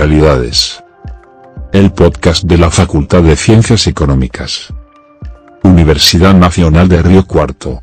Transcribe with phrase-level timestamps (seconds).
[0.00, 0.82] Realidades.
[1.74, 4.72] El podcast de la Facultad de Ciencias Económicas.
[5.62, 7.80] Universidad Nacional de Río Cuarto.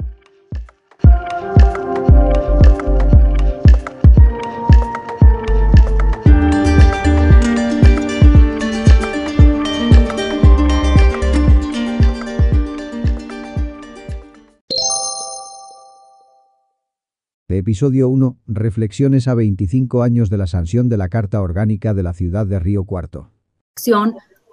[17.58, 18.38] Episodio 1.
[18.48, 22.60] Reflexiones a 25 años de la sanción de la Carta Orgánica de la Ciudad de
[22.60, 23.30] Río Cuarto.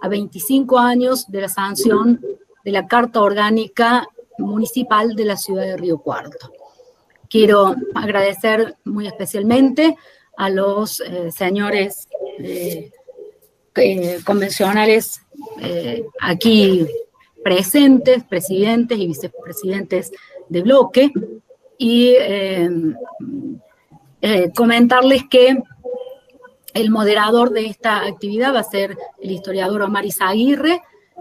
[0.03, 2.21] A 25 años de la sanción
[2.65, 4.07] de la Carta Orgánica
[4.39, 6.53] Municipal de la Ciudad de Río Cuarto.
[7.29, 9.97] Quiero agradecer muy especialmente
[10.37, 12.91] a los eh, señores eh,
[13.77, 15.21] eh, convencionales
[16.21, 16.87] aquí
[17.43, 20.13] presentes, presidentes y vicepresidentes
[20.49, 21.13] de bloque,
[21.85, 22.71] y eh,
[24.23, 25.55] eh, comentarles que
[26.73, 30.81] el moderador de esta actividad va a ser el historiador Omar Izaguirre,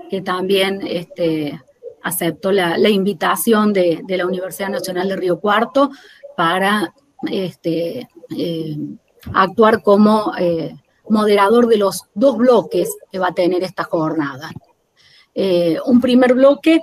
[0.10, 1.62] que también este,
[2.02, 5.92] aceptó la, invitación de, la Universidad Nacional de Río Cuarto
[6.38, 6.94] para
[7.30, 8.08] este,
[8.38, 8.78] eh,
[9.34, 10.32] actuar como
[11.10, 14.50] moderador de los dos bloques que va a tener esta jornada.
[15.86, 16.80] un primer bloque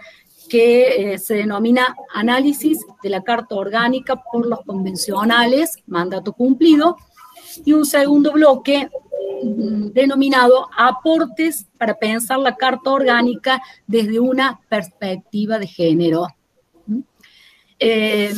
[0.50, 6.96] que eh, se denomina análisis de la Carta Orgánica por los convencionales, mandato cumplido,
[7.64, 8.90] y un segundo bloque
[9.42, 16.26] mm, denominado aportes para pensar la Carta Orgánica desde una perspectiva de género.
[17.78, 18.34] Eh,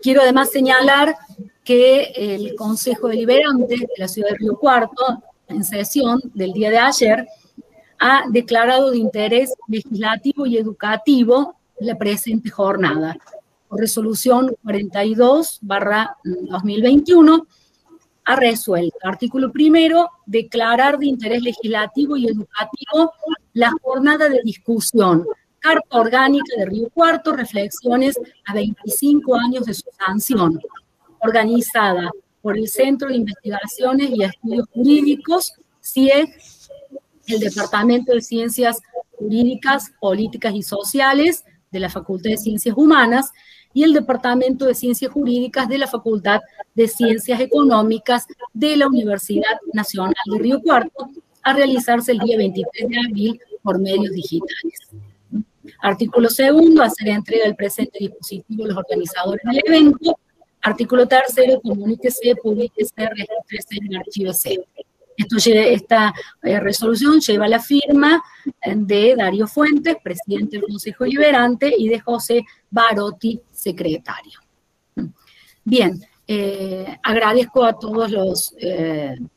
[0.00, 1.16] quiero además señalar
[1.64, 6.78] que el Consejo Deliberante de la Ciudad de Río Cuarto, en sesión del día de
[6.78, 7.26] ayer,
[7.98, 13.16] ha declarado de interés legislativo y educativo la presente jornada.
[13.68, 17.46] Por resolución 42 barra 2021
[18.26, 23.12] ha resuelto, artículo primero, declarar de interés legislativo y educativo
[23.52, 25.24] la jornada de discusión,
[25.60, 30.60] Carta Orgánica de Río Cuarto, reflexiones a 25 años de su sanción,
[31.20, 32.10] organizada
[32.42, 36.34] por el Centro de Investigaciones y Estudios Jurídicos, CIE,
[37.26, 38.80] el Departamento de Ciencias
[39.18, 43.32] Jurídicas, Políticas y Sociales de la Facultad de Ciencias Humanas
[43.72, 46.40] y el Departamento de Ciencias Jurídicas de la Facultad
[46.74, 51.08] de Ciencias Económicas de la Universidad Nacional de Río Cuarto,
[51.42, 54.78] a realizarse el día 23 de abril por medios digitales.
[55.80, 60.18] Artículo segundo, hacer entrega del presente dispositivo a los organizadores del evento.
[60.62, 64.58] Artículo tercero, comuníquese, publíquese, regístrese en archivo C.
[65.16, 68.22] Esto, esta eh, resolución lleva la firma
[68.60, 74.40] eh, de Darío Fuentes, presidente del Consejo Liberante, y de José Barotti, secretario.
[75.64, 78.12] Bien, eh, agradezco a todas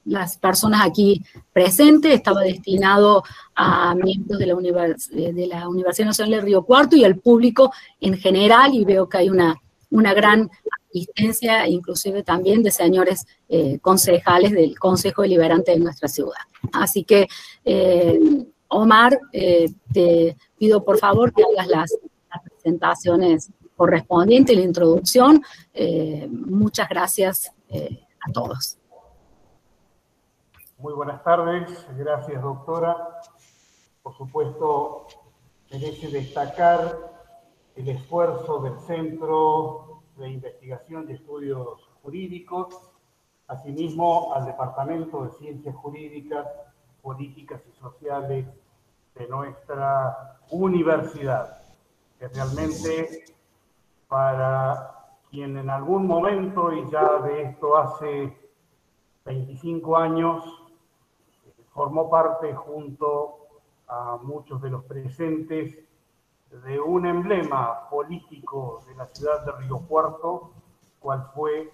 [0.05, 1.23] las personas aquí
[1.53, 2.13] presentes.
[2.13, 3.23] Estaba destinado
[3.55, 8.17] a miembros de la, de la Universidad Nacional de Río Cuarto y al público en
[8.17, 9.55] general, y veo que hay una,
[9.91, 10.49] una gran
[10.89, 16.41] asistencia, inclusive también de señores eh, concejales del Consejo Deliberante de nuestra ciudad.
[16.73, 17.27] Así que,
[17.63, 18.19] eh,
[18.67, 21.97] Omar, eh, te pido por favor que hagas las,
[22.43, 25.41] presentaciones correspondientes, la introducción.
[26.29, 28.77] muchas gracias a todos.
[30.77, 32.95] Muy buenas tardes, gracias doctora.
[34.03, 35.07] Por supuesto,
[35.71, 36.97] merece destacar
[37.75, 39.88] el esfuerzo del Centro
[40.19, 42.91] de Investigación y Estudios Jurídicos,
[43.47, 46.47] asimismo al Departamento de Ciencias Jurídicas,
[47.01, 48.45] Políticas y Sociales
[49.15, 51.61] de nuestra universidad,
[52.19, 53.25] que realmente
[54.07, 54.95] para
[55.29, 58.37] quien en algún momento, y ya de esto hace
[59.25, 60.43] 25 años,
[61.73, 63.37] formó parte junto
[63.87, 65.88] a muchos de los presentes
[66.51, 70.51] de un emblema político de la ciudad de Río Cuarto,
[70.99, 71.69] cual fue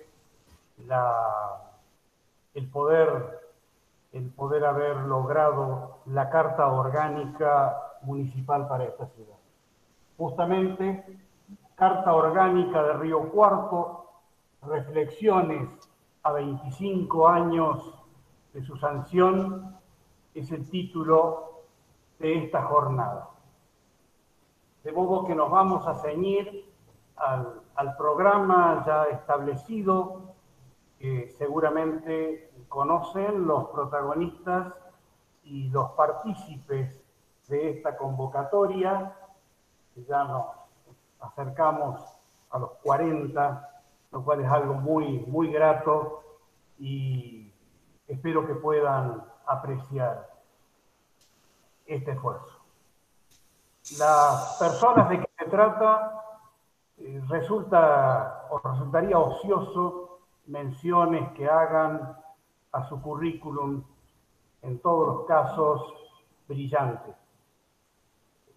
[2.54, 3.40] el, poder,
[4.12, 9.38] el poder haber logrado la Carta Orgánica Municipal para esta ciudad.
[10.18, 11.20] Justamente,
[11.76, 14.10] Carta Orgánica de Río Cuarto,
[14.62, 15.70] reflexiones
[16.24, 17.94] a 25 años
[18.54, 19.78] de su sanción,
[20.34, 21.64] es el título
[22.20, 23.35] de esta jornada.
[24.86, 26.72] De modo que nos vamos a ceñir
[27.16, 30.36] al, programa ya establecido,
[31.00, 34.76] que seguramente conocen los protagonistas
[35.44, 37.04] y los partícipes
[37.48, 39.18] de esta convocatoria.
[40.08, 40.46] Ya nos
[41.20, 42.00] acercamos
[42.52, 46.22] a los 40, lo cual es algo muy, muy grato
[46.78, 47.52] y
[48.08, 50.30] espero que puedan apreciar
[51.88, 52.55] este esfuerzo.
[53.92, 56.20] Las personas de que se trata
[56.98, 62.18] eh, resulta o resultaría ocioso menciones que hagan
[62.72, 63.84] a su currículum,
[64.64, 65.94] en todos los casos,
[66.48, 67.16] brillantes.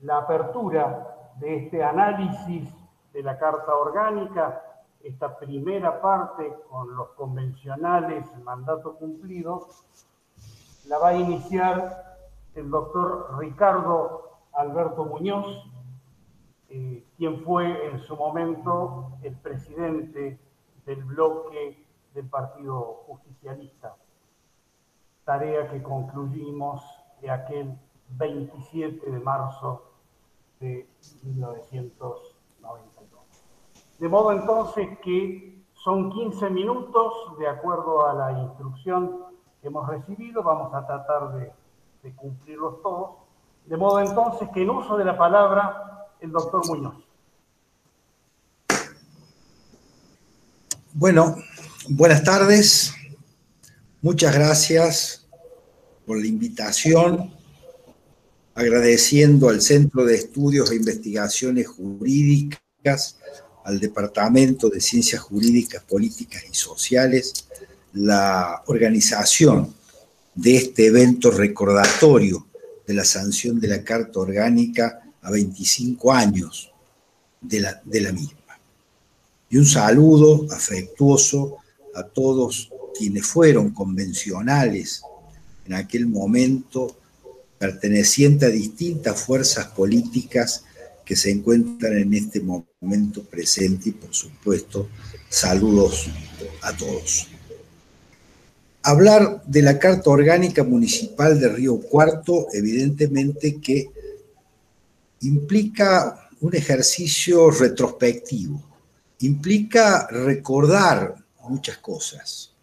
[0.00, 2.72] La apertura de este análisis
[3.12, 4.62] de la Carta Orgánica,
[5.02, 9.68] esta primera parte con los convencionales mandato cumplido,
[10.86, 12.16] la va a iniciar
[12.54, 15.46] el doctor Ricardo Alberto Muñoz,
[16.70, 20.38] eh, quien fue en su momento el presidente
[20.84, 21.84] del bloque
[22.14, 23.96] del Partido Justicialista,
[25.24, 26.82] tarea que concluimos
[27.20, 27.78] de aquel
[28.10, 29.82] 27 de marzo
[30.60, 30.88] de
[31.22, 32.38] 1992.
[33.98, 39.24] De modo entonces que son 15 minutos, de acuerdo a la instrucción
[39.60, 41.52] que hemos recibido, vamos a tratar de,
[42.02, 43.27] de cumplirlos todos.
[43.68, 46.94] De modo entonces que en uso de la palabra el doctor Muñoz.
[50.94, 51.36] Bueno,
[51.90, 52.94] buenas tardes.
[54.00, 55.26] Muchas gracias
[56.06, 57.30] por la invitación,
[58.54, 63.18] agradeciendo al Centro de Estudios e Investigaciones Jurídicas,
[63.64, 67.46] al Departamento de Ciencias Jurídicas, Políticas y Sociales,
[67.92, 69.74] la organización
[70.34, 72.47] de este evento recordatorio
[72.88, 76.72] de la sanción de la Carta Orgánica a 25 años
[77.38, 78.58] de la, de la misma.
[79.50, 81.58] Y un saludo afectuoso
[81.94, 85.02] a todos quienes fueron convencionales
[85.66, 86.96] en aquel momento,
[87.58, 90.64] pertenecientes a distintas fuerzas políticas
[91.04, 94.88] que se encuentran en este momento presente y por supuesto
[95.28, 96.08] saludos
[96.62, 97.28] a todos.
[98.88, 103.90] Hablar de la Carta Orgánica Municipal de Río Cuarto, evidentemente que
[105.20, 108.62] implica un ejercicio retrospectivo,
[109.18, 111.16] implica recordar
[111.50, 112.54] muchas cosas,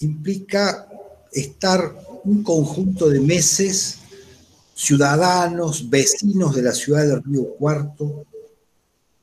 [0.00, 0.88] implica
[1.30, 3.98] estar un conjunto de meses,
[4.74, 8.26] ciudadanos, vecinos de la ciudad de Río Cuarto,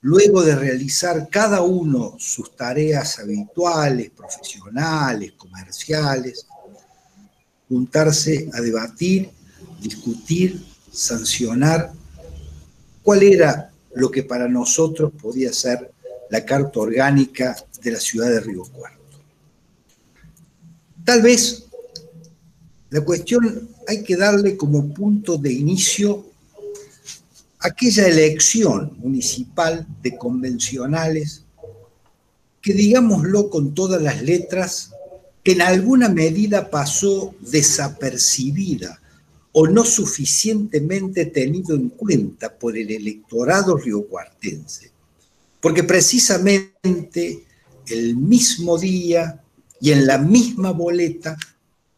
[0.01, 6.47] luego de realizar cada uno sus tareas habituales, profesionales, comerciales,
[7.67, 9.29] juntarse a debatir,
[9.81, 10.61] discutir,
[10.91, 11.91] sancionar
[13.03, 15.91] cuál era lo que para nosotros podía ser
[16.29, 18.99] la carta orgánica de la ciudad de Río Cuarto.
[21.03, 21.65] Tal vez
[22.89, 26.28] la cuestión hay que darle como punto de inicio
[27.59, 31.43] aquella elección municipal de convencionales
[32.61, 34.91] que digámoslo con todas las letras,
[35.43, 39.01] en alguna medida pasó desapercibida
[39.51, 44.91] o no suficientemente tenido en cuenta por el electorado riocuartense,
[45.59, 47.45] porque precisamente
[47.87, 49.41] el mismo día
[49.81, 51.35] y en la misma boleta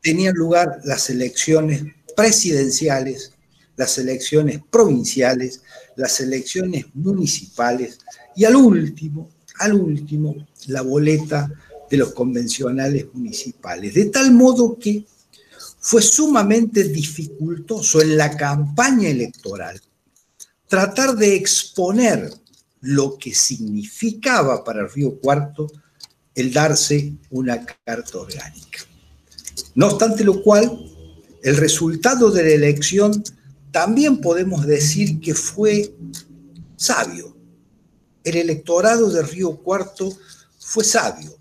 [0.02, 1.84] tenían lugar las elecciones
[2.16, 3.34] presidenciales,
[3.76, 5.62] las elecciones provinciales,
[5.96, 8.00] las elecciones municipales
[8.36, 9.30] y al último,
[9.60, 10.36] al último,
[10.68, 11.52] la boleta
[11.90, 13.94] de los convencionales municipales.
[13.94, 15.06] De tal modo que
[15.80, 19.82] fue sumamente dificultoso en la campaña electoral
[20.68, 22.32] tratar de exponer
[22.80, 25.68] lo que significaba para Río Cuarto
[26.34, 28.80] el darse una carta orgánica.
[29.76, 30.80] No obstante lo cual,
[31.44, 33.24] el resultado de la elección
[33.72, 35.96] también podemos decir que fue
[36.76, 37.36] sabio.
[38.24, 40.16] El electorado de Río Cuarto
[40.60, 41.38] fue sabio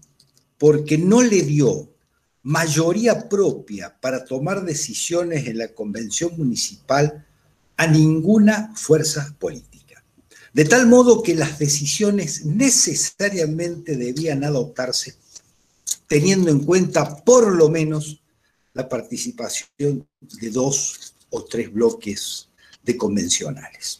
[0.57, 1.91] porque no le dio
[2.43, 7.27] mayoría propia para tomar decisiones en la convención municipal
[7.77, 10.03] a ninguna fuerza política.
[10.53, 15.17] De tal modo que las decisiones necesariamente debían adoptarse
[16.07, 18.21] teniendo en cuenta por lo menos
[18.73, 22.49] la participación de dos o tres bloques
[22.83, 23.99] de convencionales.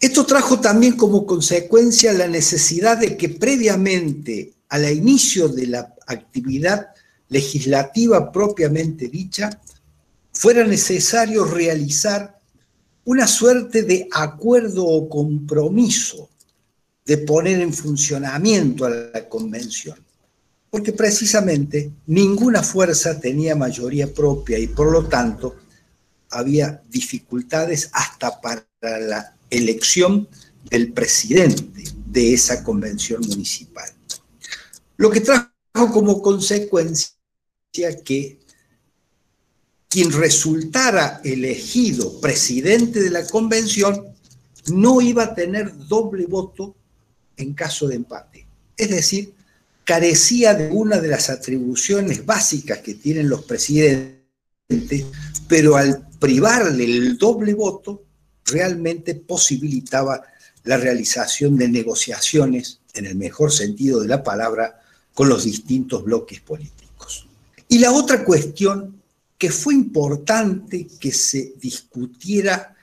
[0.00, 6.88] Esto trajo también como consecuencia la necesidad de que previamente al inicio de la actividad
[7.28, 9.60] legislativa propiamente dicha,
[10.32, 12.38] fuera necesario realizar
[13.04, 16.30] una suerte de acuerdo o compromiso
[17.04, 19.98] de poner en funcionamiento a la convención,
[20.70, 25.56] porque precisamente ninguna fuerza tenía mayoría propia y por lo tanto
[26.32, 30.28] había dificultades hasta para la elección
[30.70, 33.90] del presidente de esa convención municipal.
[34.96, 35.48] Lo que trajo
[35.92, 37.12] como consecuencia
[38.04, 38.38] que
[39.88, 44.06] quien resultara elegido presidente de la convención
[44.72, 46.74] no iba a tener doble voto
[47.36, 48.46] en caso de empate.
[48.76, 49.34] Es decir,
[49.84, 54.21] carecía de una de las atribuciones básicas que tienen los presidentes,
[55.48, 58.04] pero al privarle el doble voto,
[58.44, 60.22] realmente posibilitaba
[60.64, 64.80] la realización de negociaciones, en el mejor sentido de la palabra,
[65.14, 67.26] con los distintos bloques políticos.
[67.68, 69.02] Y la otra cuestión
[69.38, 72.76] que fue importante que se discutiera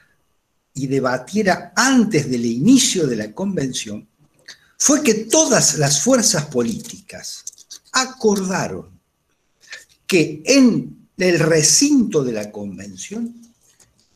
[0.74, 4.08] y debatiera antes del inicio de la convención
[4.77, 7.43] fue que todas las fuerzas políticas
[7.91, 9.00] acordaron
[10.05, 13.35] que en el recinto de la convención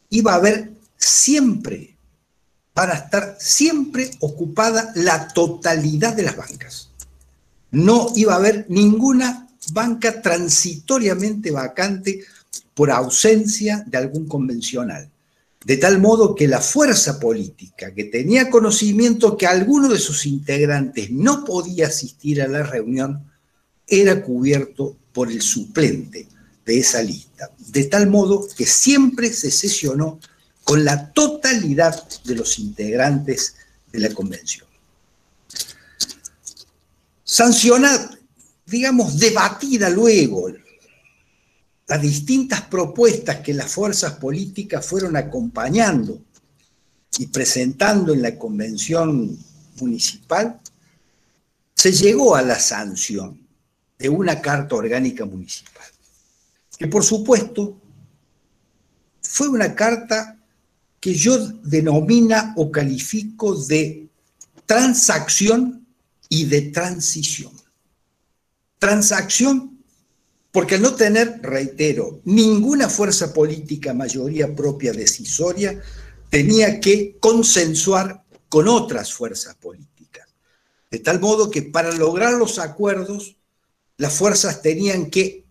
[0.10, 1.96] iba a haber siempre,
[2.74, 6.90] para estar siempre ocupada la totalidad de las bancas.
[7.72, 12.24] No iba a haber ninguna banca transitoriamente vacante
[12.74, 15.10] por ausencia de algún convencional.
[15.66, 21.10] De tal modo que la fuerza política que tenía conocimiento que alguno de sus integrantes
[21.10, 23.24] no podía asistir a la reunión
[23.88, 26.28] era cubierto por el suplente
[26.66, 27.50] de esa lista.
[27.58, 30.20] De tal modo que siempre se sesionó
[30.64, 33.56] con la totalidad de los integrantes
[33.92, 34.68] de la convención.
[37.24, 38.18] Sancionada,
[38.66, 40.50] digamos, debatida luego
[41.88, 46.22] las distintas propuestas que las fuerzas políticas fueron acompañando
[47.18, 49.38] y presentando en la convención
[49.80, 50.60] municipal,
[51.76, 53.40] se llegó a la sanción
[54.00, 55.86] de una carta orgánica municipal,
[56.84, 57.80] que por supuesto
[59.22, 60.38] fue una carta
[61.00, 64.10] que yo denomina o califico de
[64.66, 65.88] transacción
[66.28, 67.54] y de transición.
[68.80, 69.80] Transacción
[70.52, 75.82] porque al no tener, reitero, ninguna fuerza política mayoría propia decisoria,
[76.30, 80.28] tenía que consensuar con otras fuerzas políticas.
[80.92, 83.38] De tal modo que para lograr los acuerdos,
[83.96, 85.43] las fuerzas tenían que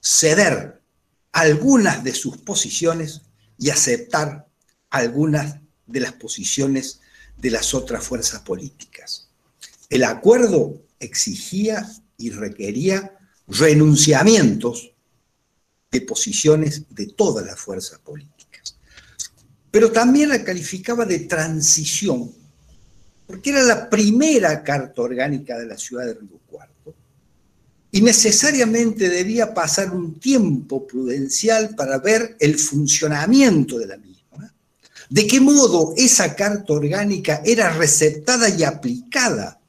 [0.00, 0.80] ceder
[1.32, 3.22] algunas de sus posiciones
[3.58, 4.48] y aceptar
[4.88, 7.00] algunas de las posiciones
[7.36, 9.28] de las otras fuerzas políticas.
[9.88, 13.16] El acuerdo exigía y requería
[13.48, 14.92] renunciamientos
[15.90, 18.76] de posiciones de todas las fuerzas políticas.
[19.70, 22.32] Pero también la calificaba de transición,
[23.26, 26.40] porque era la primera carta orgánica de la ciudad de Río
[27.92, 34.54] y necesariamente debía pasar un tiempo prudencial para ver el funcionamiento de la misma.
[35.08, 39.60] De qué modo esa carta orgánica era receptada y aplicada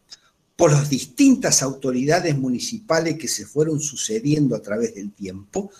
[0.56, 5.72] por las distintas autoridades municipales que se fueron sucediendo a través del tiempo,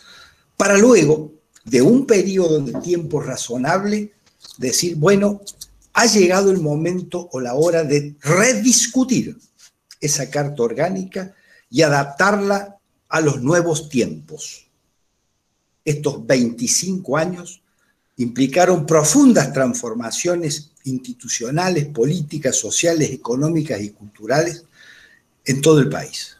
[0.58, 1.34] para luego,
[1.64, 4.14] de un periodo de tiempo razonable,
[4.58, 5.42] decir, bueno,
[5.94, 9.38] ha llegado el momento o la hora de rediscutir
[10.00, 11.36] esa carta orgánica
[11.72, 12.78] y adaptarla
[13.10, 14.68] a los nuevos tiempos.
[15.84, 17.64] Estos 25 años
[18.18, 24.64] implicaron profundas transformaciones institucionales, políticas, sociales, económicas y culturales
[25.46, 26.38] en todo el país.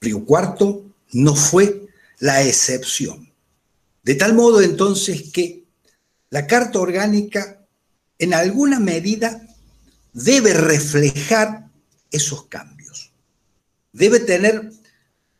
[0.00, 1.88] Río Cuarto no fue
[2.20, 3.32] la excepción.
[4.02, 5.64] De tal modo entonces que
[6.30, 7.64] la Carta Orgánica
[8.18, 9.46] en alguna medida
[10.12, 11.68] debe reflejar
[12.10, 12.71] esos cambios.
[13.92, 14.72] Debe tener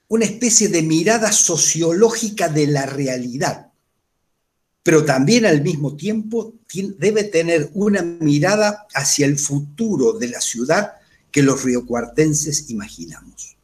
[0.09, 3.73] una especie de mirada sociológica de la realidad
[4.83, 6.55] pero también al mismo tiempo
[6.99, 10.95] debe tener una mirada hacia el futuro de la ciudad
[11.31, 13.57] que los riocuartenses imaginamos.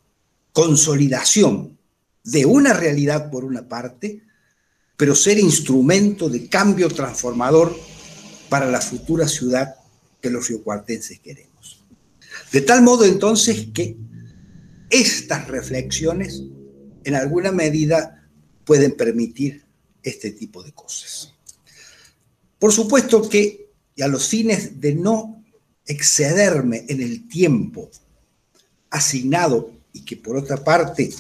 [0.53, 1.77] Consolidación
[2.23, 4.23] de una realidad por una parte,
[4.97, 7.77] pero ser instrumento de cambio transformador
[8.49, 9.75] para la futura ciudad
[10.21, 11.85] que los riocuartenses queremos.
[12.53, 13.97] De tal modo entonces que
[14.91, 16.43] estas reflexiones
[17.05, 18.29] en alguna medida
[18.65, 19.65] pueden permitir
[20.03, 21.35] este tipo de cosas.
[22.59, 25.45] Por supuesto que, y a los fines de no
[25.87, 27.91] excederme en el tiempo
[28.91, 31.11] asignado y que por otra parte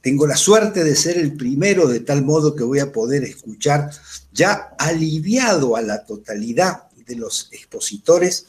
[0.00, 3.90] tengo la suerte de ser el primero de tal modo que voy a poder escuchar
[4.32, 8.46] ya aliviado a la totalidad de los expositores,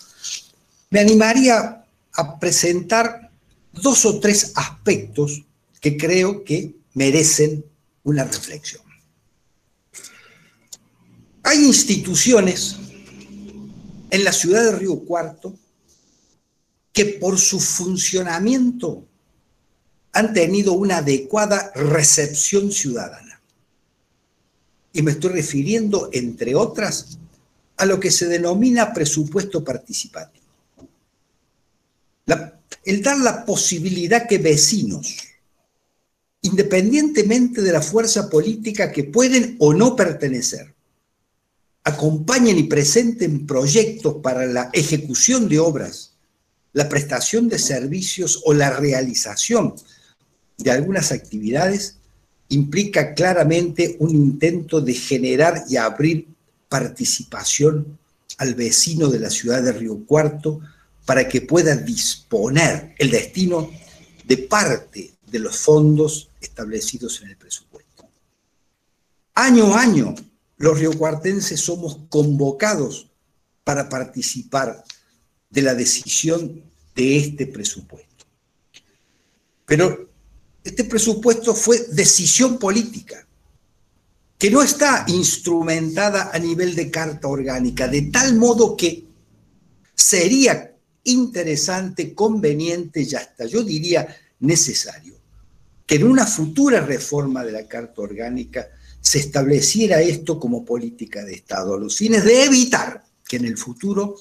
[0.90, 3.29] me animaría a presentar
[3.74, 5.44] dos o tres aspectos
[5.80, 7.66] que creo que merecen
[8.04, 8.84] una reflexión.
[11.44, 12.76] Hay instituciones
[14.10, 15.56] en la ciudad de Río Cuarto
[16.92, 19.06] que por su funcionamiento
[20.12, 23.26] han tenido una adecuada recepción ciudadana.
[24.92, 27.20] y me estoy refiriendo, entre otras,
[27.78, 30.39] a lo que se denomina presupuesto participativo.
[32.86, 35.18] El dar la posibilidad que vecinos,
[36.42, 40.74] independientemente de la fuerza política que pueden o no pertenecer,
[41.84, 46.14] acompañen y presenten proyectos para la ejecución de obras,
[46.74, 49.74] la prestación de servicios o la realización
[50.58, 51.98] de algunas actividades,
[52.50, 56.28] implica claramente un intento de generar y abrir
[56.68, 57.98] participación
[58.38, 60.62] al vecino de la ciudad de Río Cuarto
[61.10, 63.72] para que pueda disponer el destino
[64.26, 68.08] de parte de los fondos establecidos en el presupuesto.
[69.34, 70.14] Año a año,
[70.58, 73.10] los riocuartenses somos convocados
[73.64, 74.84] para participar
[75.50, 76.62] de la decisión
[76.94, 78.26] de este presupuesto.
[79.66, 80.12] Pero
[80.64, 83.28] este presupuesto fue decisión política,
[84.38, 89.06] que no está instrumentada a nivel de carta orgánica, de tal modo que
[89.96, 90.69] sería
[91.04, 94.08] interesante, conveniente y hasta yo diría
[94.40, 95.16] necesario
[95.86, 98.70] que en una futura reforma de la Carta Orgánica
[99.02, 103.58] se estableciera esto como política de Estado, a los fines de evitar que en el
[103.58, 104.16] futuro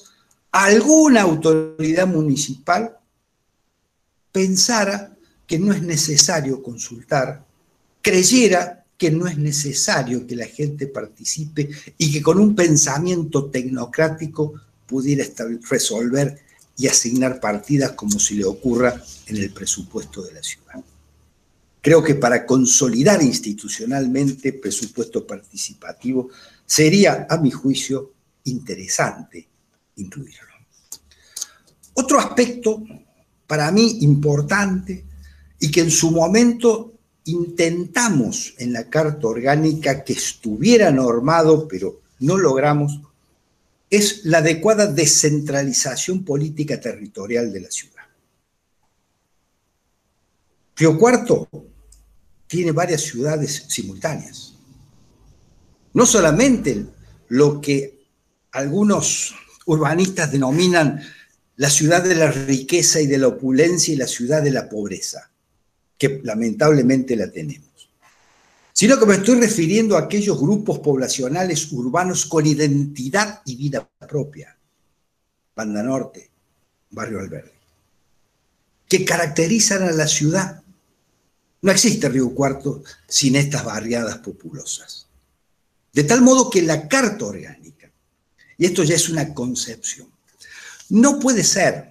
[0.51, 2.97] alguna autoridad municipal
[4.31, 7.45] pensara que no es necesario consultar,
[8.01, 14.53] creyera que no es necesario que la gente participe y que con un pensamiento tecnocrático
[14.85, 15.25] pudiera
[15.69, 16.48] resolver
[16.79, 20.81] y asignar partidas como si le ocurra en el presupuesto de la ciudad.
[21.81, 26.29] Creo que para consolidar institucionalmente presupuesto participativo
[26.65, 28.13] sería, a mi juicio,
[28.45, 29.47] interesante
[29.97, 30.47] incluirlo.
[31.93, 32.81] Otro aspecto
[33.45, 35.05] para mí importante
[35.59, 36.93] y que en su momento
[37.25, 43.01] intentamos en la Carta Orgánica que estuviera normado, pero no logramos,
[43.89, 48.03] es la adecuada descentralización política territorial de la ciudad.
[50.75, 51.49] Río Cuarto
[52.47, 54.53] tiene varias ciudades simultáneas.
[55.93, 56.85] No solamente
[57.29, 57.99] lo que
[58.51, 61.01] algunos urbanistas denominan
[61.57, 65.29] la ciudad de la riqueza y de la opulencia y la ciudad de la pobreza,
[65.97, 67.68] que lamentablemente la tenemos,
[68.79, 74.57] sino que me estoy refiriendo a aquellos grupos poblacionales urbanos con identidad y vida propia,
[75.53, 76.31] Banda Norte,
[76.89, 77.51] Barrio Alberdi,
[78.87, 80.63] que caracterizan a la ciudad.
[81.61, 85.07] No existe Río Cuarto sin estas barriadas populosas.
[85.91, 87.91] De tal modo que la carta orgánica,
[88.57, 90.07] y esto ya es una concepción,
[90.87, 91.89] no puede ser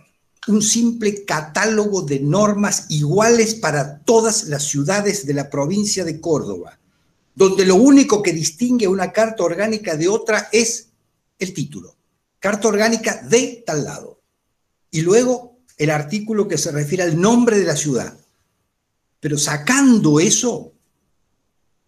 [0.49, 6.79] un simple catálogo de normas iguales para todas las ciudades de la provincia de Córdoba,
[7.35, 10.89] donde lo único que distingue una carta orgánica de otra es
[11.39, 11.95] el título,
[12.39, 14.21] carta orgánica de tal lado,
[14.91, 18.17] y luego el artículo que se refiere al nombre de la ciudad,
[19.21, 20.73] pero sacando eso,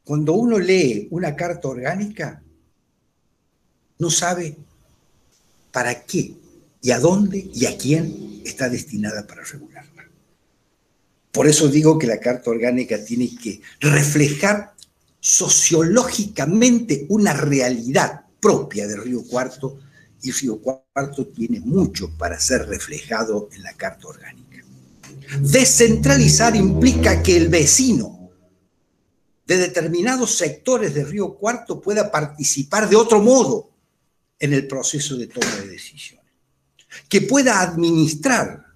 [0.05, 2.43] cuando uno lee una carta orgánica,
[3.99, 4.57] no sabe
[5.71, 6.40] para qué
[6.83, 10.09] y a dónde y a quién está destinada para regularla.
[11.33, 14.75] Por eso digo que la carta orgánica tiene que reflejar
[15.21, 19.79] sociológicamente una realidad propia de Río Cuarto
[20.23, 24.65] y Río Cuarto tiene mucho para ser reflejado en la carta orgánica.
[25.41, 28.31] Descentralizar implica que el vecino
[29.47, 33.71] de determinados sectores de Río Cuarto pueda participar de otro modo
[34.39, 36.20] en el proceso de toma de decisiones,
[37.09, 38.67] que pueda administrar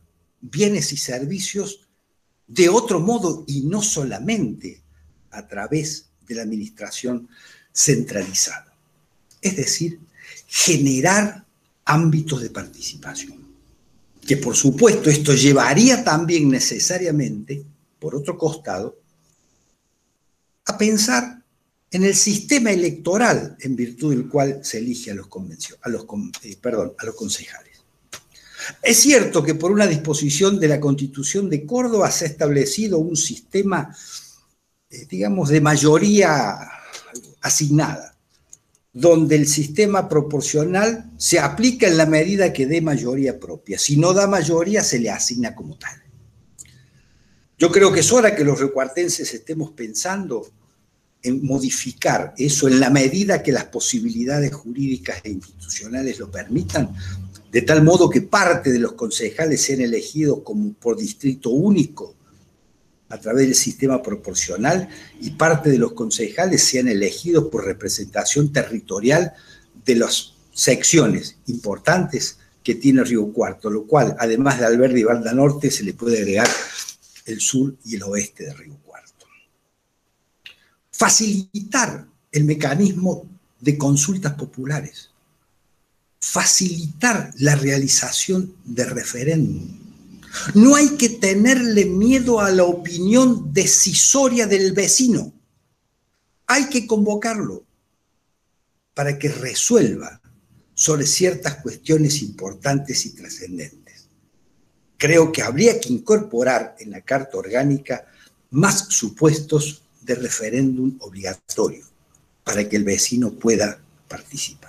[0.41, 1.89] bienes y servicios
[2.47, 4.83] de otro modo y no solamente
[5.31, 7.29] a través de la administración
[7.73, 8.73] centralizada.
[9.41, 9.99] Es decir,
[10.47, 11.45] generar
[11.85, 13.45] ámbitos de participación
[14.27, 17.65] que por supuesto esto llevaría también necesariamente,
[17.99, 18.99] por otro costado,
[20.67, 21.43] a pensar
[21.91, 25.29] en el sistema electoral en virtud del cual se elige a los,
[26.43, 26.59] eh,
[27.17, 27.74] concejales.
[28.83, 33.17] Es cierto que por una disposición de la Constitución de Córdoba se ha establecido un
[33.17, 33.95] sistema,
[34.91, 36.57] eh, digamos, de mayoría
[37.41, 38.15] asignada
[38.95, 43.77] donde el sistema proporcional se aplica en la medida que dé mayoría propia.
[43.77, 46.01] Si no da mayoría, se le asigna como tal.
[47.59, 50.47] Yo creo que es hora que los recuartenses estemos pensando
[51.23, 56.95] en modificar eso en la medida que las posibilidades jurídicas e institucionales lo permitan,
[57.55, 62.17] de tal modo que parte de los concejales sean elegidos como por distrito único
[63.09, 64.89] a través del sistema proporcional
[65.21, 69.35] y parte de los concejales sean elegidos por representación territorial
[69.85, 75.33] de las secciones importantes que tiene Río Cuarto, lo cual, además de Alberdi y Valda
[75.33, 76.49] Norte, se le puede agregar
[77.25, 79.27] el sur y el oeste de Río Cuarto.
[80.91, 83.29] Facilitar el mecanismo
[83.61, 85.14] de consultas populares.
[86.27, 89.69] Facilitar la realización de referéndum.
[90.55, 95.33] No hay que tenerle miedo a la opinión decisoria del vecino.
[96.47, 97.65] Hay que convocarlo
[98.95, 100.21] para que resuelva
[100.75, 104.09] sobre ciertas cuestiones importantes y trascendentes.
[104.97, 108.07] Creo que habría que incorporar en la Carta Orgánica
[108.51, 111.85] más supuestos de referéndum obligatorio
[112.43, 114.64] para que el vecino pueda participar.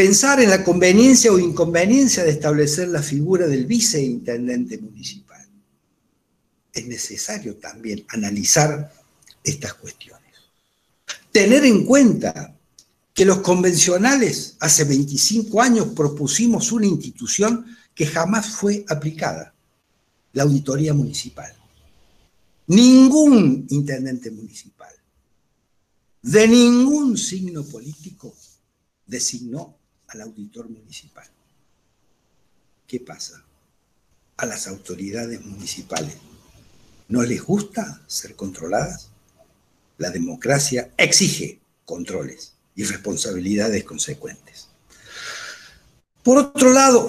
[0.00, 5.46] Pensar en la conveniencia o inconveniencia de establecer la figura del viceintendente municipal.
[6.72, 8.94] Es necesario también analizar
[9.44, 10.32] estas cuestiones.
[11.30, 12.56] Tener en cuenta
[13.12, 19.52] que los convencionales hace 25 años propusimos una institución que jamás fue aplicada,
[20.32, 21.54] la auditoría municipal.
[22.68, 24.94] Ningún intendente municipal
[26.22, 28.34] de ningún signo político
[29.06, 29.76] designó
[30.10, 31.26] al auditor municipal.
[32.86, 33.44] ¿Qué pasa?
[34.36, 36.16] A las autoridades municipales
[37.08, 39.10] no les gusta ser controladas.
[39.98, 44.68] La democracia exige controles y responsabilidades consecuentes.
[46.22, 47.08] Por otro lado,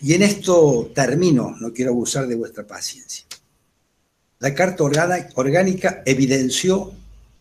[0.00, 3.24] y en esto termino, no quiero abusar de vuestra paciencia,
[4.40, 6.92] la Carta Orgánica evidenció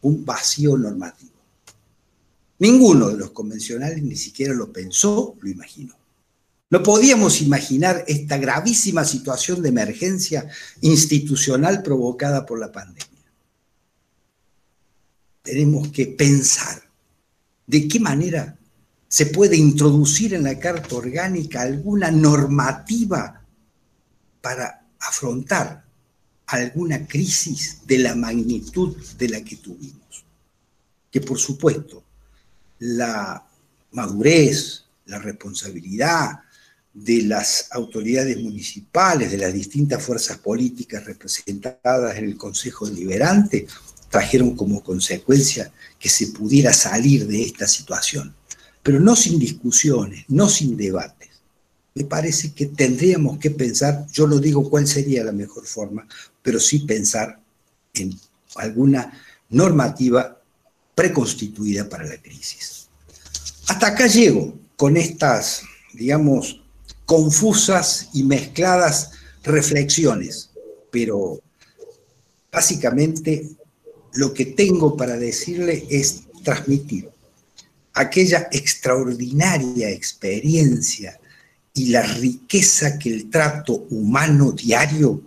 [0.01, 1.30] un vacío normativo.
[2.61, 5.95] Ninguno de los convencionales ni siquiera lo pensó, lo imaginó.
[6.69, 10.47] No podíamos imaginar esta gravísima situación de emergencia
[10.79, 13.07] institucional provocada por la pandemia.
[15.41, 16.87] Tenemos que pensar
[17.65, 18.59] de qué manera
[19.07, 23.43] se puede introducir en la Carta Orgánica alguna normativa
[24.39, 25.83] para afrontar
[26.45, 30.25] alguna crisis de la magnitud de la que tuvimos.
[31.09, 32.03] Que por supuesto,
[32.81, 33.45] la
[33.91, 36.39] madurez, la responsabilidad
[36.93, 43.67] de las autoridades municipales, de las distintas fuerzas políticas representadas en el Consejo Deliberante,
[44.09, 48.33] trajeron como consecuencia que se pudiera salir de esta situación,
[48.81, 51.29] pero no sin discusiones, no sin debates.
[51.93, 56.07] Me parece que tendríamos que pensar, yo lo digo cuál sería la mejor forma,
[56.41, 57.39] pero sí pensar
[57.93, 58.19] en
[58.55, 59.13] alguna
[59.49, 60.40] normativa
[60.95, 62.87] preconstituida para la crisis.
[63.67, 66.61] Hasta acá llego con estas, digamos,
[67.05, 69.11] confusas y mezcladas
[69.43, 70.49] reflexiones,
[70.91, 71.41] pero
[72.51, 73.49] básicamente
[74.13, 77.09] lo que tengo para decirle es transmitir
[77.93, 81.19] aquella extraordinaria experiencia
[81.73, 85.21] y la riqueza que el trato humano diario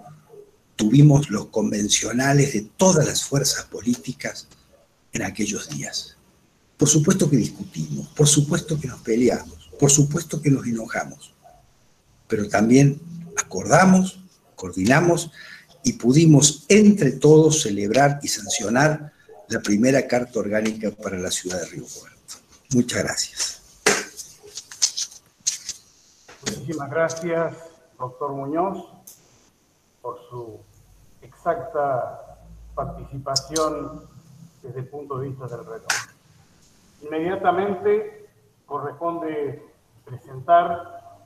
[0.77, 4.49] tuvimos los convencionales de todas las fuerzas políticas
[5.15, 6.17] en aquellos días.
[6.77, 11.33] Por supuesto que discutimos, por supuesto que nos peleamos, por supuesto que nos enojamos,
[12.29, 13.01] pero también
[13.37, 14.21] acordamos,
[14.57, 15.31] coordinamos
[15.85, 19.13] y pudimos entre todos celebrar y sancionar
[19.49, 22.35] la primera carta orgánica para la ciudad de Río Cuarto.
[22.73, 23.63] Muchas gracias.
[26.45, 27.55] Muchísimas gracias,
[27.99, 28.85] doctor Muñoz,
[30.03, 30.59] por su
[31.23, 32.39] exacta
[32.75, 34.14] participación
[34.65, 35.87] desde el punto de vista del reloj.
[37.03, 38.29] Inmediatamente
[38.65, 39.63] corresponde
[40.05, 41.19] presentar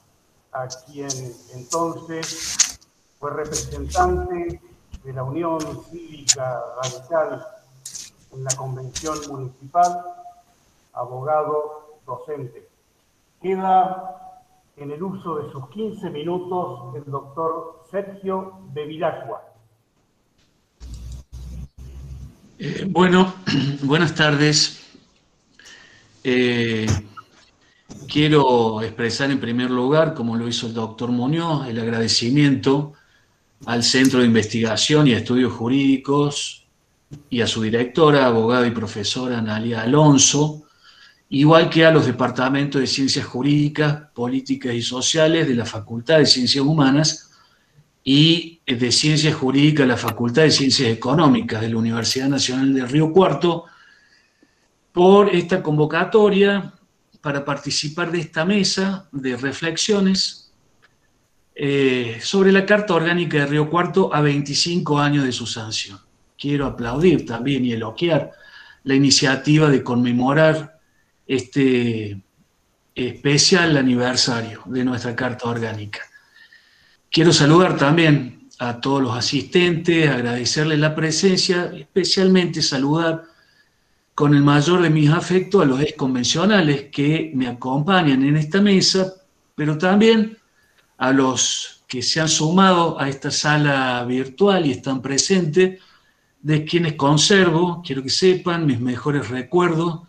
[0.53, 1.09] a quien
[1.55, 2.81] entonces
[3.19, 4.61] fue representante
[5.05, 7.47] de la Unión Cívica Radical
[8.33, 10.05] en la Convención Municipal,
[10.93, 12.69] abogado docente.
[13.41, 14.43] Queda
[14.77, 19.48] en el uso de sus 15 minutos el doctor Sergio Bevilacqua.
[22.61, 23.37] Eh, bueno,
[23.83, 24.81] buenas tardes.
[26.25, 26.87] Eh,
[28.09, 32.95] quiero expresar en primer lugar, como lo hizo el doctor Muñoz, el agradecimiento
[33.67, 36.67] al Centro de Investigación y Estudios Jurídicos
[37.31, 40.65] y a su directora, abogada y profesora Analia Alonso,
[41.29, 46.27] igual que a los departamentos de Ciencias Jurídicas, Políticas y Sociales de la Facultad de
[46.27, 47.28] Ciencias Humanas
[48.11, 52.87] y de Ciencias Jurídicas de la Facultad de Ciencias Económicas de la Universidad Nacional de
[52.87, 53.67] Río Cuarto,
[54.93, 56.73] por esta convocatoria
[57.21, 60.55] para participar de esta mesa de reflexiones
[61.55, 66.01] eh, sobre la Carta Orgánica de Río Cuarto a 25 años de su sanción.
[66.39, 68.33] Quiero aplaudir también y elogiar
[68.85, 70.81] la iniciativa de conmemorar
[71.27, 72.23] este
[72.95, 76.08] especial aniversario de nuestra Carta Orgánica.
[77.11, 83.25] Quiero saludar también a todos los asistentes, agradecerles la presencia, especialmente saludar
[84.15, 89.15] con el mayor de mis afectos a los exconvencionales que me acompañan en esta mesa,
[89.55, 90.37] pero también
[90.99, 95.81] a los que se han sumado a esta sala virtual y están presentes,
[96.43, 100.01] de quienes conservo, quiero que sepan, mis mejores recuerdos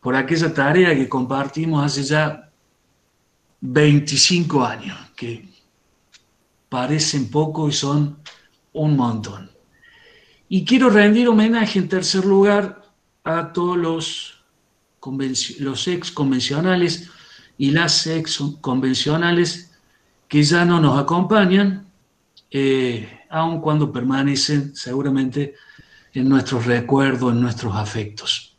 [0.00, 2.50] por aquella tarea que compartimos hace ya
[3.60, 4.96] 25 años,
[6.68, 8.18] parecen poco y son
[8.72, 9.50] un montón.
[10.48, 12.82] Y quiero rendir homenaje en tercer lugar
[13.24, 14.44] a todos los,
[15.60, 17.10] los ex convencionales
[17.58, 19.72] y las ex convencionales
[20.26, 21.86] que ya no nos acompañan,
[22.50, 25.54] eh, aun cuando permanecen seguramente
[26.12, 28.56] en nuestros recuerdos, en nuestros afectos.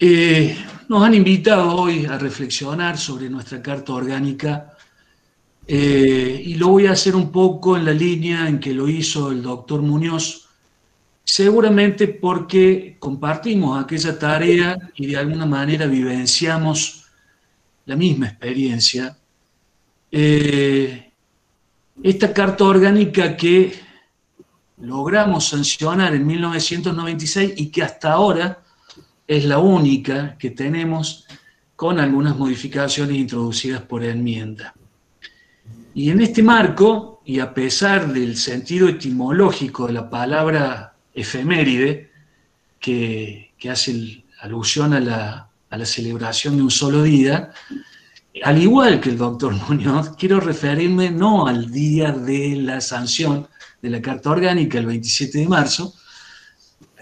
[0.00, 0.56] Eh,
[0.88, 4.77] nos han invitado hoy a reflexionar sobre nuestra carta orgánica
[5.70, 9.30] eh, y lo voy a hacer un poco en la línea en que lo hizo
[9.30, 10.48] el doctor Muñoz,
[11.22, 17.04] seguramente porque compartimos aquella tarea y de alguna manera vivenciamos
[17.84, 19.18] la misma experiencia.
[20.10, 21.12] Eh,
[22.02, 23.74] esta carta orgánica que
[24.78, 28.62] logramos sancionar en 1996 y que hasta ahora
[29.26, 31.26] es la única que tenemos
[31.76, 34.72] con algunas modificaciones introducidas por enmienda.
[35.98, 42.12] Y en este marco, y a pesar del sentido etimológico de la palabra efeméride,
[42.78, 47.50] que, hace alusión a la, a la celebración de un solo día,
[48.44, 53.48] al igual que el doctor Muñoz, quiero referirme no al día de la sanción
[53.82, 55.94] de la Carta Orgánica, el 27 de marzo,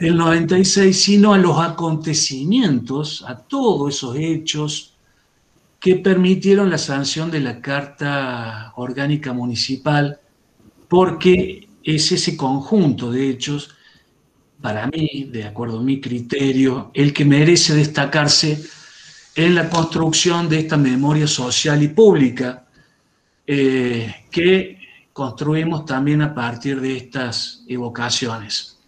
[0.00, 4.95] del 96, sino a los acontecimientos, a todos esos hechos
[5.86, 10.18] que permitieron la sanción de la Carta Orgánica Municipal,
[10.88, 13.70] porque es ese conjunto de hechos,
[14.60, 18.64] para mí, de acuerdo a mi criterio, el que merece destacarse
[19.36, 22.66] en la construcción de esta memoria social y pública
[23.46, 24.80] eh, que
[25.12, 28.80] construimos también a partir de estas evocaciones.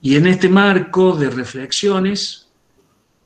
[0.00, 2.46] Y en este marco de reflexiones,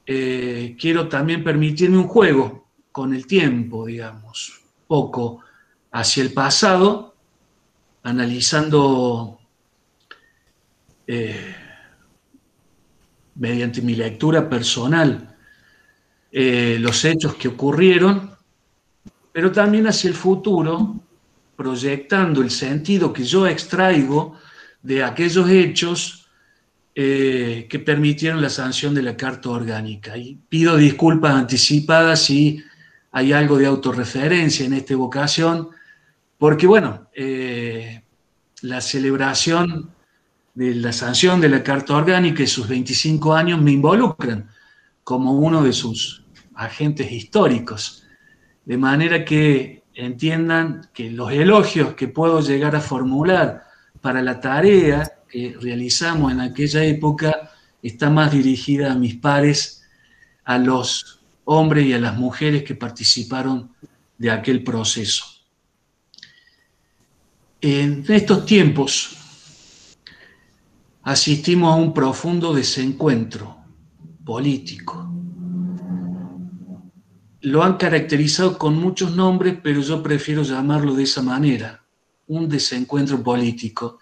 [0.06, 2.59] eh, quiero también permitirme un juego
[2.92, 5.40] con el tiempo, digamos, poco
[5.92, 7.14] hacia el pasado,
[8.02, 9.38] analizando
[11.06, 11.54] eh,
[13.34, 15.36] mediante mi lectura personal
[16.32, 18.30] eh, los hechos que ocurrieron,
[19.32, 20.96] pero también hacia el futuro,
[21.56, 24.36] proyectando el sentido que yo extraigo
[24.82, 26.28] de aquellos hechos
[26.94, 30.16] eh, que permitieron la sanción de la Carta Orgánica.
[30.16, 32.62] Y pido disculpas anticipadas si
[33.12, 35.68] hay algo de autorreferencia en esta evocación,
[36.38, 38.02] porque bueno, eh,
[38.62, 39.90] la celebración
[40.54, 44.48] de la sanción de la Carta Orgánica y sus 25 años me involucran
[45.04, 48.04] como uno de sus agentes históricos.
[48.64, 53.64] De manera que entiendan que los elogios que puedo llegar a formular
[54.00, 57.50] para la tarea que realizamos en aquella época
[57.82, 59.82] está más dirigida a mis pares,
[60.44, 61.19] a los
[61.52, 63.70] hombres y a las mujeres que participaron
[64.16, 65.24] de aquel proceso.
[67.60, 69.16] En estos tiempos
[71.02, 73.56] asistimos a un profundo desencuentro
[74.24, 75.12] político.
[77.40, 81.82] Lo han caracterizado con muchos nombres, pero yo prefiero llamarlo de esa manera,
[82.28, 83.98] un desencuentro político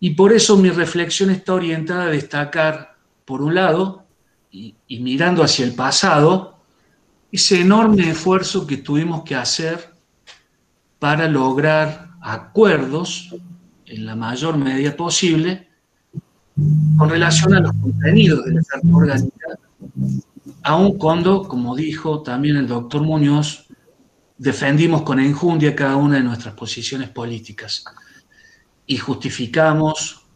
[0.00, 4.01] y por eso mi reflexión está orientada a destacar, por un lado,
[4.52, 6.58] y, mirando hacia el pasado,
[7.32, 9.94] ese enorme esfuerzo que tuvimos que hacer
[10.98, 13.34] para lograr acuerdos
[13.86, 15.68] en la mayor medida posible
[16.98, 19.46] con relación a los contenidos de la carta orgánica,
[20.62, 23.66] aun cuando, como dijo también el doctor Muñoz,
[24.36, 27.84] defendimos con enjundia cada una de nuestras posiciones políticas
[28.86, 30.26] y justificamos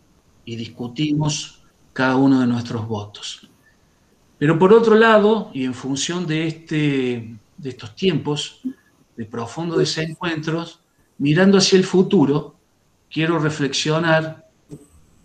[0.47, 3.46] y discutimos cada uno de nuestros votos.
[4.39, 8.61] Pero por otro lado, y en función de, este, de estos tiempos
[9.17, 10.81] de profundos desencuentros,
[11.19, 12.57] mirando hacia el futuro,
[13.11, 14.47] quiero reflexionar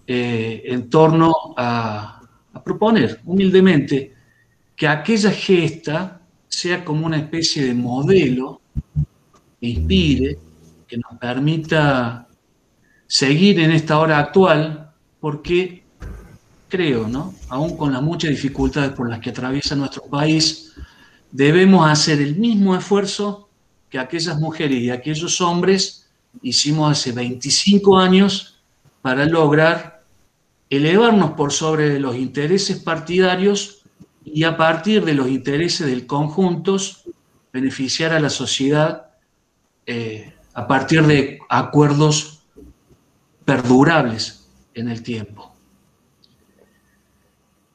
[0.08, 2.21] eh, en torno a,
[2.54, 4.13] a proponer humildemente
[4.76, 8.62] que aquella gesta sea como una especie de modelo
[9.62, 10.38] inspire,
[10.88, 12.28] que nos permita
[13.08, 15.84] seguir en esta hora actual, porque
[16.71, 17.36] creo, ¿no?
[17.49, 20.73] Aún con las muchas dificultades por las que atraviesa nuestro país,
[21.31, 23.49] debemos hacer el mismo esfuerzo
[23.89, 26.10] que aquellas mujeres y aquellos hombres
[26.41, 28.62] hicimos hace 25 años
[29.01, 30.03] para lograr
[30.69, 33.81] elevarnos por sobre los intereses partidarios
[34.23, 36.77] y a partir de los intereses del conjunto
[37.51, 39.07] beneficiar a la sociedad
[39.86, 42.43] eh, a partir de acuerdos
[43.43, 45.51] perdurables en el tiempo.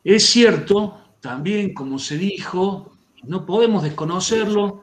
[0.06, 2.92] Es cierto, también como se dijo,
[3.24, 4.82] no podemos desconocerlo,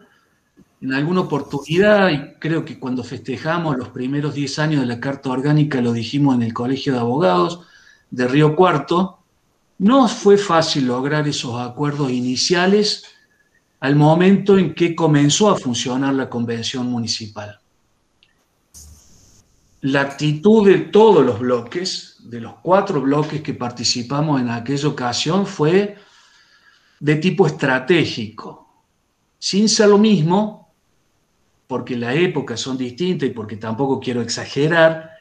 [0.82, 5.30] en alguna oportunidad, y creo que cuando festejamos los primeros 10 años de la Carta
[5.30, 7.62] Orgánica lo dijimos en el Colegio de Abogados
[8.12, 9.20] de Río Cuarto,
[9.78, 13.06] no fue fácil lograr esos acuerdos iniciales
[13.80, 17.62] al momento en que comenzó a funcionar la convención municipal.
[19.80, 25.46] La actitud de todos los bloques, de los cuatro bloques que participamos en aquella ocasión,
[25.46, 25.98] fue
[27.00, 28.68] de tipo estratégico,
[29.38, 30.74] sin ser lo mismo,
[31.68, 35.12] porque las épocas son distintas y porque tampoco quiero exagerar,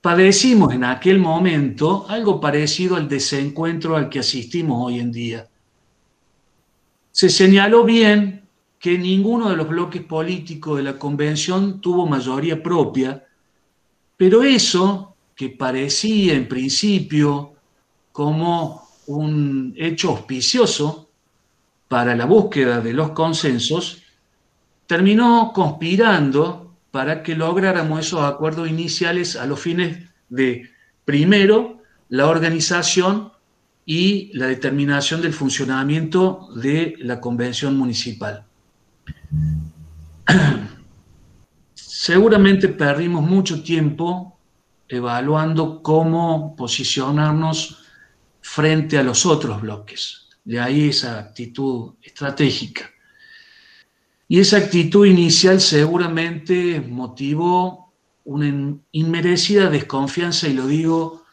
[0.00, 5.48] padecimos en aquel momento algo parecido al desencuentro al que asistimos hoy en día.
[7.10, 8.42] Se señaló bien
[8.78, 13.24] que ninguno de los bloques políticos de la convención tuvo mayoría propia,
[14.16, 17.54] pero eso, que parecía en principio
[18.12, 21.08] como un hecho auspicioso
[21.88, 24.02] para la búsqueda de los consensos,
[24.86, 30.70] terminó conspirando para que lográramos esos acuerdos iniciales a los fines de,
[31.04, 33.32] primero, la organización
[33.86, 38.44] y la determinación del funcionamiento de la convención municipal.
[41.74, 44.33] Seguramente perdimos mucho tiempo
[44.88, 47.84] evaluando cómo posicionarnos
[48.40, 50.28] frente a los otros bloques.
[50.44, 52.90] De ahí esa actitud estratégica.
[54.28, 57.92] Y esa actitud inicial seguramente motivó
[58.24, 61.24] una inmerecida desconfianza, y lo digo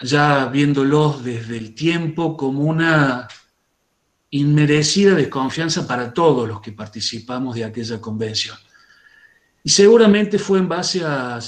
[0.00, 3.28] ya viéndolos desde el tiempo como una
[4.30, 8.56] inmerecida desconfianza para todos los que participamos de aquella convención.
[9.62, 11.38] Y seguramente fue en base a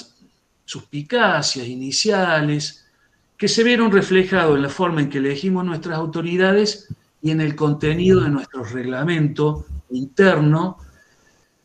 [0.64, 2.86] suspicacias iniciales
[3.36, 6.88] que se vieron reflejados en la forma en que elegimos nuestras autoridades
[7.20, 10.78] y en el contenido de nuestro reglamento interno,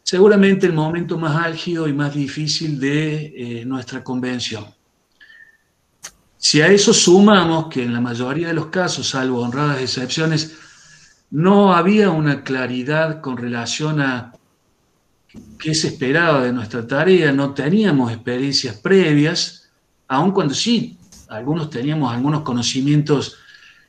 [0.04, 4.66] seguramente el momento más álgido y más difícil de eh, nuestra convención.
[6.38, 10.58] Si a eso sumamos que en la mayoría de los casos, salvo honradas excepciones,
[11.32, 14.34] no había una claridad con relación a
[15.60, 19.70] qué se esperaba de nuestra tarea, no teníamos experiencias previas,
[20.08, 20.98] aun cuando sí,
[21.30, 23.38] algunos teníamos algunos conocimientos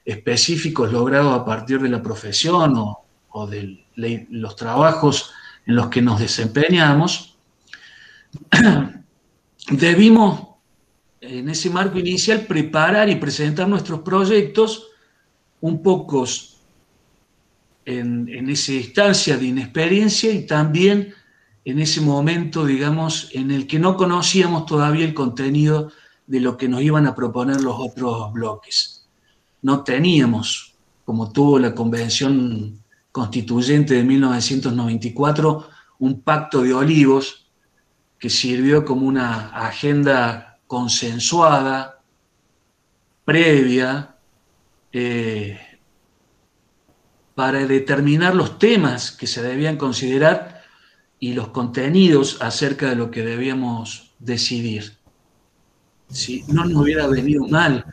[0.04, 3.84] específicos logrados a partir de la profesión o, de
[4.30, 5.30] los trabajos
[5.66, 7.36] en los que nos desempeñamos,
[9.70, 10.48] debimos
[11.20, 14.88] en ese marco inicial, preparar y presentar nuestros proyectos
[15.60, 16.24] un poco
[17.84, 21.14] en, en, esa instancia de inexperiencia y también
[21.64, 25.92] en ese momento, digamos, en el que no conocíamos todavía el contenido
[26.26, 29.08] de lo que nos iban a proponer los otros bloques.
[29.62, 35.68] No teníamos, como tuvo la Convención Constituyente de 1994,
[35.98, 37.50] un pacto de olivos
[38.18, 42.00] que sirvió como una agenda consensuada,
[43.24, 44.16] previa,
[44.92, 45.58] eh,
[47.34, 50.59] para determinar los temas que se debían considerar
[51.20, 54.96] y los contenidos acerca de lo que debíamos decidir.
[56.08, 57.84] Si no nos hubiera venido mal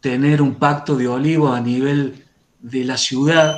[0.00, 2.26] tener un pacto de olivo a nivel
[2.60, 3.56] de la ciudad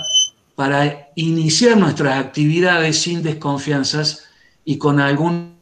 [0.55, 4.27] para iniciar nuestras actividades sin desconfianzas
[4.65, 5.55] y con algún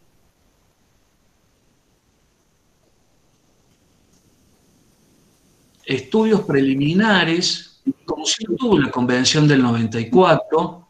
[5.84, 10.81] estudios preliminares, como si tuvo la Convención del 94,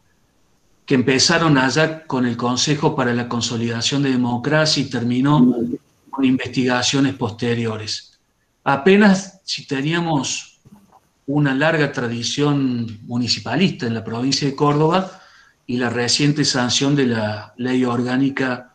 [0.85, 5.55] que empezaron allá con el Consejo para la Consolidación de Democracia y terminó
[6.09, 8.19] con investigaciones posteriores.
[8.63, 10.59] Apenas si teníamos
[11.25, 15.21] una larga tradición municipalista en la provincia de Córdoba
[15.65, 18.73] y la reciente sanción de la ley orgánica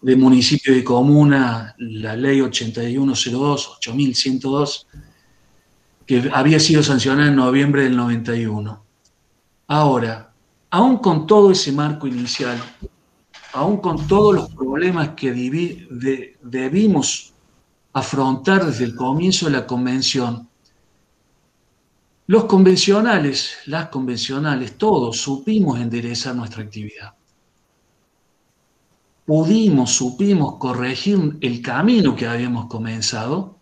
[0.00, 4.86] de municipio y comuna, la ley 8102, 8102,
[6.06, 8.84] que había sido sancionada en noviembre del 91.
[9.66, 10.27] Ahora,
[10.70, 12.58] aún con todo ese marco inicial,
[13.52, 15.32] aún con todos los problemas que
[16.42, 17.32] debimos
[17.92, 20.48] afrontar desde el comienzo de la convención,
[22.26, 27.14] los convencionales, las convencionales, todos supimos enderezar nuestra actividad.
[29.24, 33.58] Pudimos, supimos corregir el camino que habíamos comenzado.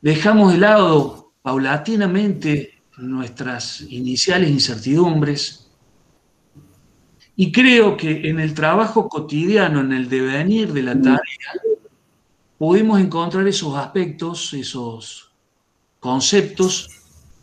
[0.00, 5.69] Dejamos de lado paulatinamente nuestras iniciales incertidumbres.
[7.40, 11.20] Y creo que en el trabajo cotidiano, en el devenir de la tarea,
[12.58, 15.32] pudimos encontrar esos aspectos, esos
[16.00, 16.90] conceptos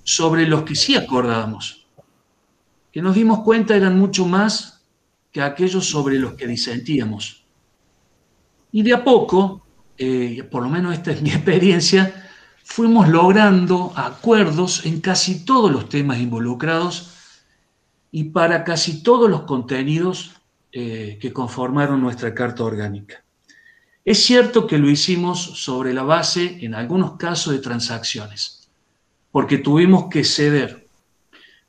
[0.03, 1.87] sobre los que sí acordábamos,
[2.91, 4.85] que nos dimos cuenta eran mucho más
[5.31, 7.43] que aquellos sobre los que disentíamos.
[8.71, 9.65] Y de a poco,
[9.97, 12.29] eh, por lo menos esta es mi experiencia,
[12.63, 17.16] fuimos logrando acuerdos en casi todos los temas involucrados
[18.11, 20.35] y para casi todos los contenidos
[20.71, 23.23] eh, que conformaron nuestra Carta Orgánica.
[24.05, 28.57] Es cierto que lo hicimos sobre la base, en algunos casos, de transacciones
[29.37, 30.87] porque tuvimos que ceder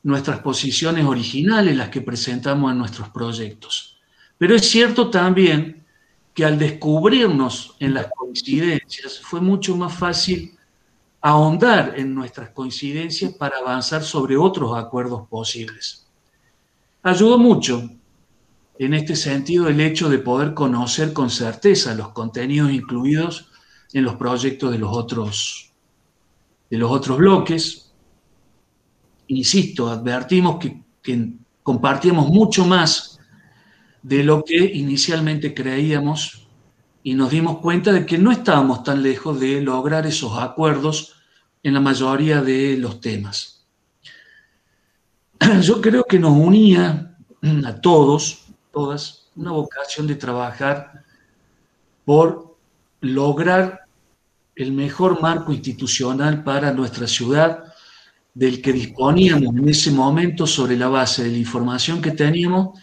[0.01, 3.99] nuestras posiciones originales, las que presentamos en nuestros proyectos.
[4.39, 5.85] Pero es cierto también
[6.33, 10.57] que al descubrirnos en las coincidencias fue mucho más fácil
[11.21, 16.07] ahondar en nuestras coincidencias para avanzar sobre otros acuerdos posibles.
[17.01, 17.89] Ayudó mucho
[18.77, 23.49] en este sentido el hecho de poder conocer con certeza los contenidos incluidos
[23.93, 25.73] en los proyectos de los otros
[26.69, 27.91] de los otros bloques.
[29.27, 31.33] Insisto, advertimos que,
[31.63, 33.19] compartíamos mucho más
[34.01, 36.47] de lo que inicialmente creíamos
[37.03, 41.15] y nos dimos cuenta de que no estábamos tan lejos de lograr esos acuerdos
[41.63, 43.58] en la mayoría de los temas.
[45.61, 47.15] Yo creo que nos unía
[47.65, 51.03] a todos, todas, una vocación de trabajar
[52.05, 52.57] por
[53.01, 53.81] lograr
[54.55, 57.63] el mejor marco institucional para nuestra ciudad
[58.33, 62.77] del que disponíamos en ese momento sobre la base de la información que teníamos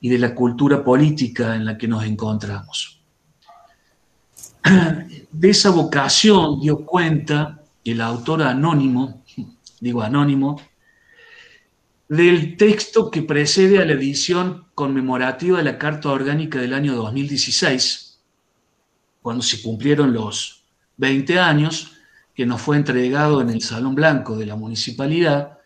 [0.00, 3.00] y de la cultura política en la que nos encontramos.
[5.32, 9.24] De esa vocación dio cuenta el autor anónimo,
[9.80, 10.60] digo anónimo,
[12.08, 18.20] del texto que precede a la edición conmemorativa de la Carta Orgánica del año 2016,
[19.22, 20.64] cuando se cumplieron los
[20.98, 21.92] 20 años,
[22.34, 25.58] que nos fue entregado en el Salón Blanco de la Municipalidad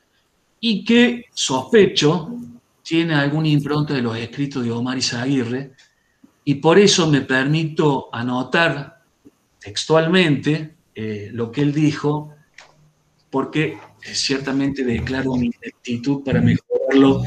[0.60, 2.30] y que, sospecho,
[2.82, 5.72] tiene alguna impronta de los escritos de Omar Izaguirre,
[6.44, 9.02] y por eso me permito anotar
[9.58, 12.34] textualmente eh, lo que él dijo,
[13.28, 17.22] porque ciertamente declaro mi actitud para mejorarlo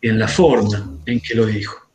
[0.00, 1.90] en la forma en que lo dijo.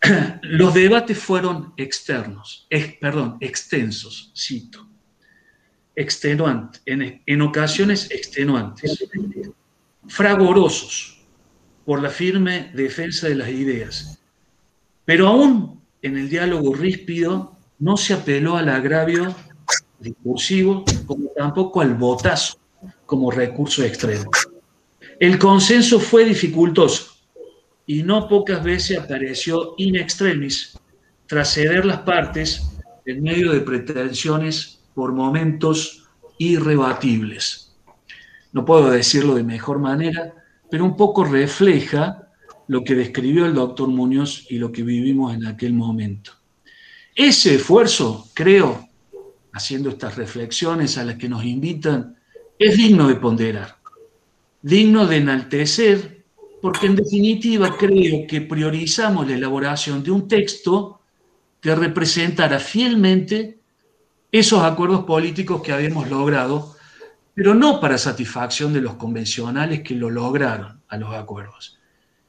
[0.42, 2.66] Los debates fueron externos,
[3.00, 4.86] perdón, extensos, cito,
[5.96, 9.04] extenuantes, en, en ocasiones extenuantes,
[10.06, 11.22] fragorosos
[11.84, 14.18] por la firme defensa de las ideas.
[15.04, 19.34] Pero aún en el diálogo ríspido no se apeló al agravio
[19.98, 22.58] discursivo como tampoco al botazo
[23.06, 24.30] como recurso extremo.
[25.20, 27.14] El consenso fue dificultoso
[27.86, 30.78] y no pocas veces apareció in extremis
[31.26, 32.62] tras ceder las partes
[33.06, 37.74] en medio de pretensiones por momentos irrebatibles.
[38.52, 40.34] No puedo decirlo de mejor manera,
[40.70, 42.28] pero un poco refleja
[42.68, 46.32] lo que describió el doctor Muñoz y lo que vivimos en aquel momento.
[47.14, 48.88] Ese esfuerzo, creo,
[49.52, 52.16] haciendo estas reflexiones a las que nos invitan,
[52.58, 53.76] es digno de ponderar,
[54.62, 56.14] digno de enaltecer
[56.64, 61.02] porque en definitiva creo que priorizamos la elaboración de un texto
[61.60, 63.60] que representara fielmente
[64.32, 66.74] esos acuerdos políticos que habíamos logrado,
[67.34, 71.78] pero no para satisfacción de los convencionales que lo lograron a los acuerdos,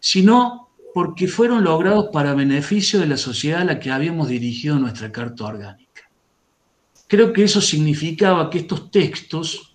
[0.02, 5.14] sino porque fueron logrados para beneficio de la sociedad a la que habíamos dirigido nuestra
[5.14, 6.10] Carta Orgánica.
[7.08, 9.75] Creo que eso significaba que estos textos,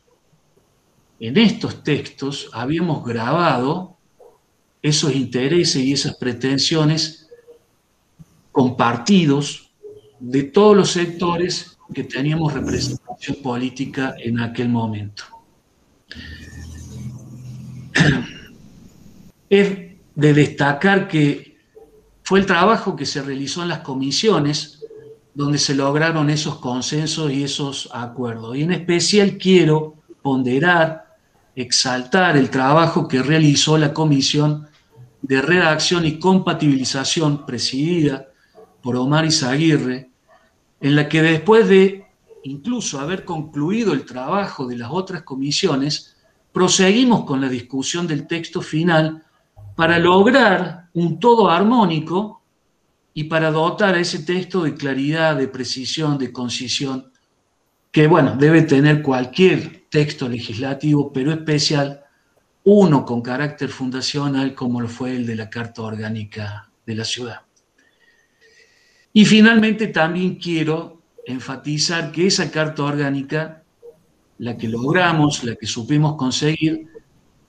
[1.20, 3.98] en estos textos, habíamos grabado
[4.82, 7.28] esos intereses y esas pretensiones
[8.50, 9.70] compartidos
[10.18, 15.24] de todos los sectores que teníamos representación política en aquel momento.
[19.50, 19.68] Es
[20.14, 21.58] de destacar que
[22.22, 24.84] fue el trabajo que se realizó en las comisiones
[25.34, 28.56] donde se lograron esos consensos y esos acuerdos.
[28.56, 31.09] Y en especial quiero ponderar,
[31.54, 34.68] exaltar el trabajo que realizó la Comisión
[35.22, 38.28] de redacción y compatibilización presidida
[38.82, 40.10] por Omar Izaguirre,
[40.80, 42.06] en la que después de
[42.44, 46.16] incluso haber concluido el trabajo de las otras comisiones,
[46.52, 49.24] proseguimos con la discusión del texto final
[49.76, 52.42] para lograr un todo armónico
[53.12, 57.12] y para dotar a ese texto de claridad, de precisión, de concisión,
[57.90, 62.04] que bueno, debe tener cualquier texto legislativo, pero especial
[62.64, 67.40] uno con carácter fundacional como lo fue el de la Carta Orgánica de la Ciudad.
[69.12, 73.64] Y finalmente también quiero enfatizar que esa Carta Orgánica,
[74.38, 76.86] la que logramos, la que supimos conseguir,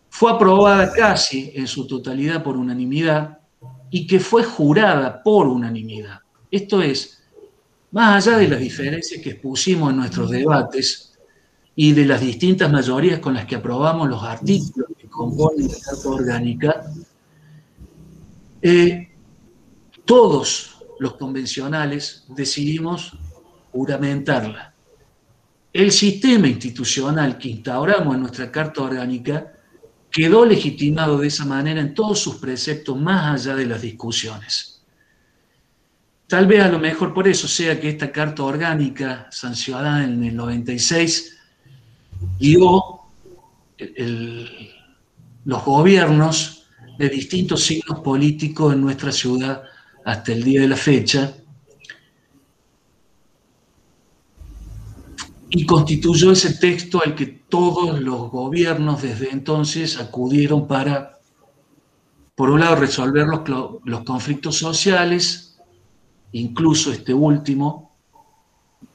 [0.10, 3.40] fue aprobada casi en su totalidad por unanimidad
[3.90, 6.20] y que fue jurada por unanimidad.
[6.50, 7.24] Esto es,
[7.92, 11.11] más allá de las diferencias que expusimos en nuestros debates
[11.76, 16.84] y de las distintas mayorías con las que aprobamos los artículos compone la Carta Orgánica,
[18.62, 19.12] eh,
[20.06, 23.16] todos los convencionales decidimos
[23.72, 24.74] juramentarla.
[25.74, 29.54] El sistema institucional que instauramos en nuestra Carta Orgánica
[30.10, 34.84] quedó legitimado de esa manera en todos sus preceptos más allá de las discusiones.
[36.28, 40.36] Tal vez a lo mejor por eso sea que esta Carta Orgánica sancionada en el
[40.36, 41.41] 96
[43.78, 44.50] el,
[45.46, 46.66] los gobiernos
[46.98, 49.64] de distintos signos políticos en nuestra ciudad
[50.06, 51.34] hasta el día de la fecha
[55.54, 61.20] y constituyó ese texto al que todos los gobiernos desde entonces acudieron para,
[62.36, 63.42] por un lado, resolver los,
[63.84, 65.60] los conflictos sociales,
[66.32, 67.92] incluso este último,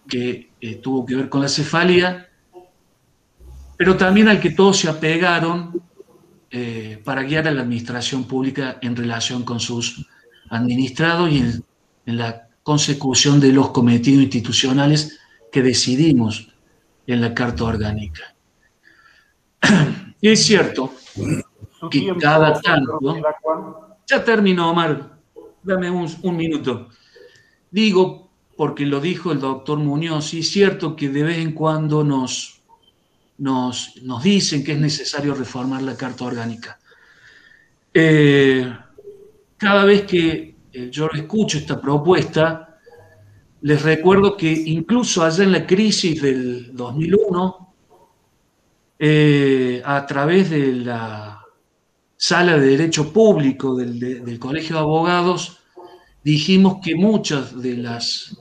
[0.08, 2.25] que eh, tuvo que ver con la cefalía,
[3.76, 5.80] pero también al que todos se apegaron
[6.50, 10.06] eh, para guiar a la administración pública en relación con sus
[10.48, 11.64] administrados y en,
[12.06, 15.18] la consecución de los cometidos institucionales
[15.50, 16.48] que decidimos
[17.06, 18.34] en la Carta Orgánica.
[20.20, 20.94] Y es cierto
[21.90, 22.98] que cada tanto...
[24.06, 25.18] Ya terminó, Omar.
[25.62, 26.88] Dame un, un minuto.
[27.70, 32.04] Digo, porque lo dijo el doctor Muñoz, y es cierto que de vez en cuando
[32.04, 32.55] nos
[33.38, 36.78] nos, dicen que es necesario reformar la Carta Orgánica.
[37.92, 38.72] Eh,
[39.56, 42.78] cada vez que eh, yo escucho esta propuesta,
[43.62, 47.74] les recuerdo que incluso allá en la crisis del 2001,
[48.98, 51.42] eh, a través de la
[52.16, 55.58] sala de Derecho Público del, del Colegio de Abogados,
[56.24, 58.36] dijimos que muchas de las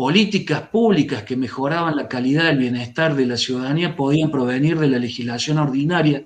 [0.00, 4.98] políticas públicas que mejoraban la calidad del bienestar de la ciudadanía podían provenir de la
[4.98, 6.24] legislación ordinaria,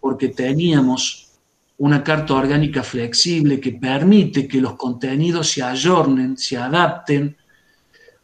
[0.00, 1.28] porque teníamos
[1.76, 7.36] una carta orgánica flexible que permite que los contenidos se ayornen, se adapten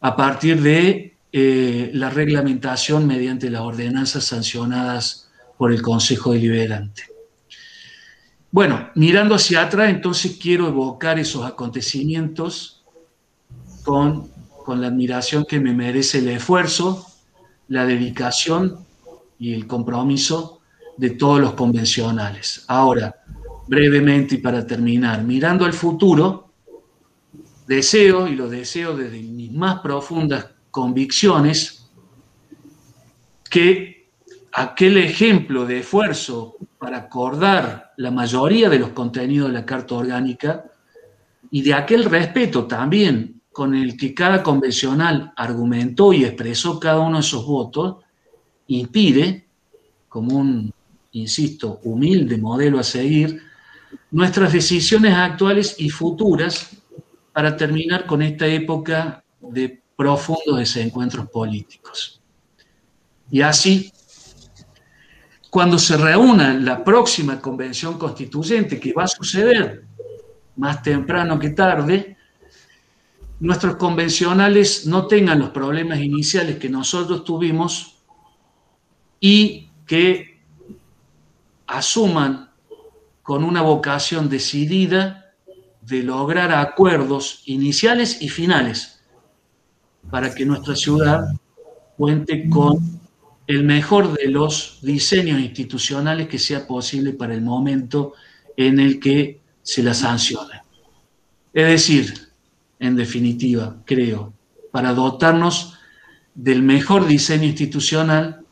[0.01, 7.03] a partir de eh, la reglamentación mediante las ordenanzas sancionadas por el Consejo Deliberante.
[8.51, 12.83] Bueno, mirando hacia atrás, entonces quiero evocar esos acontecimientos
[13.81, 14.34] con
[14.65, 17.05] con la admiración que me merece el esfuerzo,
[17.67, 18.79] la dedicación
[19.37, 20.61] y el compromiso
[20.97, 22.65] de todos los convencionales.
[22.67, 23.15] Ahora,
[23.67, 26.49] brevemente y para terminar, mirando al futuro,
[27.67, 31.87] deseo, y lo deseo desde mis más profundas convicciones,
[33.47, 34.09] que
[34.51, 40.65] aquel ejemplo de esfuerzo para acordar la mayoría de los contenidos de la Carta Orgánica
[41.51, 47.19] y de aquel respeto también con el que cada convencional argumentó y expresó cada uno
[47.19, 48.03] de esos votos,
[48.67, 49.47] impide,
[50.09, 50.73] como un,
[51.13, 53.41] insisto, humilde modelo a seguir,
[54.11, 56.75] nuestras decisiones actuales y futuras
[57.31, 62.21] para terminar con esta época de profundos desencuentros políticos.
[63.31, 63.89] Y así,
[65.49, 69.85] cuando se reúna la próxima convención constituyente, que va a suceder
[70.57, 72.14] más temprano que tarde,
[73.39, 77.97] nuestros convencionales no tengan los problemas iniciales que nosotros tuvimos
[79.19, 80.41] y que
[81.67, 82.51] asuman
[83.21, 85.33] con una vocación decidida
[85.81, 89.01] de lograr acuerdos iniciales y finales
[90.09, 91.25] para que nuestra ciudad
[91.97, 92.77] cuente con
[93.47, 98.13] el mejor de los diseños institucionales que sea posible para el momento
[98.57, 100.61] en el que se la sancione.
[101.53, 102.24] Es decir,
[102.79, 104.33] en definitiva, creo,
[104.71, 105.77] para dotarnos
[106.33, 108.45] del mejor diseño institucional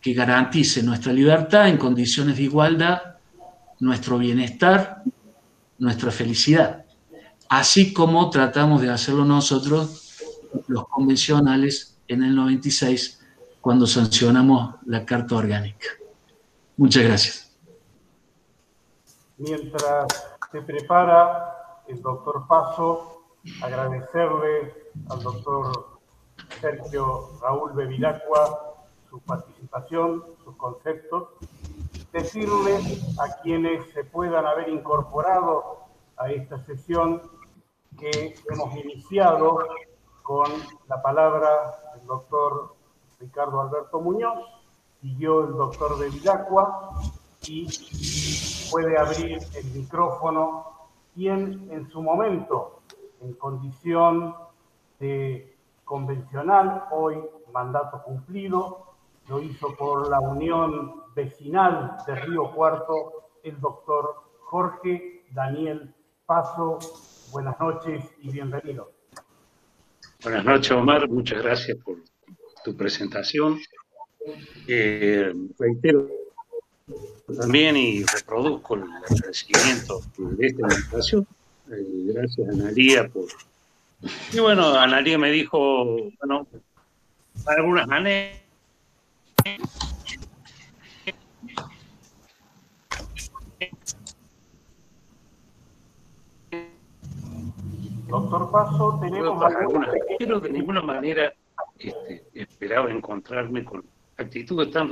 [0.00, 3.08] que garantice nuestra libertad en condiciones de igualdad
[3.80, 5.02] nuestro bienestar,
[5.78, 6.84] nuestra felicidad,
[7.48, 10.18] así como tratamos de hacerlo nosotros,
[10.66, 13.20] los convencionales, en el 96,
[13.60, 15.88] cuando sancionamos la Carta Orgánica.
[16.76, 17.56] Muchas gracias.
[19.36, 20.06] Mientras
[20.50, 23.17] se prepara el doctor Paso,
[23.62, 24.74] agradecerle
[25.10, 25.98] al doctor
[26.60, 28.76] Sergio Raúl Bevilacqua
[29.10, 31.28] su participación, sus conceptos,
[32.12, 32.78] decirle
[33.20, 35.78] a quienes se puedan haber incorporado
[36.16, 37.22] a esta sesión
[37.98, 39.58] que hemos iniciado
[40.22, 40.50] con
[40.88, 41.48] la palabra
[41.94, 42.74] del doctor
[43.20, 44.38] Ricardo Alberto Muñoz,
[45.00, 46.90] siguió el doctor Bevilacqua
[47.46, 47.66] y
[48.70, 50.66] puede abrir el micrófono.
[51.14, 52.80] Quien en su momento,
[53.20, 54.34] en condición
[55.00, 57.16] de convencional, hoy
[57.52, 58.94] mandato cumplido,
[59.28, 65.94] lo hizo por la Unión Vecinal de Río Cuarto, el doctor Jorge Daniel
[66.26, 66.78] Paso.
[67.32, 68.92] Buenas noches y bienvenido.
[70.22, 71.08] Buenas noches, Omar.
[71.08, 71.96] Muchas gracias por
[72.64, 73.58] tu presentación.
[74.66, 76.08] Eh, reitero
[77.38, 81.26] también y reproduzco el agradecimiento de esta invitación.
[81.70, 83.24] Eh, gracias, Analía, por...
[84.32, 85.84] Y bueno, Analía me dijo,
[86.20, 86.46] bueno,
[87.46, 88.48] algunas anécdotas.
[98.08, 101.32] Doctor Paso, tenemos algunas, pero de ninguna manera
[101.78, 103.84] este, esperaba encontrarme con
[104.16, 104.88] actitudes tan,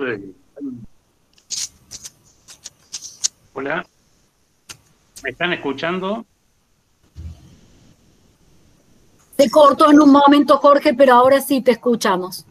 [3.54, 3.86] Hola,
[5.22, 6.26] ¿me están escuchando?
[9.36, 12.46] Se cortó en un momento, Jorge, pero ahora sí te escuchamos.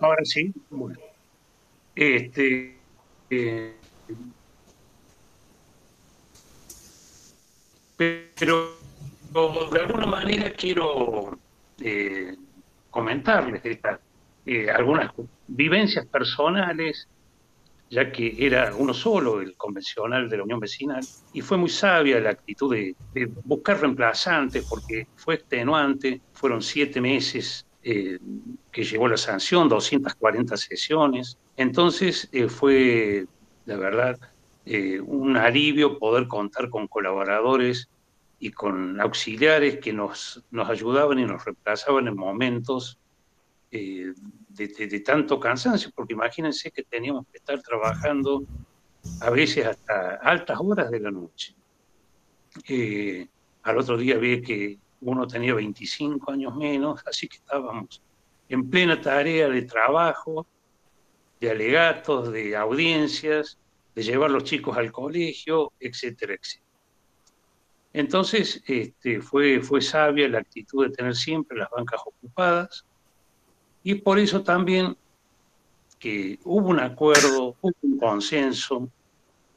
[0.00, 0.98] Ahora sí, bueno.
[1.94, 2.78] Este,
[3.30, 3.74] eh,
[7.96, 8.76] pero
[9.70, 11.38] de alguna manera quiero
[11.80, 12.34] eh,
[12.90, 13.62] comentarles
[14.46, 15.12] eh, algunas
[15.46, 17.06] vivencias personales,
[17.90, 22.20] ya que era uno solo el convencional de la Unión Vecinal, y fue muy sabia
[22.20, 22.94] la actitud de,
[23.44, 28.18] buscar reemplazantes, porque fue extenuante, fueron siete meses eh,
[28.70, 33.26] que llevó la sanción, 240 sesiones, entonces fue,
[33.64, 34.18] la verdad,
[35.04, 37.88] un alivio poder contar con colaboradores
[38.38, 42.98] y con auxiliares que nos, nos ayudaban y nos reemplazaban en momentos
[43.72, 44.12] eh,
[44.48, 48.44] de, tanto cansancio, porque imagínense que teníamos que estar trabajando
[49.20, 51.54] a veces hasta altas horas de la noche.
[52.68, 53.28] Eh,
[53.62, 58.02] al otro día vi que uno tenía 25 años menos, así que estábamos
[58.48, 60.46] en plena tarea de trabajo,
[61.40, 63.56] de alegatos, de audiencias,
[63.94, 66.70] de llevar los chicos al colegio, etcétera, etcétera.
[67.92, 72.84] Entonces este, fue, fue sabia la actitud de tener siempre las bancas ocupadas
[73.82, 74.96] y por eso también
[75.98, 78.88] que hubo un acuerdo, hubo un consenso,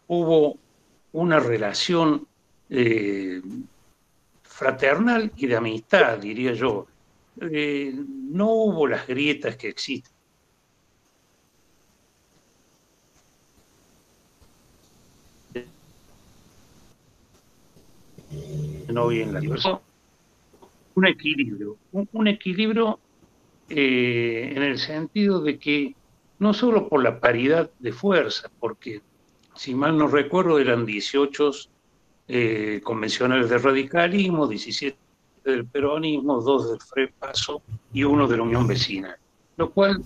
[0.08, 0.58] hubo
[1.14, 2.28] una relación
[2.70, 3.42] eh,
[4.44, 6.88] fraternal y de amistad, diría yo.
[7.42, 10.14] Eh, no hubo las grietas que existen
[18.94, 19.82] no en la.
[20.96, 23.00] Un equilibrio, un, equilibrio
[23.76, 25.96] eh, en el sentido de que
[26.40, 29.02] no solo por la paridad de fuerza, porque
[29.56, 31.52] si mal no recuerdo eran 18
[32.28, 34.98] eh, convencionales de radicalismo, 17
[35.44, 37.62] del peronismo, dos del FREPASO
[37.94, 39.18] y uno de la Unión Vecina,
[39.58, 40.02] lo cual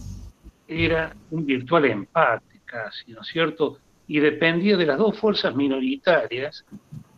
[0.67, 3.79] era un virtual empate casi, ¿no es cierto?
[4.07, 6.65] Y dependía de las dos fuerzas minoritarias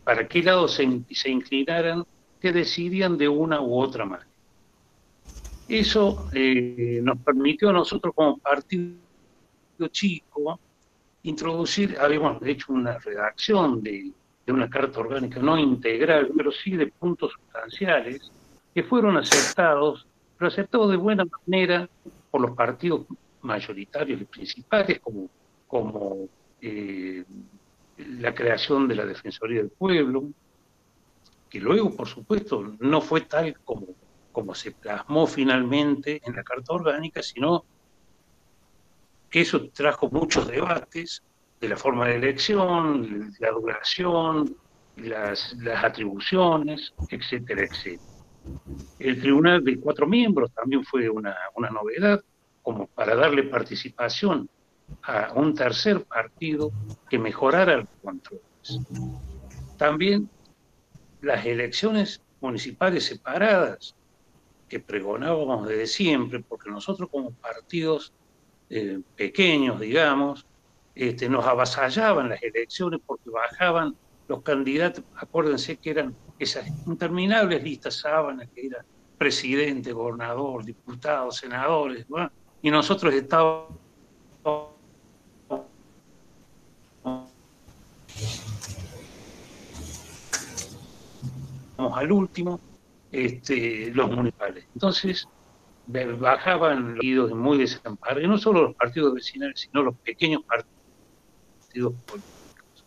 [0.04, 2.06] para qué lado se, inclinaran,
[2.42, 4.29] que decidían de una u otra manera.
[5.70, 8.98] Eso eh, nos permitió a nosotros como partido
[9.92, 10.60] chico
[11.22, 14.12] introducir, habíamos hecho una redacción de,
[14.48, 18.32] una carta orgánica no integral, pero sí de puntos sustanciales,
[18.74, 20.08] que fueron aceptados,
[20.38, 21.88] pero aceptados de buena manera
[22.32, 23.06] por los partidos
[23.42, 25.30] mayoritarios y principales, como,
[25.68, 26.28] como
[26.62, 27.24] eh,
[27.98, 30.24] la creación de la Defensoría del Pueblo,
[31.48, 33.86] que luego, por supuesto, no fue tal como,
[34.32, 37.66] como se plasmó finalmente en la Carta Orgánica, sino
[39.30, 41.22] que eso trajo muchos debates
[41.60, 44.56] de la forma de elección, la duración,
[44.96, 48.04] las, atribuciones, etcétera, etcétera.
[48.98, 52.22] El tribunal de cuatro miembros también fue una, una novedad,
[52.62, 54.50] como para darle participación
[55.04, 56.72] a un tercer partido
[57.10, 58.82] que mejorara los controles.
[59.78, 60.30] También
[61.22, 63.96] las elecciones municipales separadas
[64.70, 68.14] que pregonábamos desde siempre, porque nosotros como partidos
[68.70, 70.46] eh, pequeños, digamos,
[70.96, 73.96] este, nos avasallaban las elecciones porque bajaban
[74.28, 78.86] los candidatos, acuérdense que eran esas interminables listas sábanas que eran
[79.18, 82.06] presidente, gobernador, diputados, senadores,
[82.62, 83.80] y nosotros estábamos
[91.78, 92.60] al último,
[93.12, 94.66] este, los municipales.
[94.74, 95.28] Entonces,
[95.88, 102.86] bajaban los muy desamparados, no solo los partidos vecinales, sino los pequeños partidos políticos.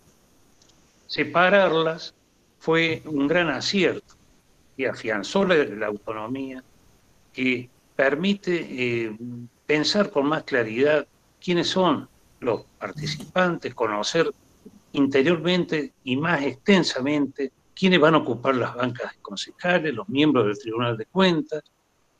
[1.06, 2.14] Separarlas
[2.58, 4.14] fue un gran acierto
[4.76, 6.62] y afianzó la, autonomía
[7.32, 9.16] que permite eh,
[9.66, 11.06] pensar con más claridad
[11.42, 12.08] quiénes son
[12.40, 14.30] los participantes, conocer
[14.92, 20.58] interiormente y más extensamente quiénes van a ocupar las bancas de concejales, los miembros del
[20.58, 21.62] Tribunal de Cuentas,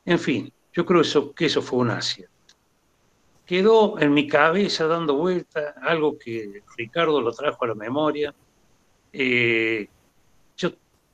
[0.05, 1.03] en fin, yo creo
[1.35, 2.33] que eso fue un acierto.
[3.47, 8.35] Quedó en mi cabeza dando vuelta algo que Ricardo lo trajo a la memoria.
[9.13, 9.89] Eh,
[10.57, 10.71] yo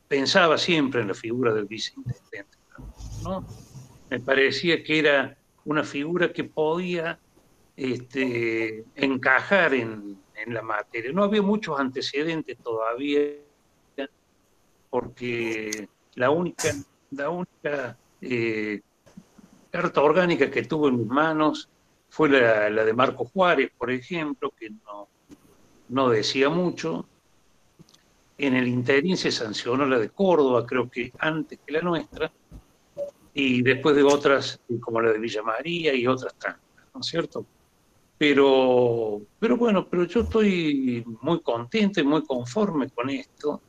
[0.07, 2.59] pensaba siempre en la figura del viceintendente,
[3.25, 3.45] ¿no?
[4.11, 7.19] Me parecía que era una figura que podía
[7.77, 11.13] este, encajar en, en la materia.
[11.13, 13.21] No había muchos antecedentes todavía
[14.91, 16.69] porque la única,
[17.11, 18.81] la única eh,
[19.71, 21.69] carta orgánica que tuvo en mis manos
[22.11, 25.09] fue la, de Marco Juárez, por ejemplo, que no,
[25.89, 27.07] no decía mucho.
[28.39, 32.33] En el interín se sancionó la de Córdoba, creo que antes que la nuestra,
[33.35, 36.63] y después de otras, como la de Villa María y otras tantas,
[36.95, 37.45] ¿no es cierto?
[38.17, 43.61] Pero, pero bueno, pero yo estoy muy contento y muy conforme con esto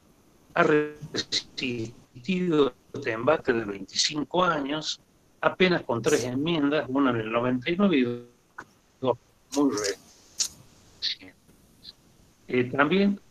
[0.59, 4.99] ha resistido este embate de 25 años,
[5.39, 8.03] apenas con tres enmiendas, una en el 99 y
[8.99, 9.17] dos
[9.55, 10.57] muy recientes.
[12.47, 13.21] Eh, también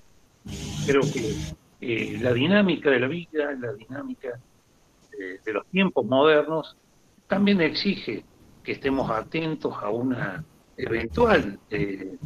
[0.86, 1.34] creo que
[1.80, 4.40] eh, la dinámica de la vida, la dinámica
[5.44, 6.76] de los tiempos modernos,
[7.26, 8.24] también exige
[8.62, 10.44] que estemos atentos a una
[10.76, 12.16] eventual eh,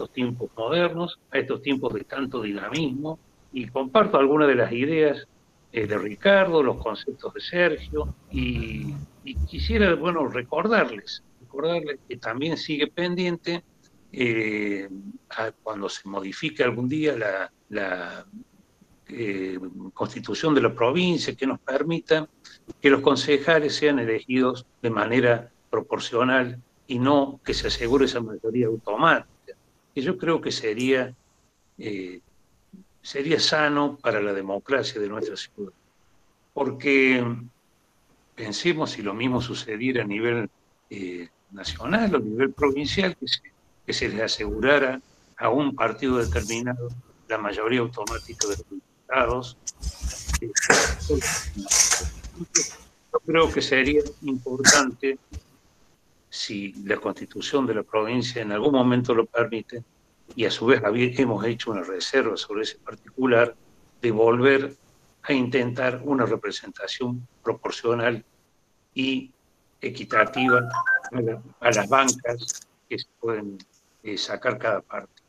[0.00, 3.18] estos tiempos modernos, a estos tiempos de tanto dinamismo,
[3.52, 5.28] y comparto algunas de las ideas
[5.72, 8.94] eh, de Ricardo, los conceptos de Sergio, y,
[9.46, 13.62] quisiera, bueno, recordarles, recordarles que también sigue pendiente
[14.10, 14.88] eh,
[15.62, 18.24] cuando se modifique algún día la,
[19.06, 19.58] eh,
[19.92, 22.26] constitución de la provincia que nos permita
[22.80, 28.68] que los concejales sean elegidos de manera proporcional y no que se asegure esa mayoría
[28.68, 29.28] automática
[29.94, 31.14] que yo creo que sería,
[31.78, 32.20] eh,
[33.02, 35.72] sería sano para la democracia de nuestra ciudad.
[36.52, 37.24] Porque
[38.34, 40.48] pensemos si lo mismo sucediera a nivel
[40.90, 43.40] eh, nacional o a nivel provincial, que se,
[43.86, 45.00] que se les asegurara
[45.36, 46.90] a un partido determinado
[47.28, 49.56] la mayoría automática de los diputados.
[53.12, 55.18] Yo creo que sería importante
[56.30, 59.82] si la constitución de la provincia en algún momento lo permite,
[60.36, 63.54] y a su vez hemos hecho una reserva sobre ese particular,
[64.00, 64.74] de volver
[65.22, 68.24] a intentar una representación proporcional
[68.94, 69.32] y
[69.80, 70.68] equitativa
[71.60, 73.58] a, las bancas que se pueden
[74.02, 75.22] eh, sacar cada parte.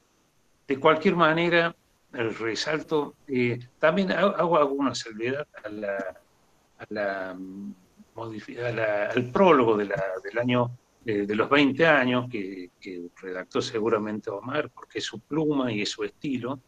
[0.68, 1.76] De cualquier manera,
[2.12, 6.22] resalto, eh, también hago alguna salvedad a la,
[6.78, 7.38] a la,
[9.10, 10.72] al prólogo de la, del año
[11.04, 12.70] de, los 20 años que,
[13.22, 16.60] redactó seguramente Omar, porque es su pluma y es su estilo,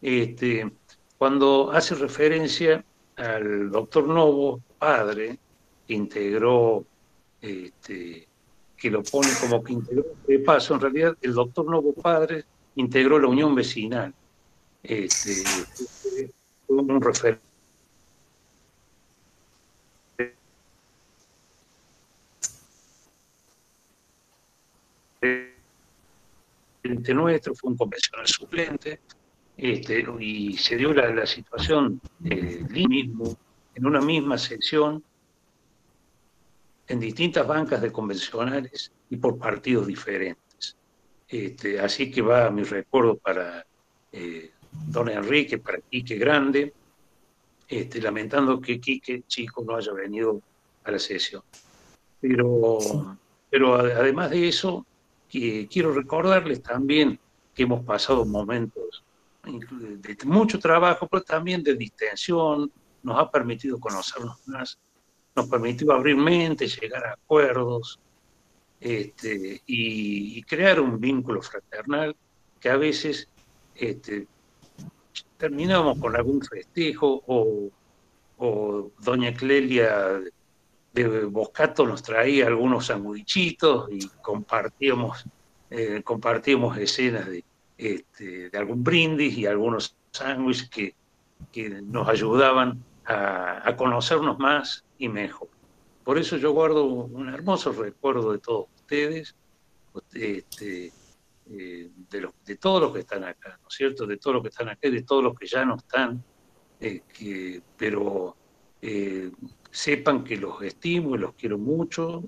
[0.00, 0.70] este,
[1.18, 2.84] cuando hace referencia
[3.16, 5.38] al doctor Novo, padre,
[5.86, 6.84] que integró,
[7.40, 8.26] este,
[8.76, 12.44] que lo pone como que integró, de paso, en realidad el doctor Novo, padre,
[12.76, 14.14] integró la unión vecinal.
[14.82, 15.42] Este,
[16.68, 17.49] un referente
[26.82, 29.00] nuestro, fue un convencional suplente,
[29.56, 33.36] este, y se dio la, situación eh, mismo,
[33.74, 35.02] en una misma sección,
[36.88, 40.76] en distintas bancas de convencionales y por partidos diferentes.
[41.28, 43.64] Este, así que va mi recuerdo para
[44.10, 46.72] eh, don Enrique, para Quique Grande,
[47.68, 50.40] este, lamentando que Quique Chico no haya venido
[50.84, 51.42] a la sesión.
[52.20, 52.78] Pero,
[53.48, 54.84] pero además de eso,
[55.30, 57.18] quiero recordarles también
[57.54, 59.04] que hemos pasado momentos
[59.44, 62.70] de mucho trabajo, pero también de distensión,
[63.02, 64.78] nos ha permitido conocernos más,
[65.34, 67.98] nos permitió abrir mente, llegar a acuerdos
[68.80, 72.16] este, y, crear un vínculo fraternal
[72.58, 73.28] que a veces
[73.74, 74.26] este,
[75.36, 77.70] terminamos con algún festejo o,
[79.00, 80.20] doña Clelia
[80.92, 85.24] de Boscato nos traía algunos sandwichitos y compartíamos,
[85.70, 87.44] eh, compartíamos escenas de,
[87.78, 90.94] este, de algún brindis y algunos sándwiches que,
[91.82, 95.48] nos ayudaban a, conocernos más y mejor.
[96.04, 99.34] Por eso yo guardo un hermoso recuerdo de todos ustedes,
[100.12, 100.92] este,
[101.50, 104.06] eh, de, los, de todos los que están acá, ¿no es cierto?
[104.06, 106.22] De todos los que están acá y de todos los que ya no están,
[106.78, 108.36] eh, pero
[108.82, 109.30] eh,
[109.70, 112.24] sepan que los estimo y los quiero mucho,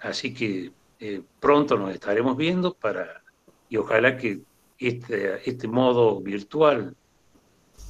[0.00, 0.72] así que
[1.40, 3.22] pronto nos estaremos viendo para,
[3.68, 4.40] y ojalá que
[4.78, 6.94] este, este modo virtual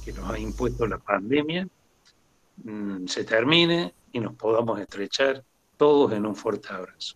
[0.03, 1.67] que nos ha impuesto la pandemia
[2.63, 5.43] mm, se termine y nos podamos estrechar
[5.77, 7.15] todos en un fuerte abrazo.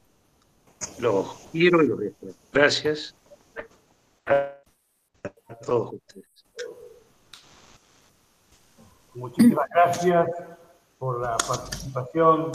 [1.00, 2.34] Los quiero y los deseo.
[2.52, 3.16] Gracias
[4.26, 6.28] a todos ustedes.
[9.14, 10.57] Muchísimas gracias
[11.00, 12.52] por la participación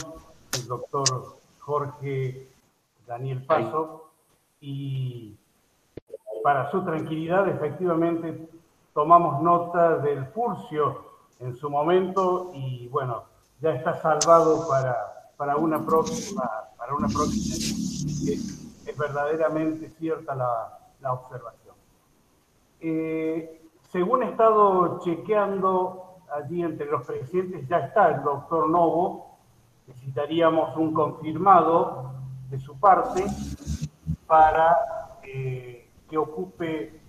[0.53, 2.49] del doctor Jorge
[3.07, 4.11] Daniel Paso
[4.61, 5.37] y
[6.43, 8.49] para su tranquilidad, efectivamente,
[8.93, 11.05] tomamos nota del Furcio
[11.41, 13.25] en su momento y bueno,
[13.61, 16.51] ya está salvado para, para una próxima
[16.83, 17.55] para una próxima.
[17.55, 18.59] Es,
[18.99, 21.77] verdaderamente cierta la, la observación.
[22.81, 23.63] Eh,
[23.93, 29.39] según he estado chequeando allí entre los presentes, ya está el doctor Novo.
[29.87, 32.13] Necesitaríamos un confirmado
[32.49, 33.25] de su parte
[34.27, 37.01] para eh, que ocupe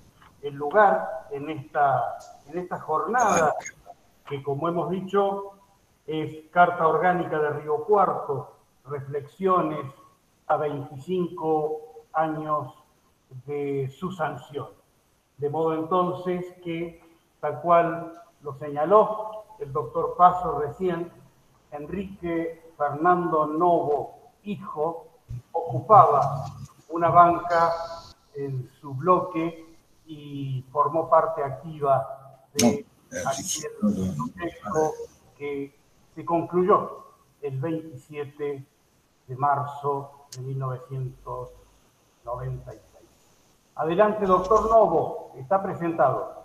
[0.41, 2.17] el lugar en esta,
[2.47, 3.53] en esta jornada
[4.27, 5.51] que, como hemos dicho,
[6.05, 9.85] es Carta Orgánica de Río Cuarto, reflexiones
[10.47, 11.81] a 25
[12.13, 12.73] años
[13.45, 14.67] de su sanción.
[15.37, 17.01] De modo entonces que,
[17.39, 21.09] tal cual lo señaló el doctor Paso recién,
[21.71, 25.07] Enrique Fernando Novo, hijo,
[25.51, 26.45] ocupaba
[26.89, 27.73] una banca
[28.35, 29.65] en su bloque
[30.05, 34.93] y formó parte activa de aquel proceso
[35.37, 35.75] que
[36.13, 37.05] se concluyó
[37.41, 38.67] el 27
[39.27, 42.81] de marzo de 1996.
[43.75, 46.42] Adelante, doctor Novo, está presentado.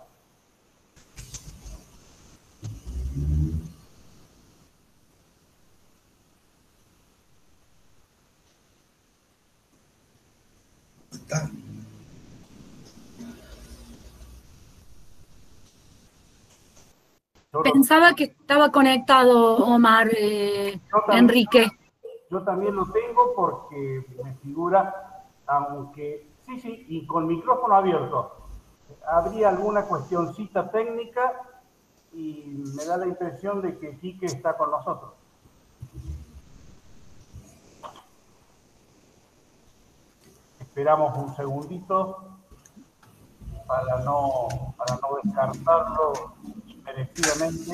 [17.51, 20.79] Pensaba que estaba conectado Omar, eh,
[21.09, 21.67] Enrique.
[22.29, 28.35] Yo también lo tengo porque me figura, aunque sí, sí, y con micrófono abierto.
[29.07, 31.41] Habría alguna cuestioncita técnica
[32.13, 35.13] y me da la impresión de que Quique está con nosotros.
[40.59, 42.25] Esperamos un segundito
[43.65, 44.47] para no,
[44.77, 46.13] para no descartarlo
[46.89, 47.71] merecidamente.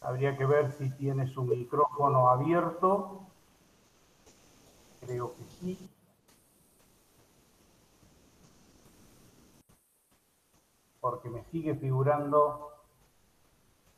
[0.00, 3.26] Habría que ver si tiene su micrófono abierto.
[5.00, 5.90] Creo que sí.
[11.00, 12.70] Porque me sigue figurando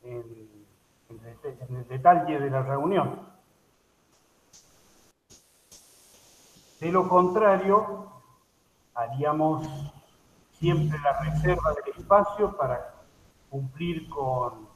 [0.03, 0.65] en,
[1.09, 3.33] el detalle de la reunión.
[6.79, 8.11] De lo contrario,
[8.93, 9.92] haríamos
[10.63, 12.93] siempre la reserva del espacio para
[13.49, 14.71] cumplir con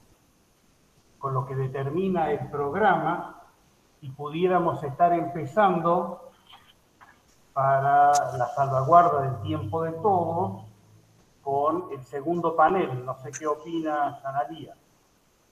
[1.18, 3.42] con lo que determina el programa
[4.02, 6.30] y pudiéramos estar empezando
[7.54, 10.64] para la salvaguarda del tiempo de todos
[11.42, 13.06] con el segundo panel.
[13.06, 14.76] No sé qué opina Analía.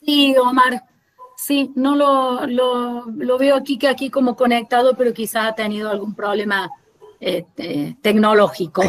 [0.02, 0.84] Sí, Omar.
[1.38, 6.14] Sí, no lo, lo, veo aquí que aquí como conectado, pero quizá ha tenido algún
[6.14, 6.70] problema
[7.20, 8.84] este, tecnológico.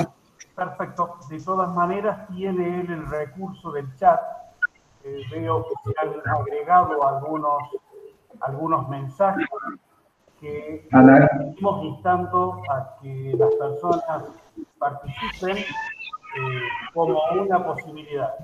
[0.57, 1.19] Perfecto.
[1.29, 4.21] De todas maneras, tiene él el recurso del chat
[5.05, 7.63] eh, veo que se han agregado algunos,
[8.41, 9.47] algunos mensajes
[10.41, 14.25] que estamos instando a que las personas
[14.79, 15.59] participen
[16.93, 18.35] como una posibilidad.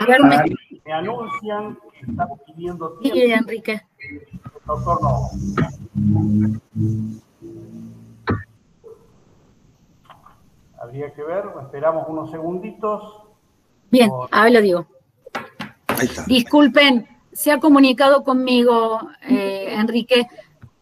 [0.00, 3.38] A ver, me, Me anuncian que están pidiendo sí, tiempo.
[3.38, 3.80] Enrique.
[4.66, 5.30] Doctor no.
[10.92, 13.22] Habría que ver, esperamos unos segunditos.
[13.90, 14.86] Bien, habla Diego.
[15.86, 16.24] Ahí está.
[16.26, 20.26] Disculpen, se ha comunicado conmigo, eh, Enrique.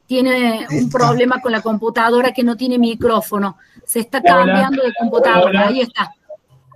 [0.07, 0.99] Tiene un Está.
[0.99, 3.57] problema con la computadora que no tiene micrófono.
[3.85, 4.35] Se está Hola.
[4.35, 5.49] cambiando de computadora.
[5.49, 5.67] Hola.
[5.69, 6.13] Ahí está.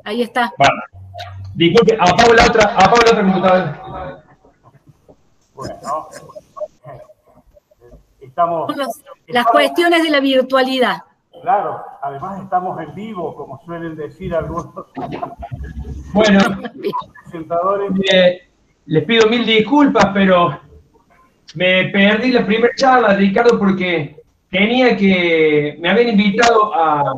[0.04, 0.52] Ahí está.
[0.56, 0.74] Bueno,
[1.54, 4.24] disculpe, apago la otra, apago la otra computadora.
[5.56, 5.74] Bueno,
[8.20, 10.98] estamos, Los- las cuestiones de la virtualidad.
[11.44, 14.68] Claro, además estamos en vivo, como suelen decir algunos
[16.14, 16.40] Bueno,
[17.24, 17.90] presentadores.
[18.12, 18.48] eh,
[18.86, 20.58] les pido mil disculpas, pero
[21.54, 24.16] me perdí la primera charla, Ricardo, porque
[24.50, 27.12] tenía que, me habían invitado a,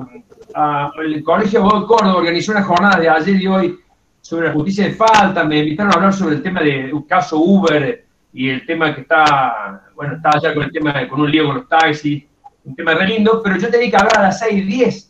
[0.55, 3.79] a- el Colegio de de Córdoba, organizó una jornada de ayer y hoy
[4.21, 7.39] sobre la justicia de falta, me invitaron a hablar sobre el tema de un caso
[7.39, 11.31] Uber y el tema que está, bueno, está allá con el tema, de- con un
[11.31, 12.25] lío con los taxis,
[12.67, 15.09] un tema re lindo, pero yo tenía que hablar a las 6.10,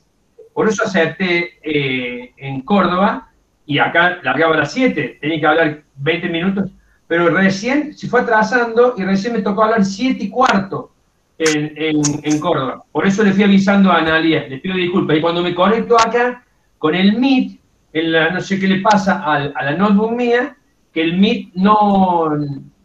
[0.53, 3.31] por eso acepté eh, en Córdoba
[3.67, 6.71] y acá largaba a las 7, tenía que hablar 20 minutos,
[7.09, 10.93] pero recién se fue atrasando y recién me tocó hablar 7 y cuarto
[11.39, 12.85] en, en, en Córdoba.
[12.93, 15.17] Por eso le fui avisando a Analia, le pido disculpas.
[15.17, 16.45] Y cuando me conecto acá
[16.79, 17.61] con el Meet,
[17.93, 20.57] en la- no sé qué le pasa al- a, la notebook mía,
[20.93, 22.31] que el Meet no,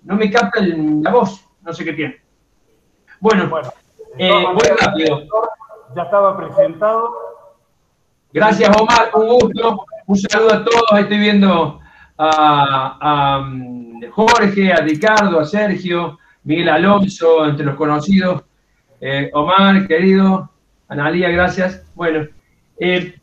[0.04, 2.18] no me capta la voz, no sé qué tiene.
[3.20, 3.70] Bueno, Bueno,
[4.18, 5.24] Eh, maneras, rápido.
[5.96, 7.12] ya estaba presentado.
[8.34, 9.86] Gracias, Omar, un gusto.
[10.08, 11.00] Un saludo a todos.
[11.00, 11.80] Estoy viendo
[12.18, 18.44] a, a, mm, Jorge, a Ricardo, a Sergio, Miguel Alonso, entre los conocidos.
[19.00, 20.50] Eh, Omar, querido,
[20.92, 21.86] Analía, gracias.
[21.96, 22.28] Bueno,
[22.78, 23.16] eh,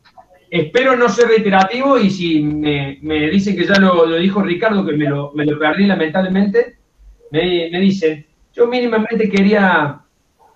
[0.51, 4.87] espero no ser reiterativo y si me, me dicen que ya lo, lo dijo Ricardo,
[4.87, 6.79] que me lo, me lo perdí lamentablemente,
[7.31, 8.25] me, me dicen,
[8.55, 10.01] yo mínimamente quería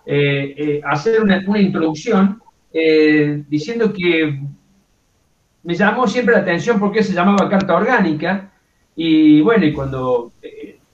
[0.04, 2.42] eh, eh, hacer una, una introducción
[2.72, 4.40] eh, diciendo que
[5.62, 8.50] me llamó siempre la atención porque se llamaba carta orgánica
[8.96, 10.32] y bueno, y cuando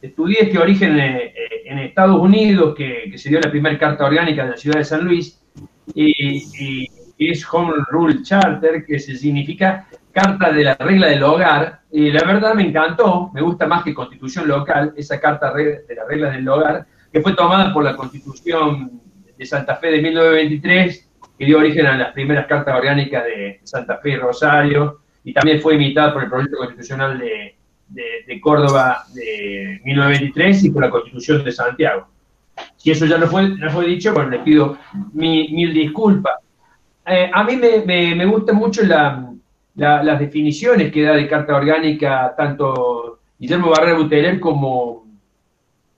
[0.02, 4.56] estudié este origen en Estados Unidos, que, se dio la primera carta orgánica de la
[4.56, 5.42] ciudad de San Luis,
[5.94, 6.86] y,
[7.18, 12.22] es Home Rule Charter, que se significa carta de la regla del hogar, y la
[12.22, 16.48] verdad me encantó, me gusta más que constitución local, esa carta de las reglas del
[16.48, 19.00] hogar, que fue tomada por la constitución
[19.36, 23.98] de Santa Fe de 1923, que dio origen a las primeras cartas orgánicas de Santa
[23.98, 27.56] Fe y Rosario, y también fue imitada por el proyecto constitucional de,
[27.88, 32.08] de- de Córdoba de 1923 y por la constitución de Santiago.
[32.76, 34.76] Si eso ya no fue, no fue dicho, bueno, les pido
[35.12, 36.34] mi- mil disculpas.
[37.06, 39.32] Eh, a mí me, me- me gustan mucho la-
[39.76, 45.06] la- las definiciones que da de carta orgánica tanto Guillermo Barrera Buteler como,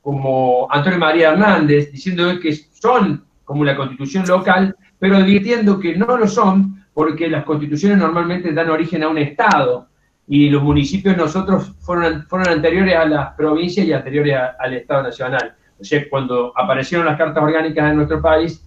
[0.02, 6.16] como Antonio María Hernández, diciendo que son como la constitución local, pero advirtiendo que no
[6.16, 9.88] lo son porque las constituciones normalmente dan origen a un Estado
[10.26, 15.02] y los municipios nosotros fueron, fueron anteriores a las provincias y anteriores a- al Estado
[15.04, 15.54] Nacional.
[15.78, 18.64] O sea, cuando aparecieron las cartas orgánicas en nuestro país,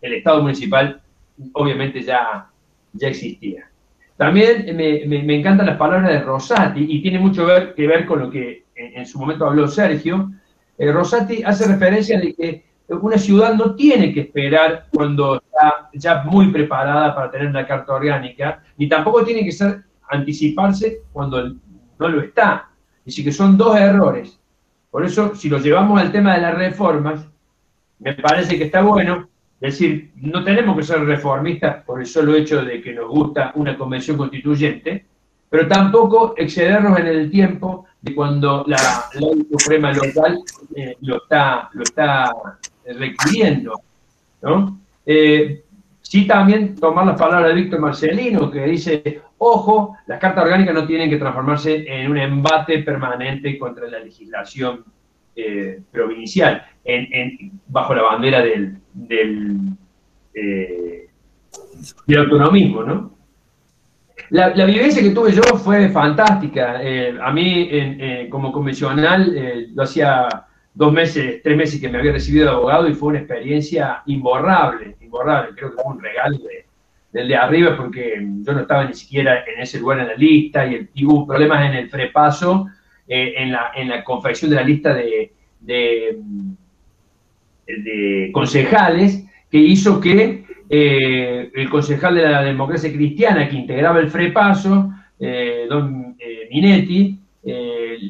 [0.00, 1.00] el Estado municipal
[1.54, 2.46] obviamente ya,
[2.92, 3.68] ya existía.
[4.16, 8.06] También me, me- me encantan las palabras de Rosati y tiene mucho ver- que ver
[8.06, 10.30] con lo que en, en su momento habló Sergio.
[10.82, 16.24] Eh, Rosati hace referencia de que una ciudad no tiene que esperar cuando está ya
[16.24, 22.08] muy preparada para tener la carta orgánica, ni tampoco tiene que ser anticiparse cuando no
[22.08, 22.68] lo está.
[22.98, 24.40] Es decir, que son dos errores.
[24.90, 27.28] Por eso, si lo llevamos al tema de las reformas,
[28.00, 29.28] me parece que está bueno.
[29.60, 33.78] Decir, no tenemos que ser reformistas por el solo hecho de que nos gusta una
[33.78, 35.06] convención constituyente,
[35.52, 38.78] pero tampoco excedernos en el tiempo de cuando la
[39.20, 40.38] ley suprema local
[40.74, 42.32] eh, lo está, lo está
[42.86, 43.78] requiriendo.
[44.40, 44.80] ¿no?
[45.04, 45.62] Eh,
[46.00, 50.86] sí también tomar las palabras de Víctor Marcelino, que dice, ojo, las cartas orgánicas no
[50.86, 54.86] tienen que transformarse en un embate permanente contra la legislación
[55.36, 56.66] eh, provincial,
[57.68, 58.72] bajo la bandera eh,
[62.06, 63.11] del autonomismo, ¿no?
[64.32, 66.82] La, la vivencia que tuve yo fue fantástica.
[66.82, 70.26] Eh, a mí, en- eh, como convencional, eh, lo hacía
[70.72, 74.96] dos meses, tres meses que me había recibido de abogado y fue una experiencia imborrable,
[75.02, 75.50] imborrable.
[75.54, 76.64] Creo que fue un regalo de-
[77.12, 80.66] del de arriba porque yo no estaba ni siquiera en ese lugar en la lista
[80.66, 82.68] y, hubo problemas en el prepaso,
[83.06, 85.30] eh, en, la, en la confección de la lista de,
[87.66, 94.08] de concejales que hizo que eh, el concejal de la democracia cristiana que integraba el
[94.10, 96.16] FREPASO, eh, don
[96.50, 97.20] Minetti,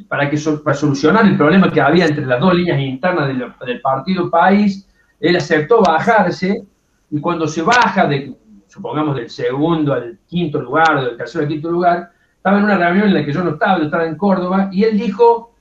[0.06, 4.30] para, que, para solucionar el problema que había entre las dos líneas internas del, partido
[4.30, 4.88] país,
[5.18, 6.62] él aceptó bajarse
[7.10, 8.32] y cuando se baja de,
[8.68, 13.08] supongamos, del segundo al quinto lugar, del tercero al quinto lugar, estaba en una reunión
[13.08, 15.52] en la que yo no estaba, yo estaba en Córdoba, y él dijo,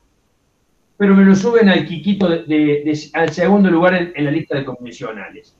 [0.97, 5.57] pero me lo suben al Quiquito al segundo lugar en, la lista de convencionales.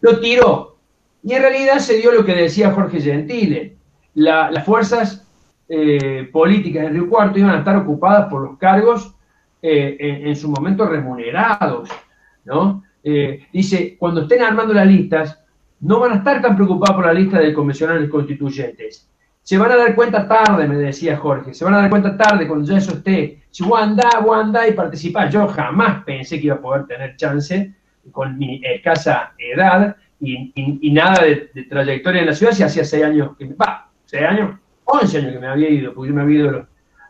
[0.00, 0.76] Lo tiró.
[1.22, 3.76] Y en realidad se dio lo que decía Jorge Gentile.
[4.14, 5.26] las fuerzas
[5.68, 9.14] eh, políticas en Río Cuarto iban a estar ocupadas por los cargos
[9.60, 11.88] eh, en, su momento remunerados.
[12.44, 12.84] ¿no?
[13.02, 15.42] Eh, dice, cuando estén armando las listas,
[15.80, 19.08] no van a estar tan preocupados por la lista de convencionales constituyentes
[19.46, 22.48] se van a dar cuenta tarde, me decía Jorge, se van a dar cuenta tarde
[22.48, 23.44] cuando ya eso esté.
[23.48, 25.32] Si vos andás y participás.
[25.32, 27.72] Yo jamás pensé que iba a poder tener chance
[28.12, 33.36] con mi escasa edad y, nada de, trayectoria en la ciudad si hacía seis años
[33.38, 33.54] que me...
[34.04, 36.66] Seis años, once años que me había ido, porque yo me había ido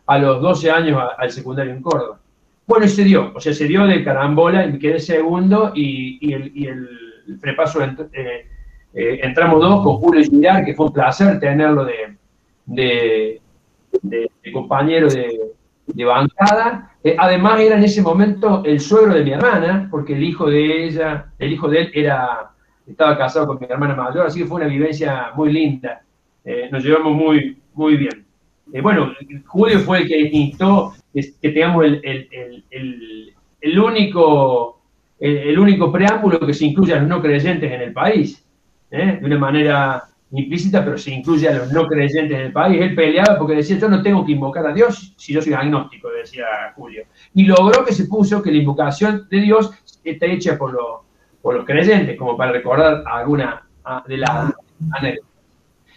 [0.07, 2.19] a los 12 años al secundario en Córdoba.
[2.65, 6.33] Bueno, y se dio, o sea, se dio de carambola y me quedé segundo y,
[6.33, 8.47] el, y prepaso eh,
[8.93, 11.85] eh, entramos dos con Julio Girar, que fue un placer tenerlo
[12.65, 13.41] de,
[14.51, 15.51] compañero de,
[15.95, 16.91] bancada.
[17.03, 20.85] Eh, además era en ese momento el suegro de mi hermana, porque el hijo de
[20.85, 22.51] ella, el hijo de él era,
[22.85, 26.01] estaba casado con mi hermana mayor, así que fue una vivencia muy linda.
[26.43, 28.25] Eh, nos llevamos muy, muy bien.
[28.73, 29.13] Eh, bueno,
[29.45, 32.01] Julio fue el que instó que, tengamos el,
[33.61, 34.81] el, único,
[35.19, 38.45] el, único preámbulo que se incluya a los no creyentes en el país,
[38.89, 42.81] de una manera implícita, pero se incluye a los no creyentes del país.
[42.81, 46.09] Él peleaba porque decía, yo no tengo que invocar a Dios si yo soy agnóstico,
[46.09, 47.03] decía Julio.
[47.33, 49.71] Y logró que se puso que la invocación de Dios
[50.03, 50.77] está hecha por,
[51.41, 53.67] por los creyentes, como para recordar alguna
[54.07, 54.53] de las
[54.91, 55.31] anécdotas.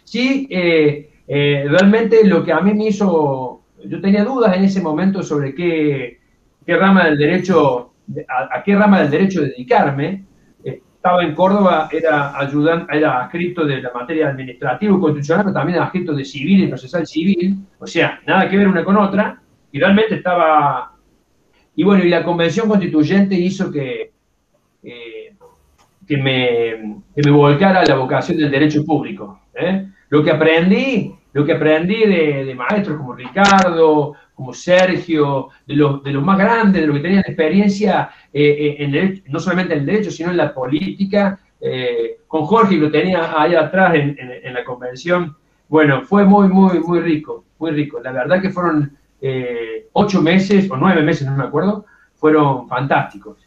[0.04, 4.80] Sí, eh, eh, realmente lo que a mí me hizo, yo tenía dudas en ese
[4.80, 6.20] momento sobre qué,
[6.64, 7.92] qué rama del derecho,
[8.28, 10.24] a qué rama del derecho dedicarme,
[11.00, 15.78] estaba en Córdoba, era ayudante, era adscrito de la materia administrativa y constitucional, pero también
[15.78, 19.40] adscrito de civil y procesal civil, o sea, nada que ver una con otra,
[19.72, 20.92] y realmente estaba...
[21.74, 24.12] Y bueno, y la convención constituyente hizo que,
[24.82, 25.34] eh,
[26.06, 29.40] que, me, que me volcara a la vocación del derecho público.
[29.54, 29.86] ¿eh?
[30.10, 36.02] Lo que aprendí, lo que aprendí de, de maestros como Ricardo, como Sergio, de los,
[36.02, 39.86] de más grandes, de los que tenían experiencia eh, eh, en no solamente en el
[39.86, 41.38] derecho, sino en la política.
[41.60, 45.36] Eh, con Jorge, lo tenía ahí atrás en, la convención.
[45.68, 48.00] Bueno, fue muy, muy, muy rico, muy rico.
[48.02, 48.96] La verdad que fueron
[49.92, 53.46] ocho meses o nueve meses, no me acuerdo, fueron fantásticos.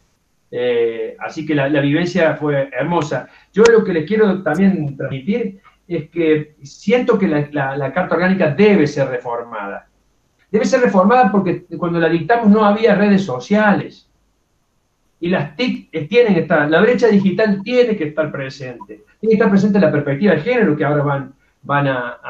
[1.18, 3.28] así que la, vivencia fue hermosa.
[3.52, 8.86] Yo lo que les quiero también transmitir es que siento que la Carta Orgánica debe
[8.86, 9.88] ser reformada
[10.54, 14.08] debe ser reformada porque cuando la dictamos no había redes sociales.
[15.18, 19.02] Y las TIC tienen que estar, la brecha digital tiene que estar presente.
[19.18, 22.20] Tiene que estar presente la perspectiva de género que ahora van, van a,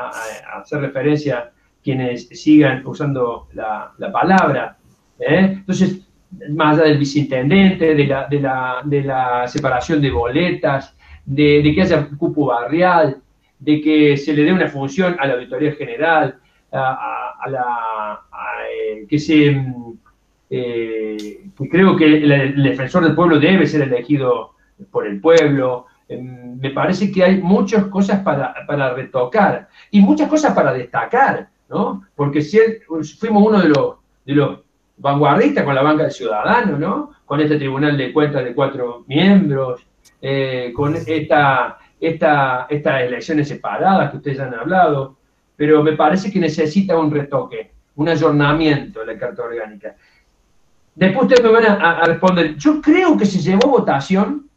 [0.56, 1.50] hacer referencia
[1.82, 4.78] quienes sigan usando la, palabra.
[5.18, 5.56] ¿eh?
[5.58, 6.00] Entonces,
[6.48, 10.96] más allá del viceintendente, de la, de la, de la separación de boletas,
[11.26, 13.18] de, de, que haya cupo barrial,
[13.64, 16.38] de que se le dé una función a la auditoría general,
[16.72, 18.20] a, la,
[18.68, 19.64] eh, que se
[20.50, 21.40] eh,
[21.70, 24.52] creo que el, defensor del pueblo debe ser elegido
[24.90, 25.86] por el pueblo.
[26.08, 28.54] Em, me parece que hay muchas cosas para,
[28.94, 32.04] retocar y muchas cosas para destacar, ¿no?
[32.14, 32.58] Porque si
[33.18, 33.94] fuimos uno de los,
[34.26, 34.58] de los
[34.98, 37.10] vanguardistas con la banca del ciudadano, ¿no?
[37.24, 39.86] Con este tribunal de cuentas de cuatro miembros,
[40.20, 45.16] eh, con esta, esta, estas elecciones separadas que ustedes han hablado
[45.56, 49.94] pero me parece que necesita un retoque, un ayornamiento de la Carta Orgánica.
[50.94, 54.48] Después ustedes me van a, responder, yo creo que se llevó votación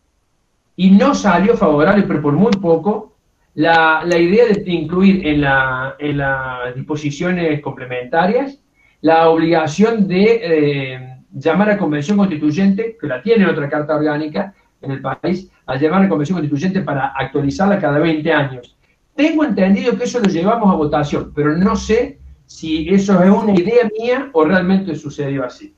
[0.75, 3.15] y no salió favorable, pero por muy poco,
[3.55, 8.59] la, idea de incluir en, la, en, las disposiciones complementarias
[9.01, 14.91] la obligación de eh, llamar a convención constituyente, que la tiene otra carta orgánica en
[14.91, 18.77] el país, a llamar a convención constituyente para actualizarla cada 20 años.
[19.15, 23.53] Tengo entendido que eso lo llevamos a votación, pero no sé si eso es una
[23.53, 25.73] idea mía o realmente sucedió así.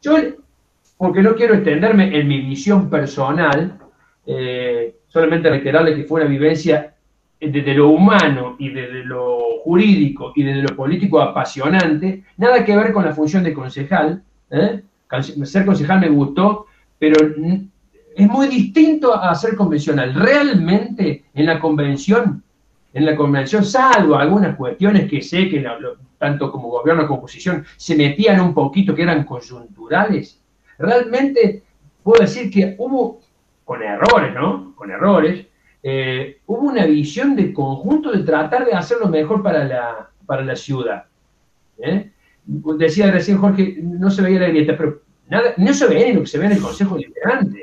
[0.00, 0.16] Yo,
[0.96, 3.78] porque no quiero extenderme en mi visión personal,
[4.26, 6.94] eh, solamente reiterarle que fue una vivencia
[7.40, 12.92] desde lo humano y desde lo jurídico y desde lo político apasionante, nada que ver
[12.92, 14.22] con la función de concejal.
[14.50, 14.82] ¿eh?
[15.44, 16.66] Ser concejal me gustó,
[16.98, 17.16] pero
[18.16, 20.14] es muy distinto a hacer convencional.
[20.14, 22.42] Realmente en la convención,
[22.92, 25.64] en la convención, salvo algunas cuestiones que sé que
[26.18, 30.40] tanto como gobierno como oposición se metían un poquito, que eran coyunturales,
[30.78, 31.62] realmente
[32.02, 33.20] puedo decir que hubo,
[33.64, 34.74] con errores, ¿no?
[34.74, 35.46] Con errores,
[35.82, 40.44] eh, hubo una visión de conjunto de tratar de hacer lo mejor para la, para
[40.44, 41.04] la ciudad.
[41.78, 42.10] ¿eh?
[42.44, 46.20] Decía recién Jorge, no se veía la grieta, pero nada, no se veía ni lo
[46.20, 47.61] que se ve en el Consejo Liberante.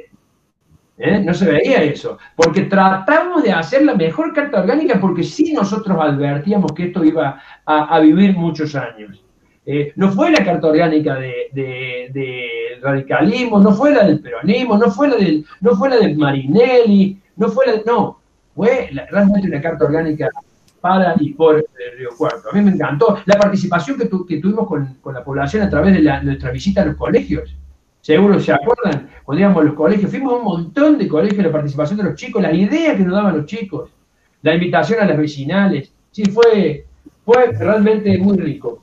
[0.99, 1.21] ¿Eh?
[1.23, 5.97] No se veía eso, porque tratamos de hacer la mejor carta orgánica porque sí nosotros
[5.99, 9.23] advertíamos que esto iba a, vivir muchos años.
[9.95, 15.15] no fue la carta orgánica de, radicalismo, no fue la del peronismo, no fue la
[15.15, 18.19] del, no fue la del Marinelli, no fue la, no,
[18.55, 20.30] fue realmente una carta orgánica
[20.81, 22.49] para y por el Río Cuarto.
[22.51, 26.51] A mí me encantó la participación que, tuvimos con, la población a través de, nuestra
[26.51, 27.55] visita a los colegios.
[28.10, 31.52] Seguro se acuerdan, cuando íbamos a los colegios, fuimos a un montón de colegios, la
[31.52, 33.91] participación de los chicos, la idea que nos daban los chicos,
[34.41, 35.94] la invitación a las vecinales.
[36.10, 36.88] Sí, fue,
[37.23, 38.81] fue realmente muy rico.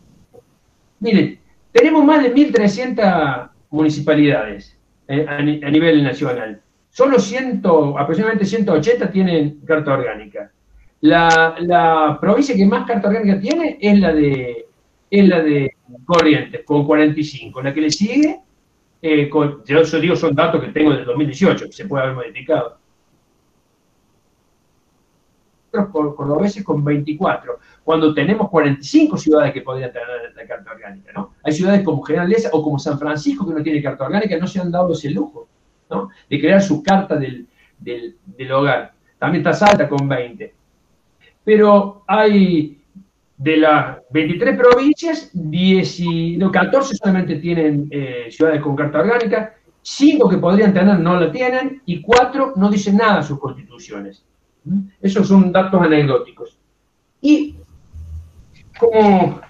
[1.01, 1.40] Miren,
[1.73, 4.78] tenemos más de 1.300 municipalidades
[5.09, 6.61] eh, a nivel nacional.
[6.90, 7.62] Solo 100,
[7.98, 10.53] aproximadamente 180 tienen carta orgánica.
[11.01, 14.66] La, provincia que más carta orgánica tiene es la de,
[15.11, 15.73] es la de
[16.05, 17.61] Corrientes, con 45.
[17.61, 18.45] La que le sigue,
[19.02, 19.31] eh,
[19.66, 22.78] yo digo son datos que tengo del 2018, que se puede haber modificado.
[25.93, 31.35] cordobeses con 24, cuando tenemos 45 ciudades que podrían tener la carta orgánica, ¿no?
[31.43, 34.59] Hay ciudades como General o como San Francisco que no tiene carta orgánica, no se
[34.59, 35.48] han dado ese lujo
[36.28, 37.47] de crear su carta del,
[38.52, 38.93] hogar.
[39.18, 40.55] También está Salta con 20.
[41.44, 42.82] Pero hay
[43.38, 45.30] de las 23 provincias,
[46.50, 51.82] 14 solamente tienen eh, ciudades con carta orgánica, 5 que podrían tener no la tienen
[51.86, 54.24] y 4 no dicen nada sus constituciones.
[55.00, 56.58] Esos son datos anecdóticos.
[57.20, 57.56] Y
[58.78, 59.40] como,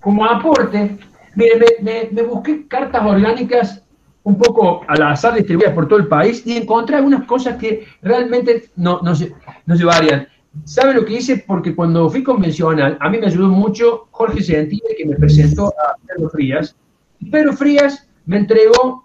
[0.00, 0.98] como aporte,
[1.34, 3.82] mire, me busqué cartas orgánicas
[4.24, 8.70] un poco al azar distribuidas por todo el país y encontré algunas cosas que realmente
[8.76, 9.34] no, no, se,
[9.66, 10.28] no llevarían.
[10.64, 11.44] ¿Sabe lo que hice?
[11.46, 15.96] Porque cuando fui convencional, a mí me ayudó mucho Jorge Gentile, que me presentó a
[16.06, 16.76] Pedro Frías.
[17.20, 19.04] Y Pedro Frías me entregó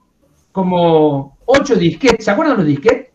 [0.52, 2.26] como ocho disquetes.
[2.26, 3.11] ¿Se acuerdan los disquetes?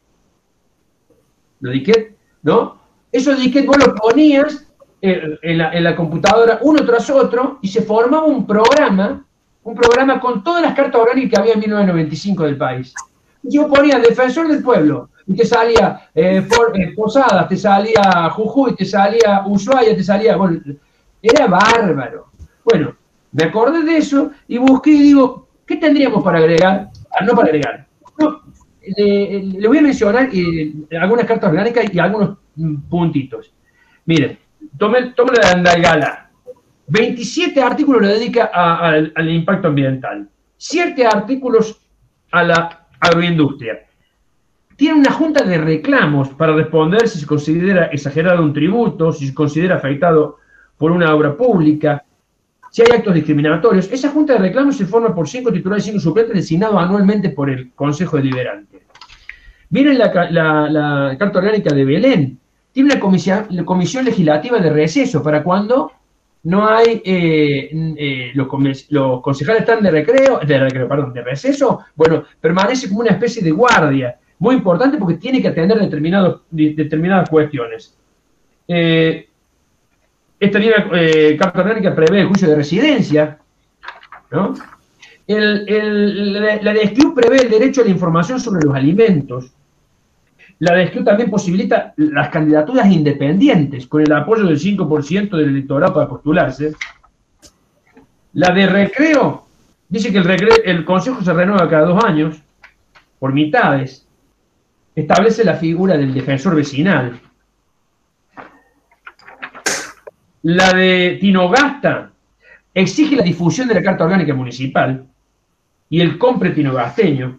[1.61, 2.81] Los disquetes, ¿no?
[3.11, 4.67] Esos disquetes vos los ponías
[5.03, 9.27] en la, en la computadora uno tras otro y se formaba un programa
[9.65, 12.95] un programa con todas las cartas orgánicas que había en 1995 del país.
[13.43, 18.85] Yo ponía Defensor del Pueblo, y te salía eh, eh, Posadas, te salía Jujuy, te
[18.85, 20.37] salía Ushuaia, te salía.
[21.21, 22.29] Era bárbaro.
[22.65, 22.97] Bueno,
[23.33, 26.91] me acordé de eso y busqué y digo, ¿qué tendríamos para agregar?
[27.11, 27.87] Ah, no para agregar.
[28.97, 33.53] le, voy a mencionar eh, algunas cartas orgánicas y algunos mm, puntitos.
[34.07, 34.39] Miren,
[34.77, 36.31] tome, tome la Andalgala.
[36.89, 40.29] 27 artículos le dedica al impacto ambiental,
[40.59, 41.81] 7 artículos
[42.33, 43.81] a la agroindustria.
[44.77, 49.35] Tiene una junta de reclamos para responder si se considera exagerado un tributo, si se
[49.35, 50.39] considera afectado
[50.79, 52.05] por una obra pública,
[52.71, 53.91] si hay actos discriminatorios.
[53.93, 57.51] Esa junta de reclamos se forma por cinco titulares y cinco suplentes designados anualmente por
[57.51, 58.83] el Consejo Deliberante.
[59.71, 62.39] Miren la, la, Carta Orgánica de Belén.
[62.73, 65.93] Tiene una comisión, la comisión legislativa de receso para cuando
[66.45, 68.49] no hay, eh, eh, los,
[69.23, 73.53] concejales están de recreo, de recreo, perdón, de receso, bueno, permanece como una especie de
[73.53, 77.97] guardia, muy importante porque tiene que atender determinadas cuestiones.
[78.67, 79.29] Eh,
[80.41, 80.91] esta línea
[81.39, 83.39] carta orgánica prevé el juicio de residencia,
[84.33, 84.55] ¿no?
[85.29, 86.75] La, la
[87.15, 89.53] prevé el derecho a la información sobre los alimentos,
[90.59, 96.09] la DSQ también posibilita las candidaturas independientes con el apoyo del 5% del electorado para
[96.09, 96.75] postularse.
[98.35, 99.47] La de recreo
[99.89, 102.41] dice que el, el Consejo se renueva cada dos años
[103.19, 104.07] por mitades.
[104.95, 107.21] Establece la figura del defensor vecinal.
[110.43, 112.11] La de Tinogasta
[112.75, 115.07] exige la difusión de la Carta Orgánica Municipal
[115.89, 117.39] y el compre tinogasteño.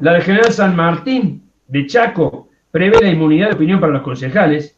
[0.00, 4.76] La de General San Martín de Chaco prevé la inmunidad de opinión para los concejales,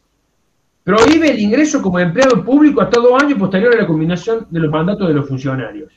[0.85, 4.71] prohíbe el ingreso como empleado público hasta dos años posterior a la combinación de los
[4.71, 5.93] mandatos de los funcionarios.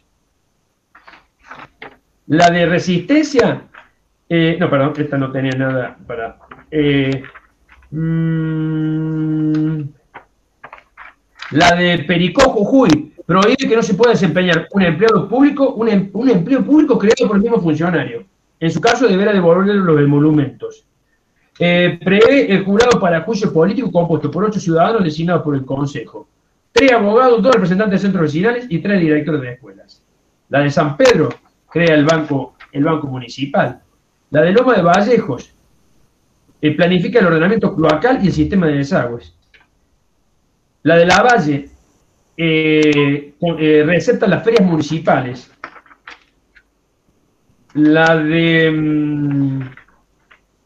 [2.28, 3.64] La de resistencia,
[4.30, 6.38] eh, no, perdón, esta no tenía nada para...
[6.72, 7.24] Eh,
[7.92, 9.82] mm,
[11.52, 16.10] la de Pericó Jujuy prohíbe que no se pueda desempeñar un empleado público, un, em,
[16.14, 18.26] un empleo público creado por el mismo funcionario
[18.64, 20.86] En su caso, deberá devolverle los emolumentos.
[21.60, 26.30] Eh, prevé el jurado para juicio político compuesto por ocho ciudadanos designados por el Consejo.
[26.72, 30.02] Tres abogados, dos representantes de centros vecinales y tres directores de escuelas.
[30.48, 31.28] La de San Pedro
[31.70, 33.82] crea el banco, el banco municipal.
[34.30, 35.54] La de Loma de Vallejos
[36.62, 39.36] eh, planifica el ordenamiento cloacal y el sistema de desagües.
[40.84, 41.68] La de La Valle
[42.38, 45.52] eh, eh, recepta las ferias municipales.
[47.76, 49.62] La de mm,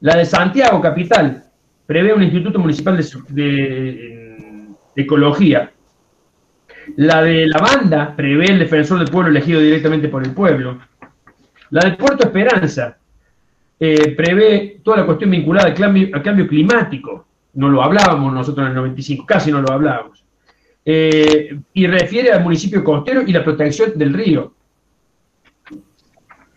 [0.01, 1.43] la de Santiago, capital,
[1.85, 5.71] prevé un instituto municipal de, ecología.
[6.97, 10.79] La de La Banda prevé el defensor del pueblo elegido directamente por el pueblo.
[11.71, 12.97] La de Puerto Esperanza
[13.79, 17.25] eh, prevé toda la cuestión vinculada al cambio, climático.
[17.55, 20.23] No lo hablábamos nosotros en el 95, casi no lo hablábamos.
[20.85, 24.53] Eh, y refiere al municipio costero y la protección del río,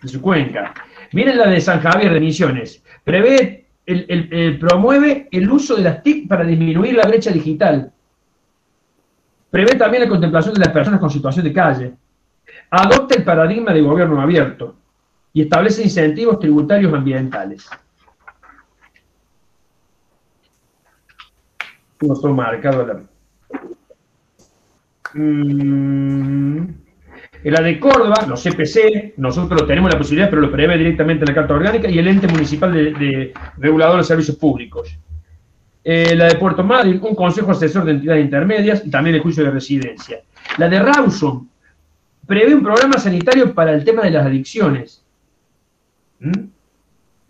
[0.01, 0.75] de su cuenca.
[1.13, 2.83] Miren la de San Javier de Misiones.
[3.05, 7.93] Prevé, el, promueve el uso de las TIC para disminuir la brecha digital.
[9.51, 11.93] Prevé también la contemplación de las personas con situación de calle.
[12.71, 14.77] Adopta el paradigma de gobierno abierto
[15.33, 17.69] y establece incentivos tributarios ambientales.
[22.01, 23.01] No marcado la...
[25.13, 26.90] Mm.
[27.43, 31.29] En la de Córdoba, los CPC, nosotros tenemos la posibilidad, pero lo prevé directamente en
[31.29, 34.97] la Carta Orgánica, y el ente municipal de, regulador de servicios públicos.
[35.83, 39.43] Eh, la de Puerto Madryn, un consejo asesor de entidades intermedias y también el juicio
[39.45, 40.21] de residencia.
[40.59, 41.49] La de Rawson
[42.27, 45.03] prevé un programa sanitario para el tema de las adicciones.
[46.19, 46.33] ¿Mm?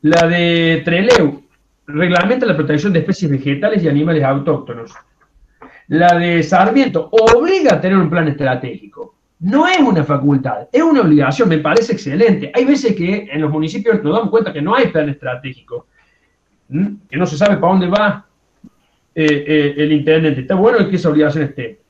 [0.02, 1.42] La de Treleu
[1.86, 4.92] reglamenta la protección de especies vegetales y animales autóctonos.
[5.88, 9.19] La de Sarmiento obliga a tener un plan estratégico.
[9.40, 12.52] No es una facultad, es una obligación, me parece excelente.
[12.54, 15.86] Hay veces que en los municipios nos damos cuenta que no hay plan estratégico,
[16.68, 18.26] que no se sabe para dónde va
[19.14, 20.42] eh, eh, el intendente.
[20.42, 21.80] Está bueno que esa obligación esté.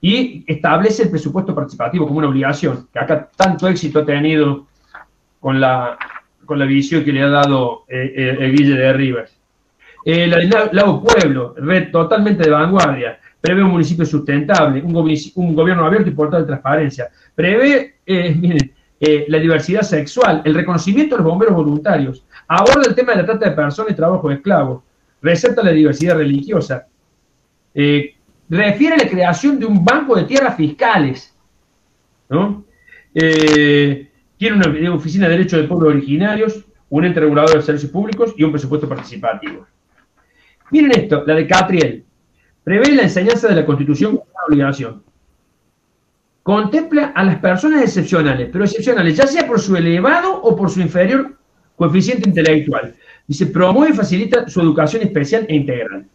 [0.00, 4.66] Y establece el presupuesto participativo como una obligación, que acá tanto éxito ha tenido
[5.38, 5.98] con la,
[6.46, 9.38] con la visión que le ha dado eh, el Guille de Rivas.
[10.02, 10.28] de
[10.72, 16.40] Lago Pueblo, red totalmente de vanguardia prevé un municipio sustentable, un, gobierno abierto y portal
[16.40, 18.58] de transparencia, prevé, eh,
[19.00, 23.26] eh, la diversidad sexual, el reconocimiento de los bomberos voluntarios, aborda el tema de la
[23.26, 24.82] trata de personas y trabajo de esclavos,
[25.22, 26.88] receta la diversidad religiosa,
[27.72, 28.16] eh,
[28.48, 31.32] refiere a la creación de un banco de tierras fiscales,
[34.38, 38.42] tiene una, oficina de derechos de pueblos originarios, un ente regulador de servicios públicos y
[38.42, 39.68] un presupuesto participativo.
[40.72, 42.05] Miren esto, la de Catriel.
[42.66, 45.04] Prevé la enseñanza de la Constitución como una obligación.
[46.42, 50.80] Contempla a las personas excepcionales, pero excepcionales ya sea por su elevado o por su
[50.80, 51.38] inferior
[51.76, 52.96] coeficiente intelectual.
[53.24, 56.06] Dice, promueve y facilita su educación especial e integral.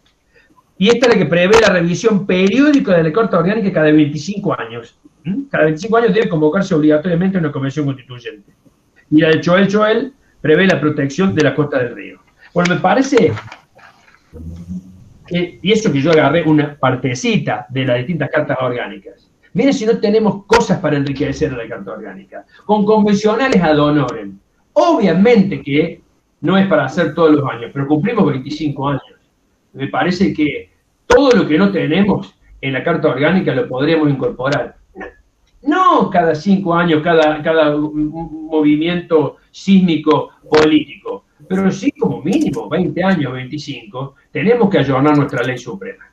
[0.78, 4.60] Y esta es la que prevé la revisión periódica de la Corte Orgánica cada 25
[4.60, 5.00] años.
[5.24, 5.44] ¿Mm?
[5.44, 8.52] Cada 25 años debe convocarse obligatoriamente una convención constituyente.
[9.10, 12.20] Y la de Choel Choel prevé la protección de la costa del río.
[12.54, 13.32] Bueno, me parece
[15.32, 19.32] y eso que yo agarré una partecita de las distintas cartas orgánicas.
[19.54, 22.46] Miren si no tenemos cosas para enriquecer la carta orgánica.
[22.66, 24.38] Con convencionales ad honorem.
[24.74, 26.02] Obviamente que
[26.42, 29.04] no es para hacer todos los años, pero cumplimos 25 años.
[29.74, 30.72] Me parece que
[31.06, 34.78] todo lo que no tenemos en la carta orgánica lo podríamos incorporar.
[35.64, 41.26] No cada cinco años, cada, cada movimiento sísmico político,
[41.56, 46.06] pero sí como mínimo 20 años, 25, tenemos que ayornar nuestra ley suprema.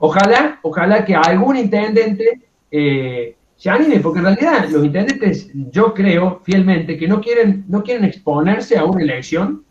[0.00, 6.40] Ojalá, ojalá que algún intendente eh, se anime, porque en realidad los intendentes, yo creo
[6.42, 9.64] fielmente que no quieren, no quieren exponerse a una elección,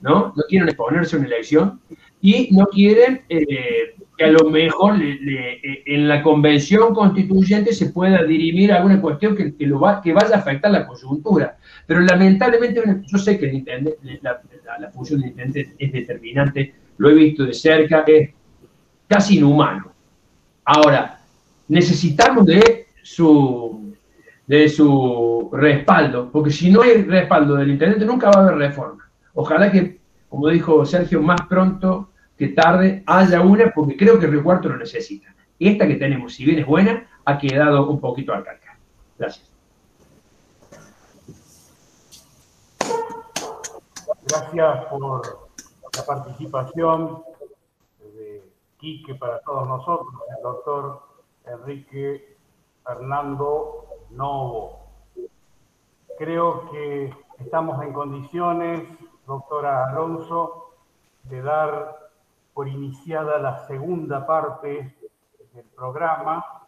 [0.00, 0.32] ¿no?
[0.36, 1.80] No quieren exponerse a una elección
[2.20, 8.72] y no quieren eh, a lo mejor eh, en la convención constituyente se pueda dirimir
[8.72, 11.56] alguna cuestión que, que, lo va, que vaya a afectar la coyuntura.
[11.86, 14.40] Pero lamentablemente, yo sé que el la,
[14.78, 18.30] la, función del intendente es determinante, lo he visto de cerca, es
[19.08, 19.92] casi inhumano.
[20.64, 21.18] Ahora,
[21.68, 23.94] necesitamos de su,
[24.46, 29.10] de su respaldo, porque si no hay respaldo del intendente nunca va a haber reforma.
[29.34, 34.42] Ojalá que, como dijo Sergio, más pronto que tarde haya una, porque creo que Río
[34.42, 35.34] Cuarto lo necesita.
[35.58, 38.78] Esta que tenemos, si bien es buena, ha quedado un poquito al calca.
[39.18, 39.52] Gracias.
[44.24, 45.50] Gracias por
[45.96, 47.22] la participación
[48.00, 48.42] de
[48.78, 51.02] Quique para todos nosotros, el doctor
[51.44, 52.36] Enrique
[52.84, 54.86] Fernando Novo.
[56.18, 58.82] Creo que estamos en condiciones,
[59.26, 60.70] doctora Alonso,
[61.24, 62.01] de dar
[62.54, 64.96] por iniciada la segunda parte
[65.54, 66.66] del programa,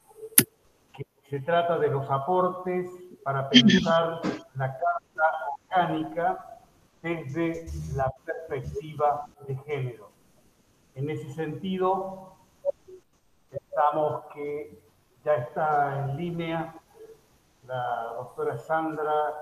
[0.93, 2.89] que se trata de los aportes
[3.23, 4.21] para pensar
[4.55, 5.25] la Carta
[5.71, 6.61] Orgánica
[7.03, 7.67] desde
[7.97, 10.11] la perspectiva de género.
[10.95, 12.35] En ese sentido,
[13.51, 14.79] pensamos que
[15.25, 16.75] ya está en línea
[17.67, 19.35] la doctora Sandra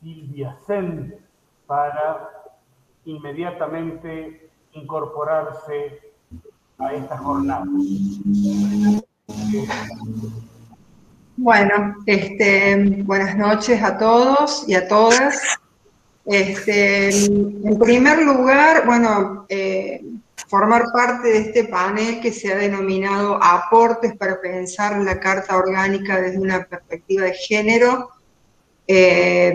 [0.00, 1.26] Silvia Sen
[1.66, 2.30] para
[3.04, 6.00] inmediatamente incorporarse
[6.78, 7.64] a esta jornada.
[11.36, 15.40] Bueno, este, buenas noches a todos y a todas.
[16.24, 20.04] Este, en primer lugar, bueno, eh,
[20.46, 26.20] formar parte de este panel que se ha denominado Aportes para pensar la Carta Orgánica
[26.20, 28.10] desde una perspectiva de género.
[28.86, 29.54] Eh,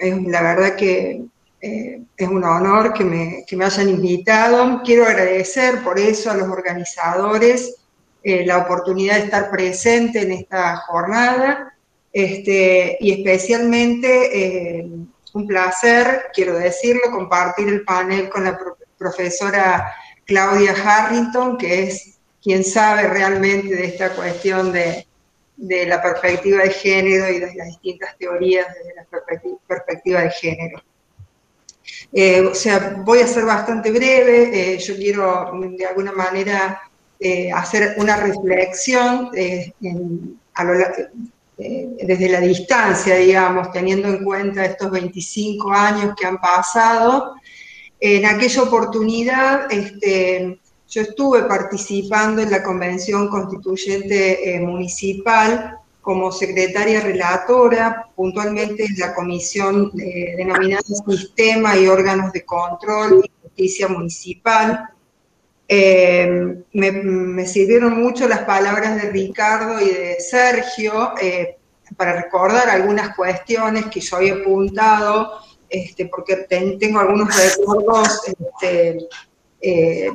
[0.00, 1.24] la verdad que
[1.64, 4.82] eh, es un honor que me, que me, hayan invitado.
[4.84, 7.76] Quiero agradecer por eso a los organizadores
[8.22, 11.74] eh, la oportunidad de estar presente en esta jornada
[12.12, 14.86] este, y especialmente
[15.34, 18.58] un placer, quiero decirlo, compartir el panel con la
[18.96, 19.92] profesora
[20.24, 25.06] Claudia Harrington, que es quien sabe realmente de esta cuestión de,
[25.56, 29.06] la perspectiva de género y de las distintas teorías desde la
[29.66, 30.82] perspectiva, de género.
[32.12, 36.80] Eh, o sea, voy a ser bastante breve, eh, yo quiero de alguna manera
[37.18, 39.30] eh, hacer una reflexión
[41.56, 47.34] desde la distancia, digamos, teniendo en cuenta estos 25 años que han pasado.
[47.98, 58.10] En aquella oportunidad, este, yo estuve participando en la Convención Constituyente Municipal como secretaria relatora,
[58.14, 64.90] puntualmente en la comisión eh, denominada Sistema y Órganos de Control y Justicia Municipal.
[65.66, 71.14] Eh, me, sirvieron mucho las palabras de Ricardo y de Sergio
[71.96, 75.40] para recordar algunas cuestiones que yo había apuntado
[75.74, 76.46] este, porque
[76.78, 79.08] tengo algunos recuerdos este,
[79.60, 80.08] eh,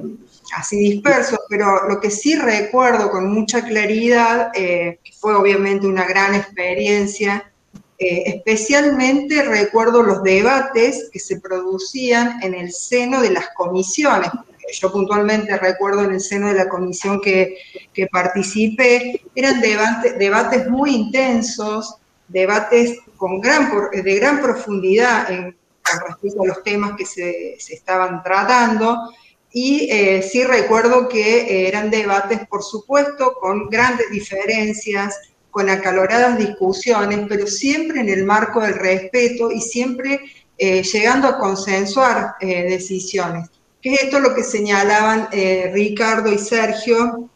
[0.56, 6.36] así dispersos, pero lo que sí recuerdo con mucha claridad, eh, fue obviamente una gran
[6.36, 7.52] experiencia,
[7.98, 14.30] eh, especialmente recuerdo los debates que se producían en el seno de las comisiones.
[14.72, 17.58] Yo puntualmente recuerdo en el seno de la comisión que,
[17.94, 21.96] que participé, eran debates muy intensos,
[22.28, 25.58] debates con gran, de gran profundidad en,
[25.90, 29.12] con respecto a los temas que se, estaban tratando.
[29.52, 35.20] Y eh, sí recuerdo que eh, eran debates, por supuesto, con grandes diferencias,
[35.50, 40.22] con acaloradas discusiones, pero siempre en el marco del respeto y siempre
[40.58, 43.50] eh, llegando a consensuar decisiones.
[43.82, 47.30] Que es esto lo que señalaban Ricardo y Sergio,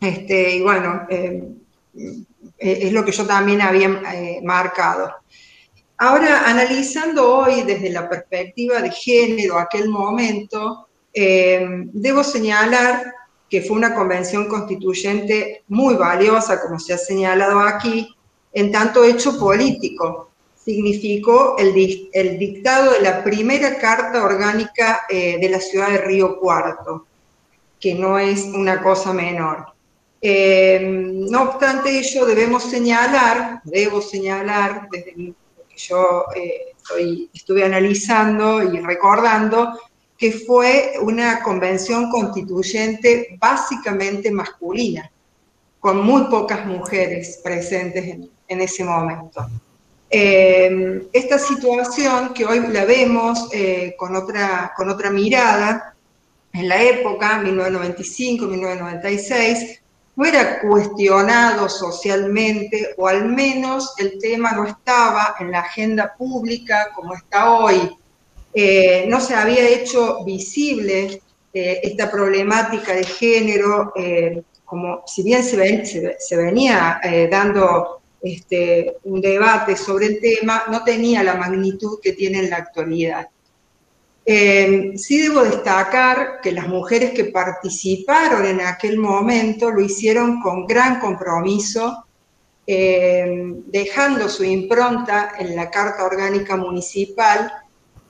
[0.00, 1.06] este, y bueno,
[2.58, 4.00] es lo que yo también había
[4.42, 5.14] marcado.
[5.98, 13.14] Ahora, analizando hoy desde la perspectiva de género aquel momento, eh, debo señalar
[13.48, 18.08] que fue una convención constituyente muy valiosa, como se ha señalado aquí,
[18.52, 20.30] en tanto hecho político.
[20.54, 21.74] Significó el,
[22.38, 27.06] dictado de la primera carta orgánica eh, de la ciudad de Río Cuarto,
[27.78, 29.66] que no es una cosa menor.
[30.22, 35.34] Eh, no obstante ello, debemos señalar, debo señalar desde mi
[35.76, 36.72] yo eh,
[37.32, 39.78] estuve analizando y recordando,
[40.22, 45.10] que fue una convención constituyente básicamente masculina,
[45.80, 48.04] con muy pocas mujeres presentes
[48.46, 49.44] en, ese momento.
[50.08, 55.96] Eh, esta situación que hoy la vemos eh, con, otra, con otra mirada,
[56.52, 59.80] en la época, 1995, 1996,
[60.14, 66.90] no era cuestionado socialmente, o al menos el tema no estaba en la agenda pública
[66.94, 67.98] como está hoy.
[68.54, 71.22] Eh, no se había hecho visible
[71.54, 77.00] eh, esta problemática de género, eh, como si bien se, venía
[77.30, 82.56] dando este, un debate sobre el tema, no tenía la magnitud que tiene en la
[82.56, 83.28] actualidad.
[84.24, 91.00] Sí debo destacar que las mujeres que participaron en aquel momento lo hicieron con gran
[91.00, 92.06] compromiso,
[92.64, 97.52] dejando su impronta en la Carta Orgánica Municipal,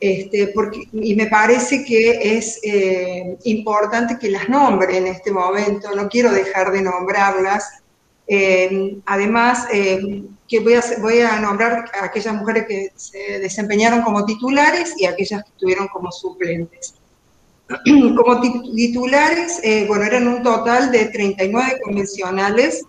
[0.03, 0.53] este,
[0.93, 6.33] y me parece que es eh, importante que las nombre en este momento, no quiero
[6.33, 7.65] dejar de nombrarlas.
[9.07, 9.66] además,
[10.49, 15.45] que voy a, a nombrar a aquellas mujeres que se desempeñaron como titulares y aquellas
[15.45, 16.95] que estuvieron como suplentes.
[18.16, 18.41] Como
[18.74, 22.85] titulares, eh, bueno, eran un total de 39 convencionales.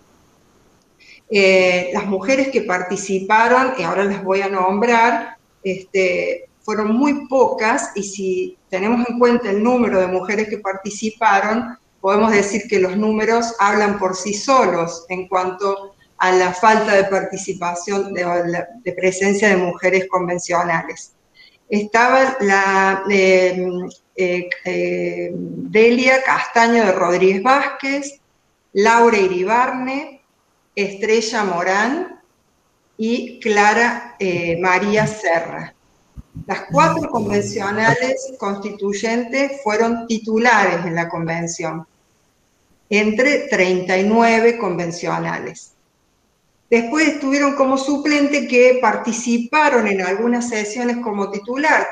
[1.29, 7.91] Eh, las mujeres que participaron, y ahora las voy a nombrar, este, fueron muy pocas
[7.95, 12.97] y si tenemos en cuenta el número de mujeres que participaron, podemos decir que los
[12.97, 19.57] números hablan por sí solos en cuanto a la falta de participación, de, presencia de
[19.57, 21.13] mujeres convencionales.
[21.69, 23.65] Estaba la eh,
[24.15, 28.19] eh, eh, Delia Castaño de Rodríguez Vázquez,
[28.73, 30.21] Laura Iribarne,
[30.75, 32.21] Estrella Morán
[32.97, 34.15] y Clara
[34.59, 35.72] María Serra.
[36.47, 41.85] Las cuatro convencionales constituyentes fueron titulares en la convención,
[42.89, 45.73] entre 39 convencionales.
[46.69, 51.87] Después estuvieron como suplente que participaron en algunas sesiones como, titular,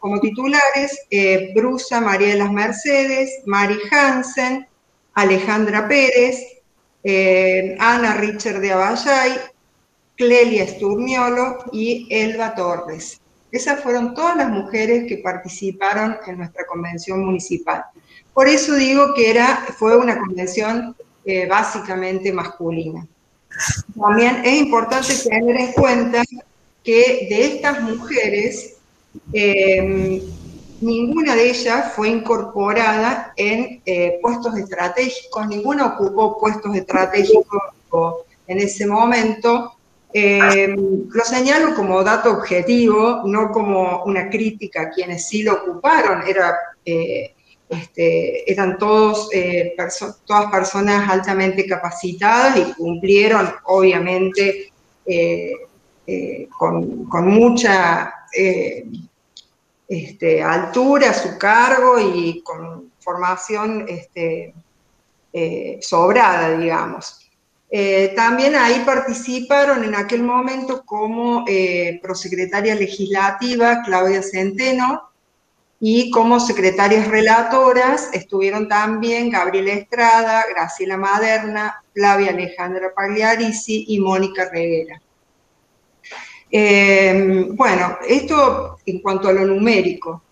[0.00, 4.66] como titulares eh, Brusa María de las Mercedes, Mari Hansen,
[5.14, 6.42] Alejandra Pérez,
[7.04, 9.38] eh, Ana Richard de Aballay,
[10.16, 13.20] Clelia Sturmiolo y Elba Torres.
[13.50, 17.84] Esas fueron todas las mujeres que participaron en nuestra convención municipal.
[18.34, 20.94] Por eso digo que era, fue una convención
[21.24, 23.06] eh, básicamente masculina.
[23.98, 26.22] También es importante tener en cuenta
[26.84, 28.76] que de estas mujeres,
[29.32, 30.22] eh,
[30.80, 37.62] ninguna de ellas fue incorporada en eh, puestos estratégicos, ninguna ocupó puestos estratégicos
[38.46, 39.77] en ese momento,
[40.12, 46.22] eh, lo señalo como dato objetivo, no como una crítica a quienes sí lo ocuparon.
[46.84, 47.34] Eh,
[47.68, 49.76] este, eran todos, eh,
[50.24, 54.72] todas personas altamente capacitadas y cumplieron, obviamente,
[56.56, 58.14] con, con, mucha
[59.86, 64.54] este, altura su cargo y con formación este,
[65.82, 67.17] sobrada, digamos.
[67.70, 75.10] Eh, también ahí participaron en aquel momento como eh, prosecretaria legislativa Claudia Centeno
[75.78, 84.48] y como secretarias relatoras estuvieron también Gabriela Estrada, Graciela Maderna, Flavia Alejandra Pagliarisi y Mónica
[84.50, 85.00] Reguera.
[86.50, 90.22] Eh, bueno, esto en cuanto a lo numérico.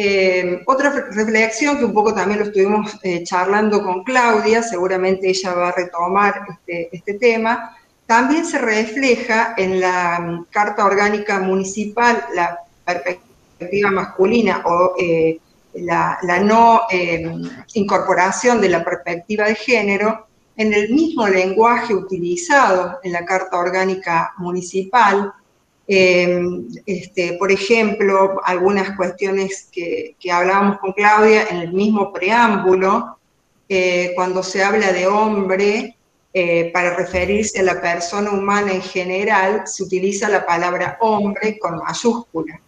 [0.00, 5.52] Eh, otra reflexión que un poco también lo estuvimos eh, charlando con Claudia, seguramente ella
[5.54, 7.76] va a retomar este, este, tema,
[8.06, 15.40] también se refleja en la mm, Carta Orgánica Municipal la perspectiva masculina o eh,
[15.74, 16.82] la, la, no
[17.74, 24.32] incorporación de la perspectiva de género en el mismo lenguaje utilizado en la Carta Orgánica
[24.36, 25.32] Municipal,
[25.90, 33.16] Em, este, por ejemplo, algunas cuestiones que, hablábamos con Claudia en el mismo preámbulo,
[33.70, 35.96] eh, cuando se habla de hombre,
[36.34, 41.78] eh, para referirse a la persona humana en general, se utiliza la palabra hombre con
[41.78, 42.60] mayúscula.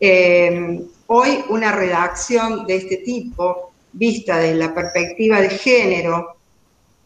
[0.00, 6.35] Em, hoy una redacción de este tipo, vista desde la perspectiva de género,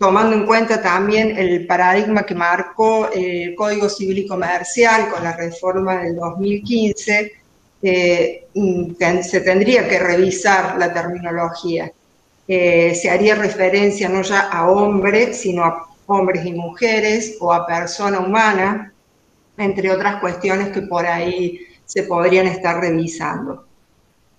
[0.01, 5.37] tomando en cuenta también el paradigma que marcó el Código Civil y Comercial con la
[5.37, 7.33] reforma del 2015,
[7.83, 11.93] eh, mm, se tendría que revisar la terminología.
[12.49, 17.67] Eh, se haría referencia no ya a hombre, sino a hombres y mujeres o a
[17.67, 18.95] persona humana,
[19.59, 23.67] entre otras cuestiones que por ahí se podrían estar revisando.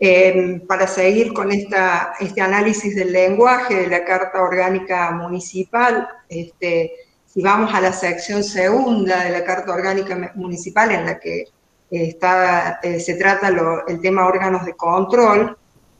[0.04, 6.92] Em, para seguir con este análisis del lenguaje de la Carta Orgánica Municipal, este,
[7.28, 11.44] si vamos a la sección segunda de la Carta Orgánica Municipal, en la que
[11.92, 13.50] está, eh, se trata
[13.88, 15.56] el tema órganos de control,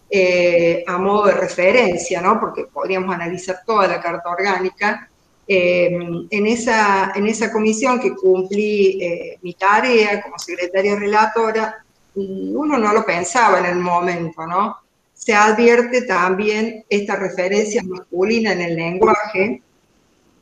[0.10, 2.40] eh, a modo de referencia, ¿no?
[2.40, 5.12] porque podríamos analizar toda la Carta Orgánica,
[5.48, 7.14] em, en, esa,
[7.54, 13.66] comisión que cumplí eh, mi tarea como secretaria relatora, y uno no lo pensaba en
[13.66, 14.78] el momento, ¿no?
[15.14, 19.62] Se advierte también esta referencia masculina en el lenguaje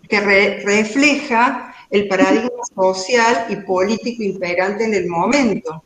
[0.08, 5.84] que refleja el paradigma social y político imperante en el momento.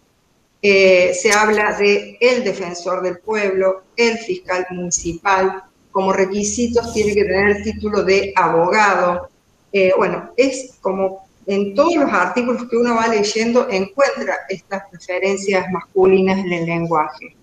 [0.62, 7.26] Eh, se habla de el defensor del pueblo, el fiscal municipal, como requisitos tiene que
[7.26, 9.30] tener el título de abogado.
[9.72, 15.66] Eh, bueno, es como en todos los artículos que uno va leyendo encuentra estas referencias
[15.72, 17.36] masculinas en el lenguaje.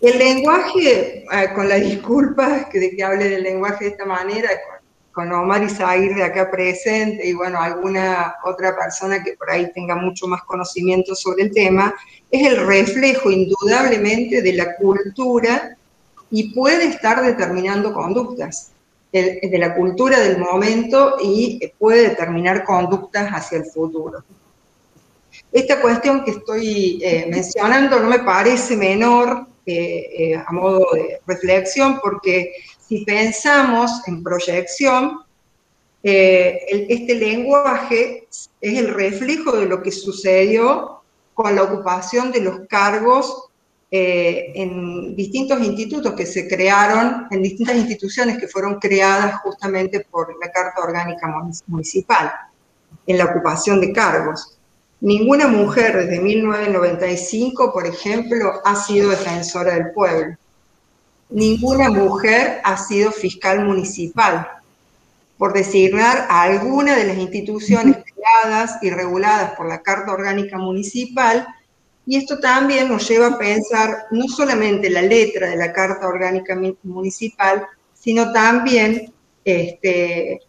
[0.00, 4.50] El lenguaje, eh, con la disculpa que de que hable del lenguaje de esta manera,
[5.12, 10.26] con Omar de acá presente y bueno, alguna otra persona que por ahí tenga mucho
[10.26, 11.94] más conocimiento sobre el tema,
[12.30, 15.76] es el reflejo indudablemente de la cultura
[16.30, 18.71] y puede estar determinando conductas,
[19.12, 24.24] de la cultura del momento y puede determinar conductas hacia el futuro.
[25.52, 31.20] Esta cuestión que estoy eh, mencionando no me parece menor eh, eh, a modo de
[31.26, 32.54] reflexión porque
[32.88, 35.20] si pensamos en proyección,
[36.02, 41.00] este lenguaje es el reflejo de lo que sucedió
[41.32, 43.50] con la ocupación de los cargos
[43.94, 50.50] en distintos institutos que se crearon, en distintas instituciones que fueron creadas justamente por la
[50.50, 51.30] Carta Orgánica
[51.66, 52.32] Municipal,
[53.06, 54.56] en la ocupación de cargos.
[55.00, 60.36] Ninguna mujer desde 1995, por ejemplo, ha sido defensora del pueblo.
[61.28, 64.48] Ninguna mujer ha sido fiscal municipal,
[65.36, 71.46] por designar a alguna de las instituciones creadas y reguladas por la Carta Orgánica Municipal.
[72.04, 76.60] Y esto también nos lleva a pensar no solamente la letra de la Carta Orgánica
[76.82, 79.12] Municipal, sino también
[79.44, 80.40] este,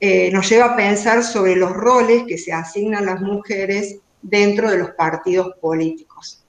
[0.00, 4.78] eh, nos lleva a pensar sobre los roles que se asignan las mujeres dentro de
[4.78, 6.42] los partidos políticos.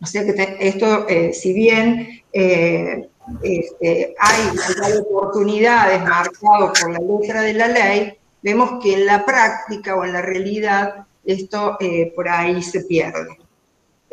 [0.00, 3.08] O sea que esto, eh, si bien eh,
[3.42, 8.12] este, hay oportunidades marcadas por la letra de la ley,
[8.42, 11.78] vemos que en la práctica o en la realidad esto
[12.16, 13.38] por ahí se pierde.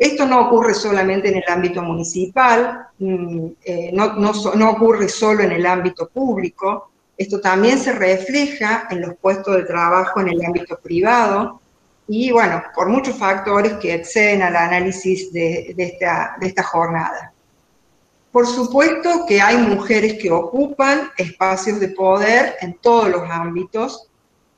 [0.00, 3.48] Esto no ocurre solamente en el ámbito municipal, mm,
[3.92, 9.56] no, no, ocurre solo en el ámbito público, esto también se refleja en los puestos
[9.56, 11.60] de trabajo en el ámbito privado
[12.08, 17.34] y, bueno, por muchos factores que exceden al análisis de esta jornada.
[18.32, 24.08] Por supuesto que hay mujeres que ocupan espacios de poder en todos los ámbitos,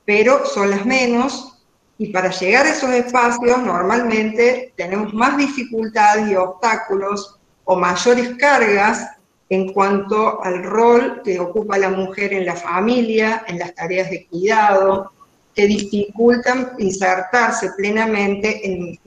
[0.05, 1.52] pero son las menos
[1.97, 9.07] y para llegar a esos espacios normalmente tenemos más dificultades y obstáculos o mayores cargas
[9.49, 14.25] en cuanto al rol que ocupa la mujer en la familia, en las tareas de
[14.25, 15.11] cuidado,
[15.53, 18.99] que dificultan insertarse plenamente en,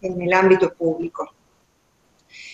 [0.00, 1.30] el ámbito público.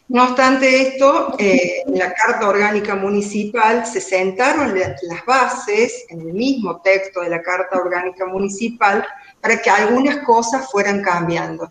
[0.09, 6.35] No obstante esto, eh, en la Carta Orgánica Municipal se sentaron las bases en el
[6.35, 9.07] mismo texto de la Carta Orgánica Municipal
[9.41, 11.71] para que algunas cosas fueran cambiando.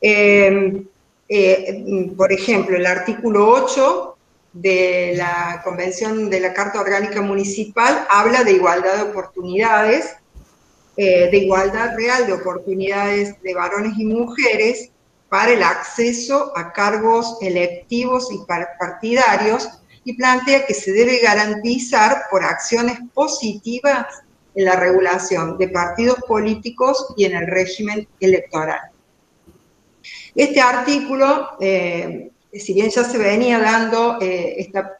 [0.00, 0.84] Eh,
[1.28, 4.16] eh, por ejemplo, el artículo 8
[4.52, 10.14] de la Convención de la Carta Orgánica Municipal habla de igualdad de oportunidades,
[10.96, 14.90] eh, de igualdad real de oportunidades de varones y mujeres
[15.28, 18.38] para el acceso a cargos electivos y
[18.78, 19.68] partidarios
[20.04, 24.06] y plantea que se debe garantizar por acciones positivas
[24.54, 28.80] en la regulación de partidos políticos y en el régimen electoral.
[30.34, 34.98] Este artículo eh, si bien ya se venía dando eh, esta,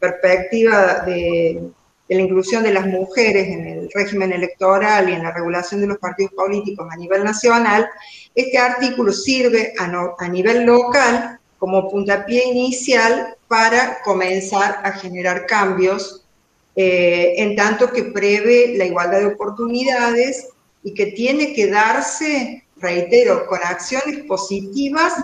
[0.00, 1.70] perspectiva de,
[2.08, 5.98] la inclusión de las mujeres en el régimen electoral y en la regulación de los
[5.98, 7.88] partidos políticos a nivel nacional,
[8.34, 16.23] este artículo sirve a, nivel local como puntapié inicial para comenzar a generar cambios,
[16.76, 20.48] eh, en tanto que prevé la igualdad de oportunidades
[20.82, 25.14] y que tiene que darse, reitero, con acciones positivas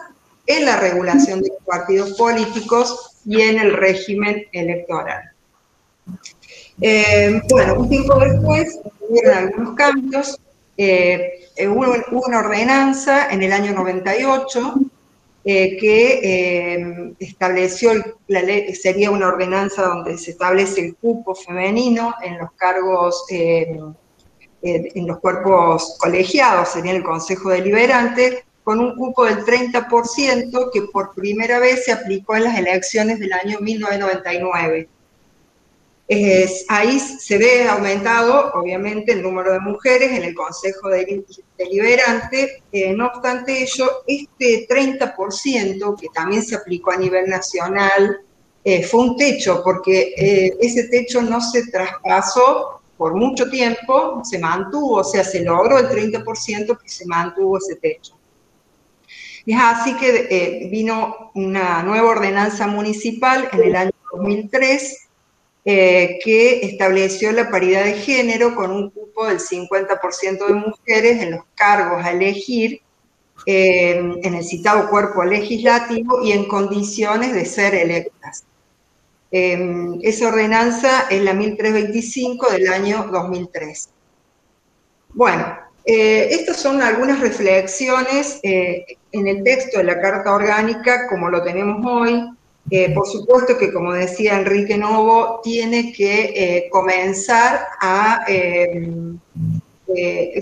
[0.47, 5.31] en la regulación de los partidos políticos y en el régimen electoral.
[6.81, 10.40] Eh, bueno, un tiempo después hubo algunos cambios.
[10.77, 11.94] Eh, hubo,
[12.27, 14.74] una ordenanza en el año 98
[15.45, 17.93] eh, que estableció,
[18.29, 23.95] la ley, sería una ordenanza donde se establece el cupo femenino en los cargos, en
[25.07, 31.59] los cuerpos colegiados, sería el Consejo Deliberante, con un cupo del 30% que por primera
[31.59, 34.89] vez se aplicó en las elecciones del año 1999.
[36.69, 40.89] Ahí se ve aumentado, obviamente, el número de mujeres en el Consejo
[41.57, 42.65] Deliberante.
[42.73, 48.23] Eh, no obstante ello, este 30% que también se aplicó a nivel nacional
[48.65, 54.39] eh, fue un techo, porque eh, ese techo no se traspasó por mucho tiempo, se
[54.41, 58.19] mantuvo, o sea, se logró el 30% que se mantuvo ese techo.
[59.47, 65.10] Es así que vino una nueva ordenanza municipal en el año 2003
[65.65, 71.32] eh, que estableció la paridad de género con un cupo del 50% de mujeres en
[71.32, 72.81] los cargos a elegir
[73.47, 78.45] en el citado cuerpo legislativo y en condiciones de ser electas.
[79.32, 83.91] Em, esa ordenanza es la 1325 del año 2003.
[85.15, 91.31] Bueno, eh, estas son algunas reflexiones eh, en el texto de la Carta Orgánica, como
[91.31, 92.28] lo tenemos hoy.
[92.69, 98.24] Eh, por supuesto que, como decía Enrique Novo, tiene que comenzar a...
[98.28, 99.19] Em,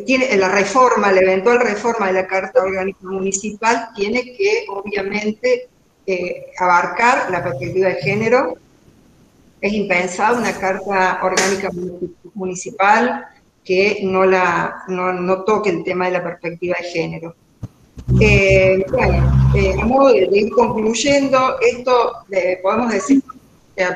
[0.04, 5.68] tiene, la reforma, la eventual reforma de la Carta Orgánica Municipal tiene que, obviamente,
[6.58, 8.58] abarcar la perspectiva de género.
[9.60, 11.70] Es impensable una Carta Orgánica
[12.34, 13.26] Municipal
[13.68, 17.34] que no, la, no, toque el tema de la perspectiva de género.
[18.20, 22.12] Eh, bueno, eh, a modo de, ir concluyendo, esto
[22.62, 23.22] podemos decir,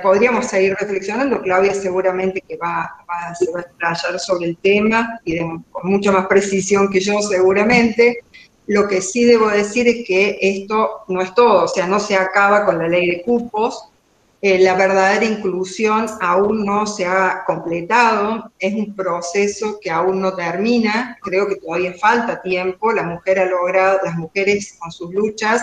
[0.03, 5.39] podríamos seguir reflexionando, Claudia seguramente que va, va, se a explayar sobre el tema y
[5.39, 8.19] con mucha más precisión que yo seguramente.
[8.67, 12.15] Lo que sí debo decir es que esto no es todo, o sea, no se
[12.15, 13.92] acaba con la ley de cupos,
[14.45, 20.35] eh, la verdadera inclusión aún no se ha completado, es un proceso que aún no
[20.35, 25.63] termina, creo que todavía falta tiempo, la mujer ha logrado, las mujeres con sus luchas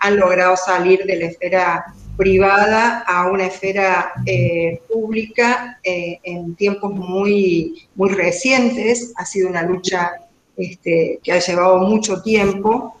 [0.00, 6.92] han logrado salir de la esfera privada a una esfera eh, pública eh, en tiempos
[6.92, 10.12] muy, muy recientes, ha sido una lucha
[10.58, 12.98] este, que ha llevado mucho tiempo,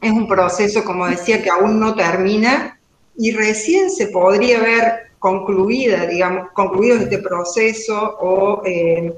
[0.00, 2.75] es un proceso, como decía, que aún no termina,
[3.18, 9.12] y recién se podría ver concluida, digamos, concluido este proceso o eh,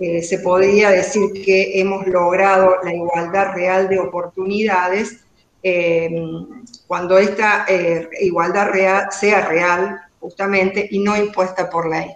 [0.00, 5.20] eh, se podría decir que hemos logrado la igualdad real de oportunidades
[5.62, 6.10] eh,
[6.86, 7.66] cuando esta
[8.20, 12.10] igualdad real sea real justamente y no impuesta por ley.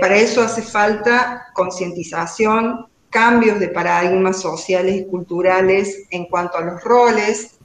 [0.00, 6.82] para eso hace falta concientización, cambios de paradigmas sociales y culturales en cuanto a los
[6.82, 7.58] roles,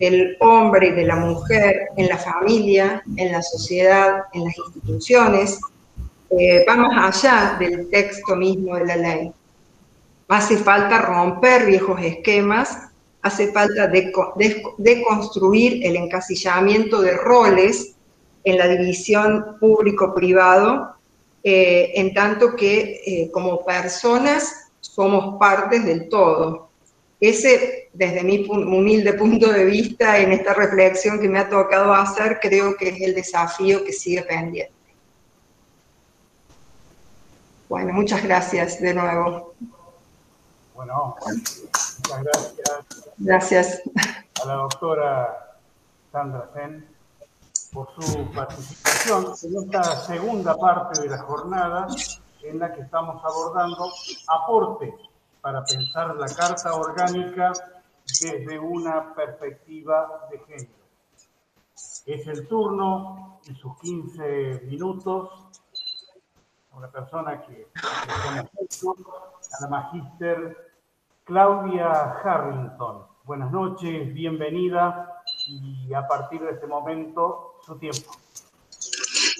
[0.00, 5.60] del hombre y de la mujer en la familia, en la sociedad, en las instituciones,
[6.30, 9.32] eh, va más allá del texto mismo de la ley.
[10.28, 12.88] Hace falta romper viejos esquemas,
[13.20, 13.88] hace falta
[14.78, 17.94] deconstruir el encasillamiento de roles
[18.44, 20.94] en la división público-privado,
[21.42, 26.69] eh, en tanto que eh, como personas somos partes del todo.
[27.20, 32.40] Ese, desde mi humilde punto de vista, en esta reflexión que me ha tocado hacer,
[32.40, 34.72] creo que es el desafío que sigue pendiente.
[37.68, 39.54] Bueno, muchas gracias de nuevo.
[40.74, 43.14] Bueno, muchas gracias.
[43.18, 43.82] Gracias.
[44.42, 45.58] A la doctora
[46.10, 46.88] Sandra Sen
[47.70, 51.86] por su participación en esta segunda parte de la jornada
[52.42, 53.92] en la que estamos abordando
[54.26, 54.94] aportes
[55.40, 57.52] para pensar la Carta Orgánica
[58.20, 60.80] desde una perspectiva de género.
[62.06, 65.30] Es el turno y sus 15 minutos
[66.72, 70.72] a una persona que, a la magíster
[71.24, 73.06] Claudia Harrington.
[73.24, 78.12] Buenas noches, bienvenida y a partir de este momento su tiempo.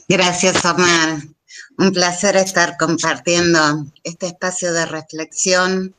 [0.09, 1.18] Gracias, Omar.
[1.78, 5.95] Un placer estar compartiendo este espacio de reflexión.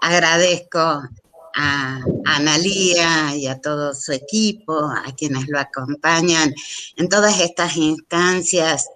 [0.00, 1.02] Agradezco
[1.54, 6.52] a Analía y a todo su equipo, a quienes lo acompañan
[6.96, 8.88] en todas estas instancias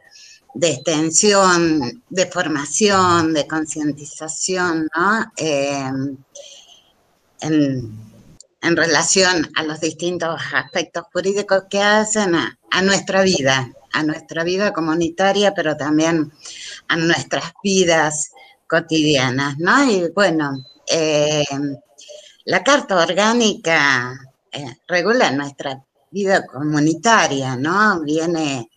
[0.54, 5.32] de extensión, de formación, de concientización, ¿no?
[5.36, 6.16] Em,
[7.40, 14.72] en, relación a los distintos aspectos jurídicos que hacen a nuestra vida, a nuestra vida
[14.72, 16.32] comunitaria, pero también
[16.88, 18.30] a nuestras vidas
[18.68, 19.90] cotidianas, ¿no?
[19.90, 21.44] Y bueno, eh,
[22.44, 24.18] la Carta Orgánica
[24.52, 28.00] eh, regula nuestra vida comunitaria, ¿no?
[28.00, 28.70] Viene,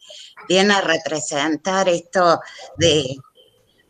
[0.48, 2.40] viene a representar esto
[2.78, 3.18] de,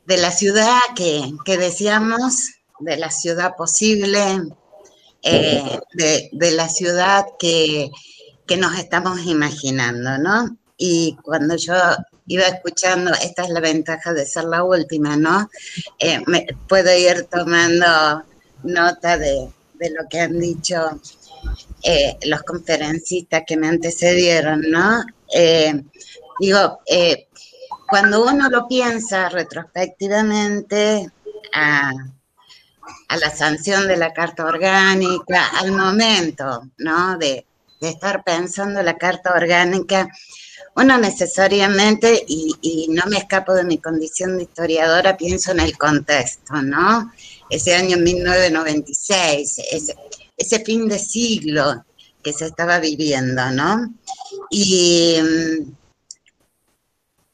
[0.05, 2.49] la ciudad que, decíamos,
[2.79, 4.41] de la ciudad posible,
[5.23, 7.89] eh, de, la ciudad que,
[8.45, 10.57] que nos estamos imaginando, ¿no?
[10.83, 11.75] Y cuando yo
[12.25, 15.47] iba escuchando, esta es la ventaja de ser la última, ¿no?
[15.99, 16.19] Eh,
[16.67, 18.23] puedo ir tomando
[18.63, 19.47] nota de,
[19.79, 20.99] lo que han dicho
[21.83, 25.03] eh, los conferencistas que me antecedieron, ¿no?
[25.31, 25.83] Eh,
[26.39, 26.79] digo,
[27.87, 31.11] cuando uno lo piensa retrospectivamente
[31.53, 31.91] a,
[33.07, 37.19] a, la sanción de la Carta Orgánica, al momento, ¿no?
[37.19, 37.45] De,
[37.81, 40.07] de estar pensando la Carta Orgánica,
[40.75, 46.61] uno necesariamente, y, no me escapo de mi condición de historiadora, pienso en el contexto,
[46.61, 47.11] ¿no?
[47.49, 49.95] Ese año 1996, ese,
[50.37, 51.85] ese fin de siglo
[52.23, 53.93] que se estaba viviendo, ¿no?
[54.49, 55.17] Y,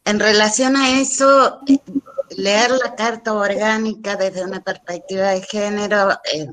[0.07, 1.59] en relación a eso,
[2.37, 6.47] leer la carta orgánica desde una perspectiva de género, eh,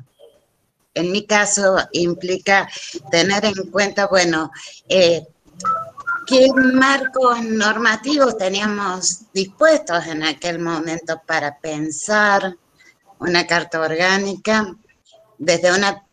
[0.94, 2.68] en mi caso, implica
[3.10, 4.50] tener en cuenta, bueno,
[4.88, 5.26] eh,
[6.26, 12.56] qué marcos normativos teníamos dispuestos en aquel momento para pensar
[13.18, 14.74] una carta orgánica
[15.38, 16.04] desde una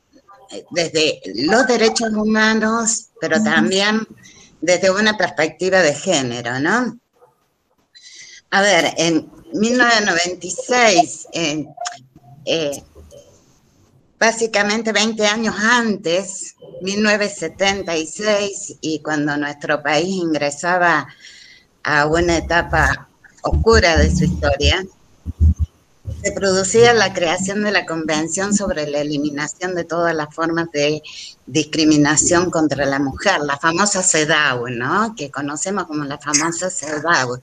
[0.72, 4.06] desde los derechos humanos, pero también
[4.60, 7.00] desde una perspectiva de género, ¿no?
[8.50, 12.84] A ver, en 1996, eh,
[14.22, 21.08] básicamente 20 años antes, 1976, y cuando nuestro país ingresaba
[21.84, 23.10] a una etapa
[23.42, 24.86] oscura de su historia,
[26.24, 31.02] se producía la creación de la Convención sobre la eliminación de todas las formas de
[31.48, 35.16] discriminación contra la mujer, la famosa CEDAW, ¿no?
[35.16, 37.42] Que conocemos como la famosa CEDAW,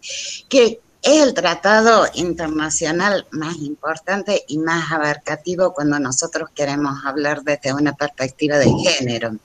[0.49, 7.73] que es el tratado internacional más importante y más abarcativo cuando nosotros queremos hablar desde
[7.73, 9.37] una perspectiva de género.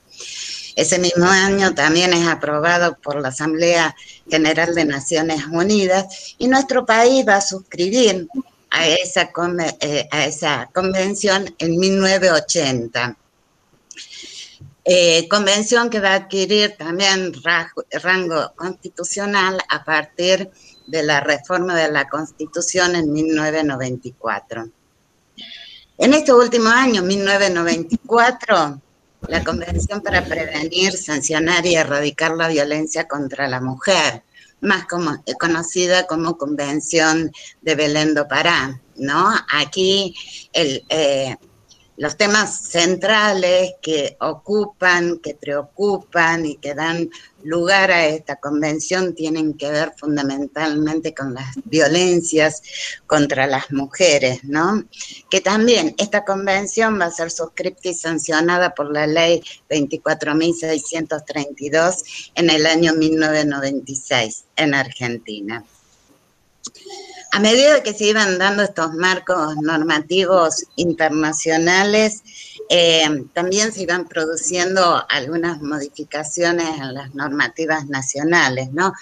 [0.76, 3.94] Ese mismo año también es aprobado por la Asamblea
[4.28, 8.26] General de Naciones Unidas y nuestro país va a suscribir
[8.70, 9.30] a esa,
[9.80, 13.16] eh, a esa convención en 1980.
[14.86, 17.32] Eh, convención que va a adquirir también
[18.02, 24.68] rango constitucional a partir de la reforma de la Constitución en 1994.
[25.98, 28.80] En este último año, 1994,
[29.28, 34.22] la Convención para Prevenir, Sancionar y Erradicar la Violencia contra la Mujer,
[34.60, 37.30] más como, conocida como Convención
[37.62, 39.32] de Belén do Pará, ¿no?
[39.50, 40.14] Aquí
[40.52, 41.36] el, eh,
[41.96, 47.08] los temas centrales que ocupan, que preocupan y que dan
[47.44, 52.62] lugar a esta convención tienen que ver fundamentalmente con las violencias
[53.06, 54.84] contra las mujeres, ¿no?
[55.30, 62.50] Que también esta convención va a ser suscripta y sancionada por la ley 24.632 en
[62.50, 65.64] el año 1996 en Argentina.
[67.34, 72.22] A medida que se iban dando estos marcos normativos internacionales,
[72.68, 78.92] eh, también se iban produciendo algunas modificaciones en las normativas nacionales, ¿no?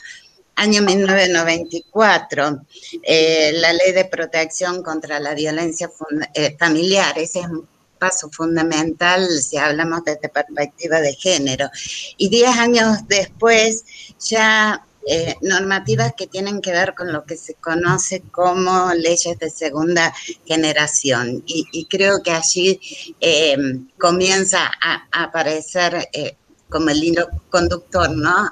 [0.55, 2.63] Año 1994,
[3.03, 5.91] eh, la ley de protección contra la violencia
[6.33, 7.69] eh, familiar, ese es un
[7.99, 11.69] paso fundamental si hablamos desde perspectiva de género.
[12.17, 13.85] Y diez años después
[14.19, 19.51] ya eh, normativas que tienen que ver con lo que se conoce como leyes de
[19.51, 20.15] segunda
[20.47, 21.43] generación.
[21.45, 22.81] Y, creo que allí
[23.21, 23.57] eh,
[23.99, 26.37] comienza a, aparecer eh,
[26.69, 28.51] como el hilo conductor, ¿no?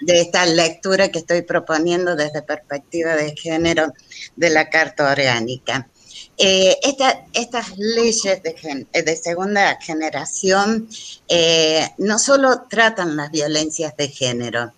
[0.00, 3.92] de esta lectura que estoy proponiendo desde perspectiva de género
[4.36, 5.88] de la Carta Orgánica.
[6.38, 10.88] estas leyes de segunda generación
[11.98, 14.72] no solo tratan las violencias de género,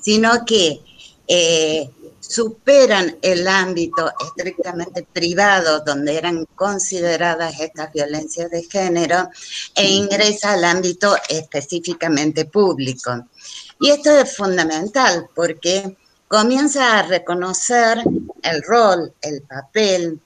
[0.00, 0.80] sino que
[1.28, 1.90] eh,
[2.20, 9.28] superan el ámbito estrictamente privado donde eran consideradas estas violencias de género
[9.74, 13.26] e ingresa al ámbito específicamente público.
[13.80, 15.96] Y esto es fundamental porque
[16.28, 18.02] comienza a reconocer
[18.42, 20.20] el rol, el papel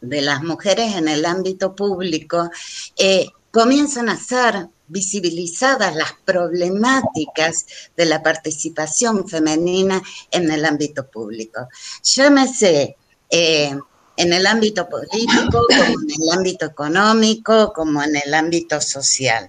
[0.00, 2.50] de las mujeres en el ámbito público,
[2.98, 7.66] eh, comienzan a ser visibilizadas las problemáticas
[7.96, 10.02] de la participación femenina
[10.32, 11.68] en el ámbito público.
[12.02, 12.96] Llámese
[13.30, 13.78] eh,
[14.16, 19.48] en el ámbito político, como en el ámbito económico, como en el ámbito social.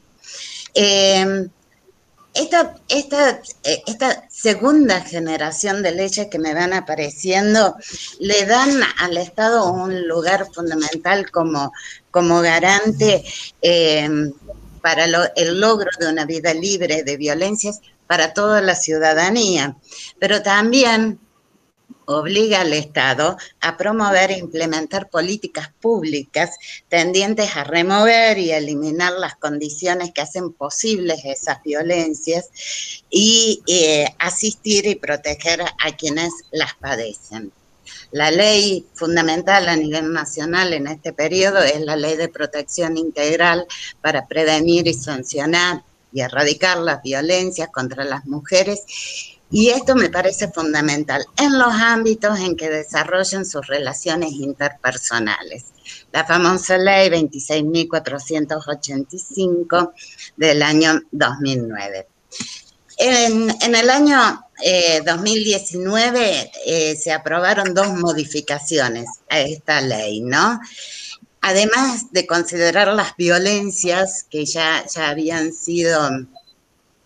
[2.34, 7.75] Esta, eh, esta, segunda generación de leyes que me van apareciendo
[8.19, 11.71] le dan al Estado un lugar fundamental como,
[12.14, 13.26] como garante
[14.81, 19.76] para el logro de una vida libre de violencias para toda la ciudadanía,
[20.19, 21.19] pero también
[22.06, 26.52] obliga al Estado a promover e implementar políticas públicas
[26.88, 32.49] tendientes a remover y eliminar las condiciones que hacen posibles esas violencias
[33.10, 37.52] y eh, asistir y proteger a quienes las padecen.
[38.14, 43.65] La ley fundamental a nivel nacional en este periodo es la ley de protección integral
[44.02, 45.81] para prevenir y sancionar
[46.11, 48.84] y erradicar las violencias contra las mujeres.
[49.49, 55.65] Y esto me parece fundamental en los ámbitos en que desarrollan sus relaciones interpersonales.
[56.11, 59.91] La famosa ley 26.485
[60.38, 62.06] del año 2009.
[62.97, 64.45] En, el año
[65.05, 70.59] 2019 eh, eh, se aprobaron dos modificaciones a esta ley, ¿no?
[71.41, 76.09] Además de considerar las violencias que ya, ya habían sido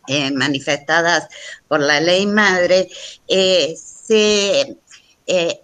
[0.08, 1.28] eh, manifestadas
[1.68, 2.90] por la ley madre,
[3.28, 4.78] se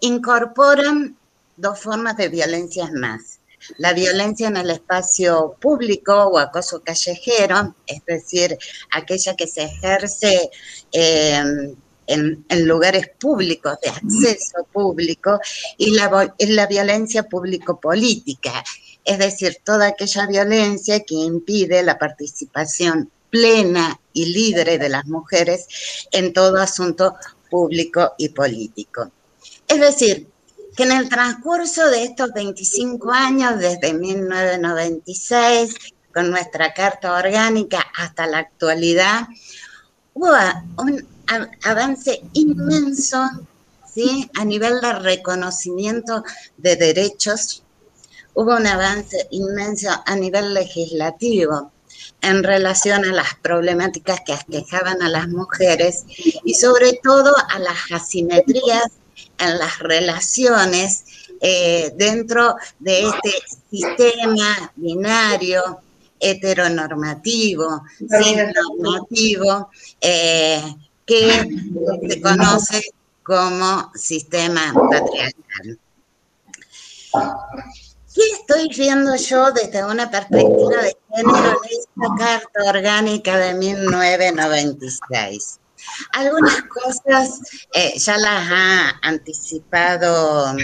[0.02, 1.18] incorporan
[1.56, 3.33] dos formas de violencias más
[3.78, 8.58] la violencia en el espacio público o acoso callejero, es decir,
[8.92, 10.50] aquella que se ejerce
[10.92, 11.76] em,
[12.08, 15.40] en, lugares públicos, de acceso público,
[15.78, 18.64] y la, la violencia público-política,
[19.04, 25.68] es decir, toda aquella violencia que impide la participación plena y libre de las mujeres
[26.12, 27.16] en todo asunto
[27.50, 29.12] público y político.
[29.68, 30.28] Es decir,
[30.76, 35.76] que en el transcurso de estos 25 años, desde 1996,
[36.14, 39.28] con nuestra Carta Orgánica hasta la actualidad,
[40.14, 40.36] hubo
[40.78, 41.08] un
[41.64, 43.24] avance inmenso
[43.94, 44.30] ¿sí?
[44.36, 46.24] a nivel de reconocimiento
[46.58, 47.64] de derechos,
[48.34, 51.72] hubo un avance inmenso a nivel legislativo
[52.22, 56.06] en relación a las problemáticas que aquejaban a las mujeres
[56.44, 58.92] y sobre todo a las asimetrías
[59.38, 61.06] en las relaciones
[61.42, 63.34] eh, dentro de este
[63.70, 65.80] sistema binario
[66.20, 69.70] heteronormativo, normativo,
[70.00, 70.62] eh,
[71.06, 71.50] que
[72.08, 72.82] se conoce
[73.24, 75.80] como sistema patriarcal.
[78.14, 85.60] ¿Qué estoy viendo yo desde una perspectiva de género en esta Carta Orgánica de 1996?
[86.14, 87.40] Algunas cosas
[87.74, 90.56] eh, ya las ha anticipado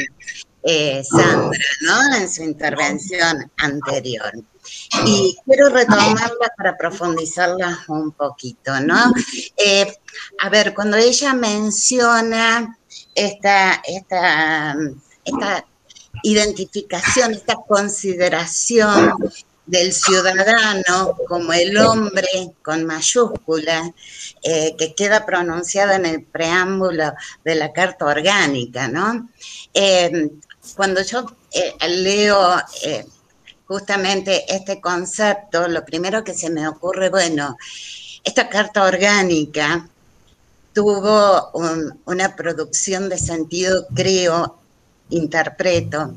[0.64, 2.16] eh, Sandra, ¿no?
[2.16, 4.32] En su intervención anterior.
[5.06, 9.12] Y quiero retomarlas para profundizarlas un poquito, ¿no?
[9.58, 9.92] Eh,
[10.40, 12.78] a ver, cuando ella menciona
[13.16, 14.76] esta, esta,
[15.24, 15.66] esta
[16.24, 19.16] identificación, esta consideración
[19.70, 23.94] del ciudadano como el hombre con mayúscula
[24.42, 27.14] eh, que queda pronunciada en el preámbulo
[27.46, 29.30] de la Carta Orgánica, ¿no?
[29.76, 30.32] Eh,
[30.76, 32.56] cuando yo eh, leo
[33.68, 37.56] justamente este concepto, lo primero que se me ocurre, bueno,
[38.24, 39.88] esta Carta Orgánica
[40.74, 41.52] tuvo
[42.06, 44.58] una producción de sentido, creo,
[45.12, 46.16] interpreto,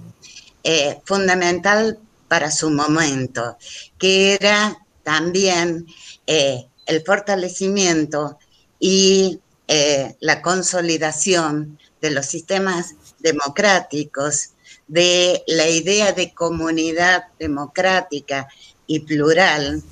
[1.04, 1.98] fundamental
[2.32, 3.58] para su momento,
[3.98, 5.86] que era también
[6.26, 8.38] eh, el fortalecimiento
[8.80, 9.38] y
[9.68, 14.52] eh, la consolidación de los sistemas democráticos,
[14.88, 18.48] de la idea de comunidad democrática
[18.86, 19.82] y plural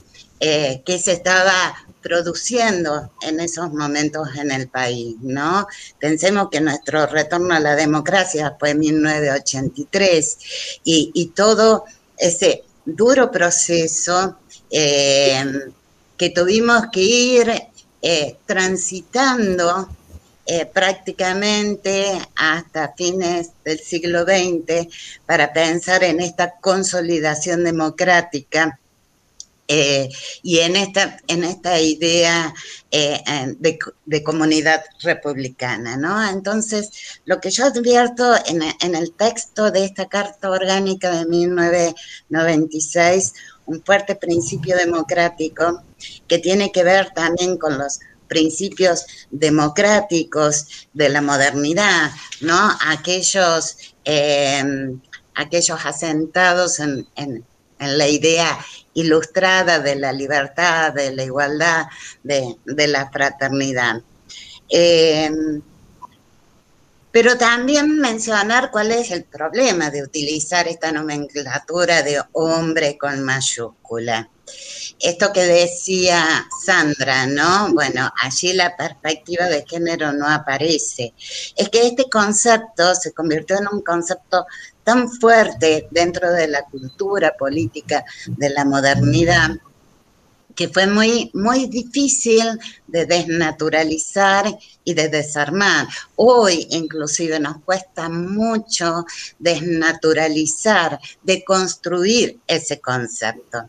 [0.41, 5.67] eh, que se estaba produciendo en esos momentos en el país, ¿no?
[5.99, 10.39] Pensemos que nuestro retorno a la democracia fue en 1983
[10.85, 11.85] y, y todo
[12.21, 14.37] ese duro proceso
[14.71, 15.45] eh,
[16.17, 17.63] que tuvimos que ir
[18.03, 19.89] eh, transitando
[20.47, 24.89] eh, prácticamente hasta fines del siglo XX
[25.27, 28.79] para pensar en esta consolidación democrática
[29.73, 30.09] eh,
[30.43, 32.53] y en esta, en esta idea
[32.91, 33.23] eh,
[33.61, 33.79] de,
[34.25, 36.29] comunidad republicana, ¿no?
[36.29, 38.65] Entonces, lo que yo advierto en,
[38.97, 43.33] el texto de esta Carta Orgánica de 1996,
[43.67, 45.85] un fuerte principio democrático
[46.27, 52.11] que tiene que ver también con los principios democráticos de la modernidad,
[52.41, 52.77] ¿no?
[52.89, 54.65] Aquellos, eh,
[55.37, 57.45] aquellos asentados en, en
[57.79, 58.59] la idea
[58.95, 61.87] ilustrada de la libertad, de la igualdad,
[62.23, 64.03] de, la fraternidad.
[64.69, 65.63] Em,
[67.13, 74.31] pero también mencionar cuál es el problema de utilizar esta nomenclatura de hombre con mayúscula.
[74.99, 77.73] Esto que decía Sandra, ¿no?
[77.73, 81.15] Bueno, allí la perspectiva de género no aparece.
[81.57, 84.47] Es que este concepto se convirtió en un concepto
[84.91, 89.51] tan fuerte dentro de la cultura política de la modernidad
[90.57, 92.59] que fue muy, muy difícil
[92.89, 94.47] de desnaturalizar
[94.83, 95.87] y de desarmar.
[96.17, 99.07] Hoy inclusive nos cuesta mucho
[99.39, 103.69] desnaturalizar, de construir ese concepto.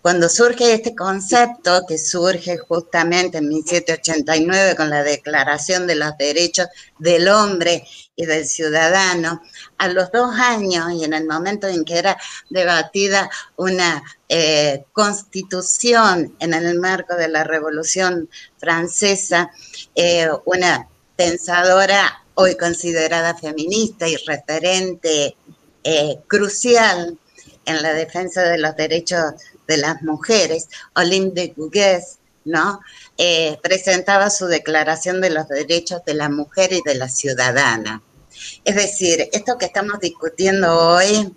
[0.00, 6.68] cuando surge este concepto, que surge justamente en 1789 con la Declaración de los Derechos
[6.98, 7.84] del Hombre
[8.16, 9.42] y del Ciudadano,
[9.78, 12.16] a los dos años y en el momento en que era
[12.48, 18.28] debatida una eh, constitución en el marco de la Revolución
[18.58, 19.50] Francesa,
[19.94, 25.36] eh, una pensadora hoy considerada feminista y referente
[25.82, 27.18] eh, crucial
[27.66, 29.34] en la defensa de los derechos
[29.66, 32.80] de las mujeres, Olympe de Gouges, ¿no?
[33.16, 38.02] Eh, presentaba su declaración de los derechos de la mujer y de la ciudadana.
[38.64, 41.32] Es decir, esto que estamos discutiendo hoy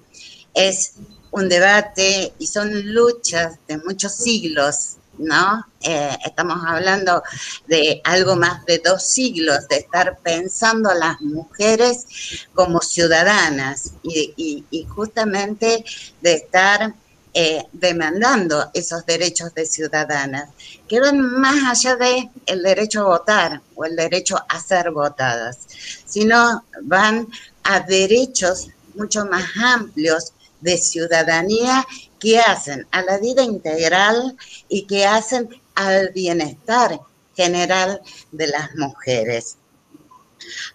[0.56, 0.94] es
[1.30, 5.68] un debate y son luchas de muchos siglos, ¿no?
[5.82, 7.22] Eh, estamos hablando
[7.68, 12.08] de algo más de dos siglos, de estar pensando a las mujeres
[12.56, 15.86] como ciudadanas y justamente
[16.22, 16.96] de estar
[17.40, 20.50] eh, demandando esos derechos de ciudadanas,
[20.88, 25.60] que van más allá de el derecho a votar o el derecho a ser votadas,
[26.04, 27.28] sino van
[27.62, 31.86] a derechos mucho más amplios de ciudadanía
[32.20, 34.36] que hacen a la vida integral
[34.68, 37.00] y que hacen al bienestar
[37.36, 38.02] general
[38.32, 39.58] de las mujeres.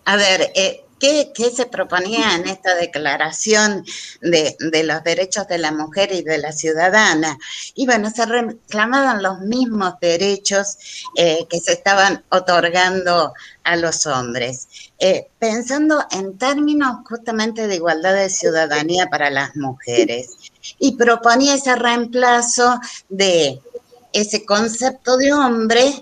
[0.04, 3.84] A ver, eh, ¿Qué, se proponía en esta declaración
[4.20, 4.54] de,
[4.84, 7.36] los derechos de la mujer y de la ciudadana?
[7.74, 10.76] Y bueno, se reclamaban los mismos derechos
[11.16, 13.34] eh, que se estaban otorgando
[13.64, 14.68] a los hombres,
[15.00, 20.36] eh, pensando en términos justamente de igualdad de ciudadanía para las mujeres.
[20.78, 23.60] Y proponía ese reemplazo de
[24.12, 26.00] ese concepto de hombre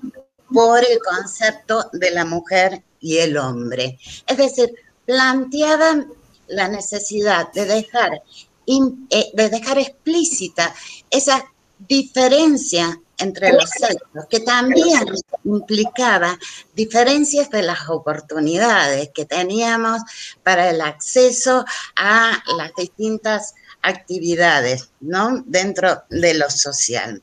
[0.52, 3.98] por el concepto de la mujer y el hombre.
[4.27, 4.70] Es decir,
[5.11, 6.07] planteaban
[6.47, 8.23] la necesidad de dejar,
[8.65, 10.73] eh, de dejar explícita
[11.11, 11.45] esa
[11.77, 15.05] diferencia entre los sexos, que también
[15.45, 16.39] implicaba
[16.74, 20.01] diferencias de las oportunidades que teníamos
[20.45, 21.65] para el acceso
[21.97, 25.43] a las distintas actividades, ¿no?
[25.45, 27.20] Dentro de lo social.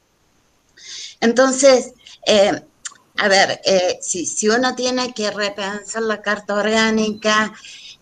[1.22, 1.94] Entonces,
[2.26, 2.52] eh,
[3.18, 7.54] a ver, eh, si, uno tiene que repensar la carta orgánica,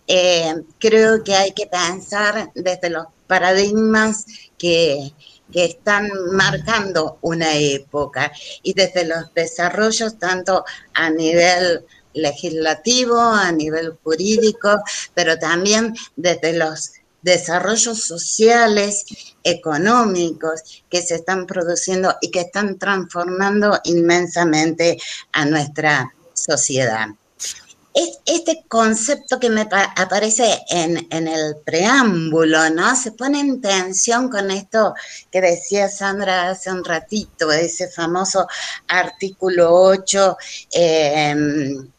[0.06, 4.26] eh, creo que hay que pensar desde los paradigmas
[4.58, 5.12] que,
[5.54, 8.30] están marcando una época
[8.62, 14.82] y desde los desarrollos tanto a nivel legislativo, a nivel jurídico,
[15.14, 16.90] pero también desde los
[17.26, 19.04] desarrollos sociales,
[19.42, 24.96] económicos que se están produciendo y que están transformando inmensamente
[25.32, 27.08] a nuestra sociedad.
[28.26, 29.62] Este concepto que me
[29.96, 32.94] aparece en, el preámbulo, ¿no?
[32.94, 34.94] Se pone en tensión con esto
[35.32, 38.46] que decía Sandra hace un ratito, ese famoso
[38.86, 40.36] artículo 8
[40.72, 41.90] em,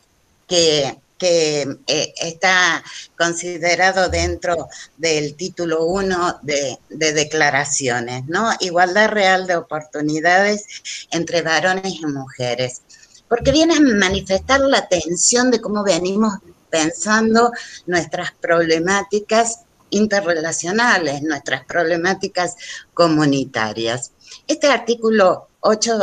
[0.47, 2.83] que que eh, está
[3.17, 4.67] considerado dentro
[4.97, 8.51] del título 1 de, declaraciones, ¿no?
[8.59, 10.65] Igualdad real de oportunidades
[11.11, 12.81] entre varones y mujeres.
[13.27, 16.35] Porque viene a manifestar la tensión de cómo venimos
[16.69, 17.51] pensando
[17.85, 22.55] nuestras problemáticas interrelacionales, nuestras problemáticas
[22.93, 24.11] comunitarias.
[24.47, 25.99] Este artículo 8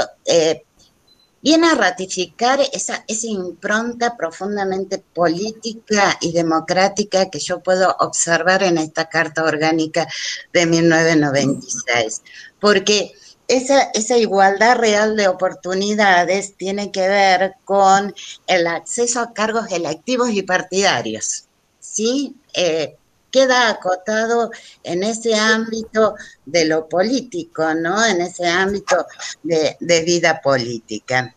[1.45, 9.11] viene a ratificar esa, impronta profundamente política y democrática que yo puedo observar en esta
[9.11, 10.09] Carta Orgánica
[10.55, 12.23] de 1996.
[12.59, 13.12] Porque
[13.47, 18.15] esa, esa, igualdad real de oportunidades tiene que ver con
[18.47, 21.45] el acceso a cargos electivos y partidarios.
[21.79, 22.37] ¿sí?
[22.55, 22.97] Eh,
[23.35, 24.52] queda acotado
[24.85, 26.15] en ese ámbito
[26.47, 28.06] de lo político, ¿no?
[28.06, 29.05] En ese ámbito
[29.43, 31.35] de, vida política.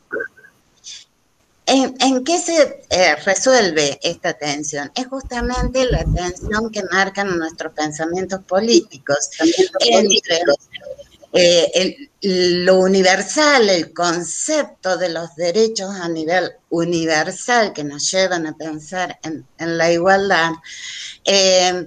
[1.65, 4.91] ¿En, qué se eh, resuelve esta tensión?
[4.93, 9.31] Es justamente la tensión que marcan nuestros pensamientos políticos
[9.79, 10.39] entre
[11.33, 18.57] eh, lo universal, el concepto de los derechos a nivel universal que nos llevan a
[18.57, 19.45] pensar en,
[19.77, 20.53] la igualdad,
[21.23, 21.85] eh,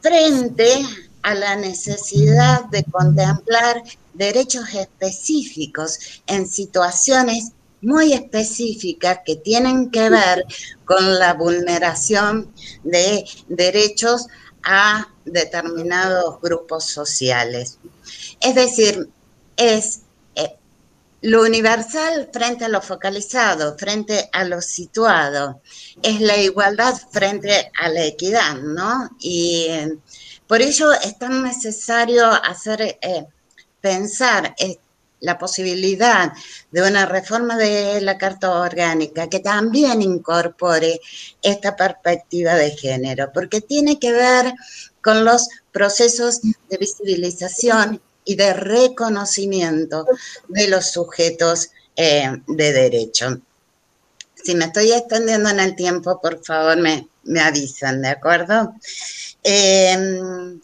[0.00, 0.84] frente
[1.22, 3.82] a la necesidad de contemplar
[4.12, 10.44] derechos específicos en situaciones muy específicas que tienen que ver
[10.84, 12.52] con la vulneración
[12.82, 14.26] de derechos
[14.62, 17.78] a determinados grupos sociales.
[18.40, 19.08] Es decir,
[19.56, 20.00] es
[20.34, 20.56] eh,
[21.22, 25.60] lo universal frente a lo focalizado, frente a lo situado,
[26.02, 29.10] es la igualdad frente a la equidad, ¿no?
[29.20, 29.98] Y eh,
[30.46, 33.26] por ello es tan necesario hacer, eh,
[33.80, 34.54] pensar
[35.20, 36.32] la posibilidad
[36.70, 41.00] de una reforma de la Carta Orgánica que también incorpore
[41.42, 44.52] esta perspectiva de género, porque tiene que ver
[45.02, 50.06] con los procesos de visibilización y de reconocimiento
[50.48, 53.40] de los sujetos eh, de derecho.
[54.34, 58.74] Si me estoy extendiendo en el tiempo, por favor me, me avisan, ¿de acuerdo?
[59.42, 60.58] Eh,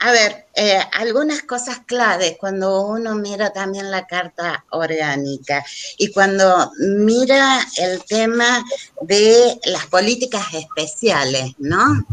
[0.00, 5.64] a ver, eh, algunas cosas claves cuando uno mira también la carta orgánica
[5.96, 8.62] y cuando mira el tema
[9.00, 12.04] de las políticas especiales, ¿no?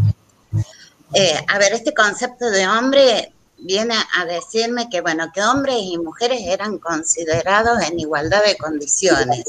[1.13, 5.97] Eh, a ver, este concepto de hombre viene a decirme que, bueno, que hombres y
[5.97, 9.45] mujeres eran considerados en igualdad de condiciones.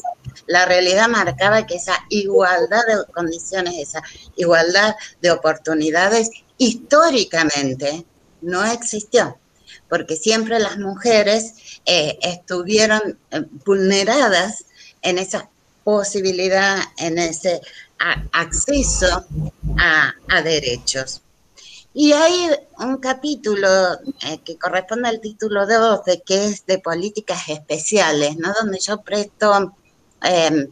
[0.47, 4.03] La realidad marcaba que esa igualdad de condiciones, esa
[4.37, 8.05] igualdad de oportunidades, históricamente
[8.41, 9.39] no existió,
[9.89, 11.55] porque siempre las mujeres
[11.87, 14.65] eh, estuvieron eh, vulneradas
[15.03, 15.49] en esa
[15.85, 17.61] posibilidad, en ese
[18.33, 19.27] acceso
[19.79, 21.23] a, derechos.
[21.95, 22.49] Y hay
[22.79, 23.69] un capítulo
[24.27, 28.53] eh, que corresponde al título 12, que es de políticas especiales, ¿no?
[28.55, 29.75] Donde yo presto
[30.23, 30.69] em,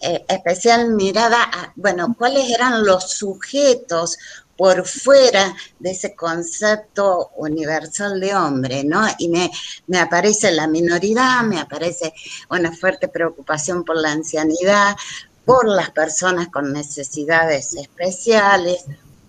[0.00, 4.18] especial mirada a, bueno, cuáles eran los sujetos
[4.56, 9.06] por fuera de ese concepto universal de hombre, ¿no?
[9.18, 9.50] Y me,
[9.86, 12.12] me, aparece la minoridad, me aparece
[12.50, 14.96] una fuerte preocupación por la ancianidad,
[15.44, 18.84] por las personas con necesidades especiales,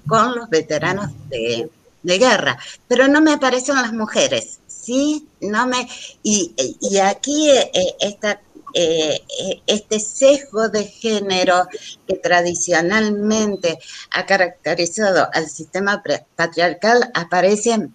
[0.07, 1.69] con los veteranos de,
[2.03, 2.57] de guerra,
[2.87, 5.27] pero no me aparecen las mujeres, ¿sí?
[5.41, 5.87] No me,
[6.23, 7.49] y, y aquí
[8.79, 11.67] eh, eh, este sesgo de género
[12.07, 13.79] que tradicionalmente
[14.11, 16.03] ha caracterizado al sistema
[16.35, 17.89] patriarcal aparece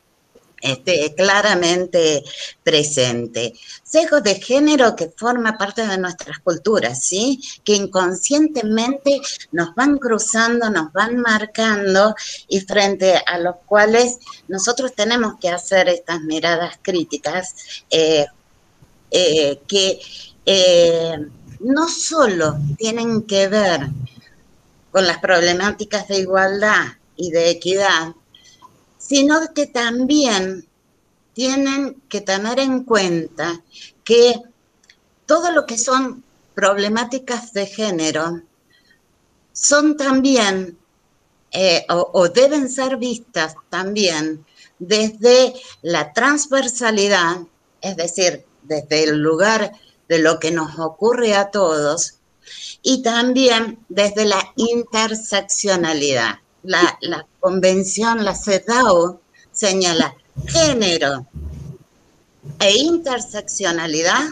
[1.16, 2.22] claramente
[2.62, 3.55] presente.
[3.82, 7.40] Sesgo de género que forma parte de nuestras culturas, ¿sí?
[7.64, 9.20] Que inconscientemente
[9.51, 12.14] nos van cruzando, nos van marcando
[12.48, 14.18] y frente a los cuales
[14.48, 18.26] nosotros tenemos que hacer estas miradas críticas eh,
[19.10, 20.01] que
[20.47, 21.18] eh,
[21.60, 23.89] no solo tienen que ver
[24.90, 26.86] con las problemáticas de igualdad
[27.16, 28.14] y de equidad,
[29.12, 30.66] sino que también
[31.34, 33.62] tienen que tener en cuenta
[34.05, 34.40] que
[35.26, 36.24] todo lo que son
[36.55, 38.40] problemáticas de género
[39.52, 40.78] son también
[41.51, 44.47] eh, o, deben ser vistas también
[44.78, 45.52] desde
[45.82, 47.43] la transversalidad,
[47.82, 49.72] es decir, desde el lugar
[50.09, 52.14] de lo que nos ocurre a todos
[52.80, 56.36] y también desde la interseccionalidad.
[56.62, 56.98] La,
[57.43, 59.19] convención, la CEDAW,
[59.52, 60.14] señala
[60.47, 61.27] género
[62.60, 64.23] e interseccionalidad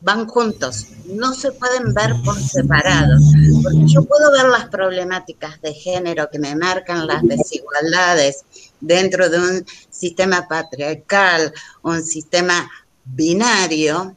[0.00, 3.18] van juntos, no se pueden ver por separado,
[3.62, 8.44] porque yo puedo ver las problemáticas de género que me marcan las desigualdades
[8.80, 11.52] dentro de un sistema patriarcal,
[11.82, 12.66] un sistema
[13.04, 14.16] binario,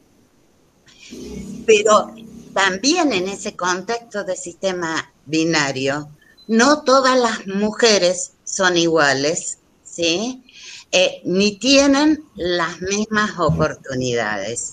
[1.66, 2.14] pero
[2.54, 6.08] también en ese contexto de sistema binario,
[6.46, 10.44] no todas las mujeres son iguales, ¿sí?
[10.92, 14.72] Eh, ni tienen las mismas oportunidades.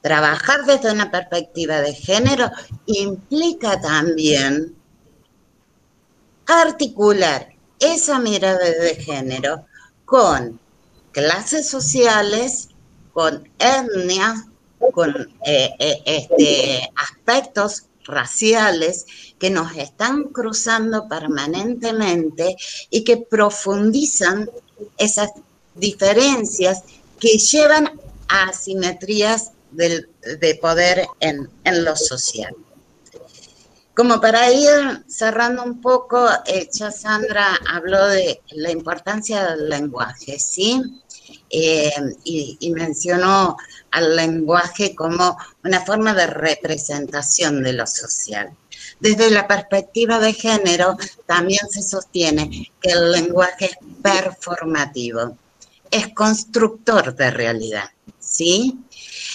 [0.00, 2.50] Trabajar desde una perspectiva de género
[2.86, 4.76] implica también
[6.46, 9.66] articular esa mirada de género
[10.04, 10.60] con
[11.12, 12.68] clases sociales,
[13.12, 14.44] con etnias,
[14.92, 15.10] con
[15.44, 19.06] eh, eh, este, aspectos raciales
[19.38, 22.56] que nos están cruzando permanentemente
[22.90, 24.50] y que profundizan
[24.98, 25.30] esas
[25.74, 26.82] diferencias
[27.18, 32.54] que llevan a asimetrías de poder en, en, lo social.
[33.94, 40.38] Como para ir cerrando un poco, eh, ya Sandra habló de la importancia del lenguaje,
[40.38, 41.01] ¿sí?
[41.54, 41.92] Eh,
[42.24, 43.58] y, mencionó
[43.90, 48.56] al lenguaje como una forma de representación de lo social.
[49.00, 50.96] Desde la perspectiva de género,
[51.26, 55.36] también se sostiene que el lenguaje es performativo,
[55.90, 58.78] es constructor de realidad, ¿sí?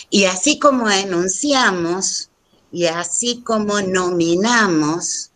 [0.10, 2.32] Y así como enunciamos
[2.72, 5.30] y así como nominamos,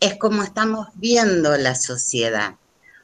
[0.00, 2.56] es como estamos viendo la sociedad.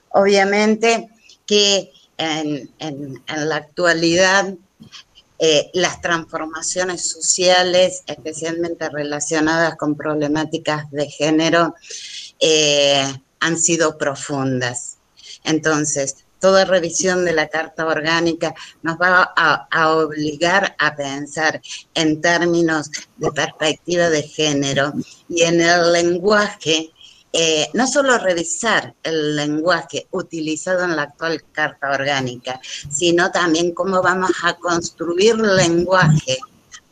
[0.09, 1.11] Obviamente
[1.47, 2.71] que en,
[3.29, 4.55] la actualidad
[5.39, 11.75] eh, las transformaciones sociales, especialmente relacionadas con problemáticas de género,
[12.41, 13.05] eh,
[13.41, 14.99] han sido profundas.
[15.43, 21.63] Entonces, toda revisión de la Carta Orgánica nos va a, obligar a pensar
[21.95, 24.93] en términos de perspectiva de género
[25.27, 26.91] y en el lenguaje,
[27.37, 34.01] eh, no solo revisar el lenguaje utilizado en la actual Carta Orgánica, sino también cómo
[34.01, 36.39] vamos a construir lenguaje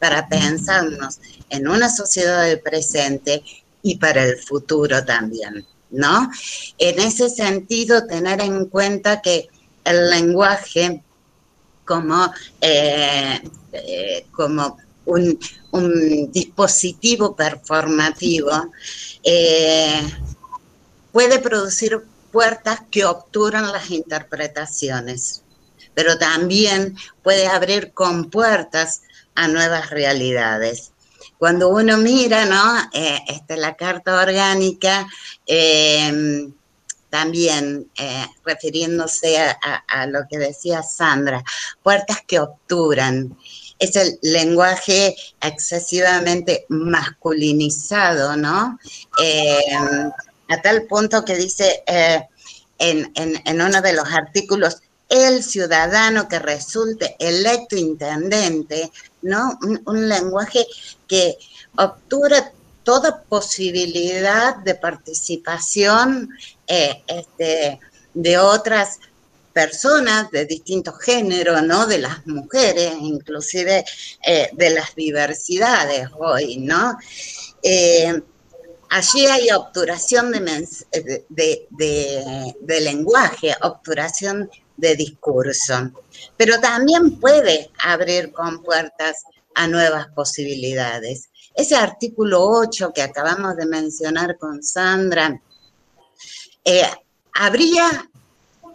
[0.01, 3.45] para pensarnos en una sociedad del presente
[3.83, 5.65] y para el futuro también.
[5.91, 6.29] ¿no?
[6.77, 9.49] En ese sentido, tener en cuenta que
[9.85, 11.05] el lenguaje
[11.85, 13.41] como, eh,
[13.73, 15.39] eh, como un,
[16.33, 18.71] dispositivo performativo
[19.23, 20.03] eh,
[21.11, 22.01] puede producir
[22.31, 25.43] puertas que obturan las interpretaciones,
[25.95, 29.03] pero también puede abrir compuertas
[29.35, 30.93] a nuevas realidades
[31.43, 32.79] cuando uno mira, ¿no?
[32.93, 35.09] Eh, este, la carta orgánica,
[35.45, 36.53] em,
[37.11, 41.43] también eh, refiriéndose a, lo que decía Sandra,
[41.83, 43.37] puertas que obturan.
[43.83, 48.79] Es el lenguaje excesivamente masculinizado, ¿no?
[49.19, 50.11] Em,
[50.49, 52.23] a tal punto que dice eh,
[52.79, 54.83] en, en uno de los artículos,
[55.13, 58.91] el ciudadano que resulte electo intendente,
[59.21, 59.59] ¿no?
[59.85, 60.67] Un, lenguaje
[61.07, 61.37] que
[61.77, 62.51] obtura
[62.83, 66.31] toda posibilidad de participación
[66.67, 67.79] eh, este,
[68.15, 69.01] de otras
[69.53, 71.87] personas de distintos géneros, ¿no?
[71.87, 73.85] De las mujeres, inclusive
[74.27, 76.97] eh, de las diversidades hoy, ¿no?
[77.63, 78.21] Eh,
[78.91, 80.41] allí hay obturación de,
[82.81, 85.93] lenguaje, obturación de discurso,
[86.37, 89.25] pero también puede abrir compuertas
[89.55, 91.29] a nuevas posibilidades.
[91.55, 95.41] Ese artículo 8 que acabamos de mencionar con Sandra,
[96.65, 96.87] eh,
[97.35, 98.11] habría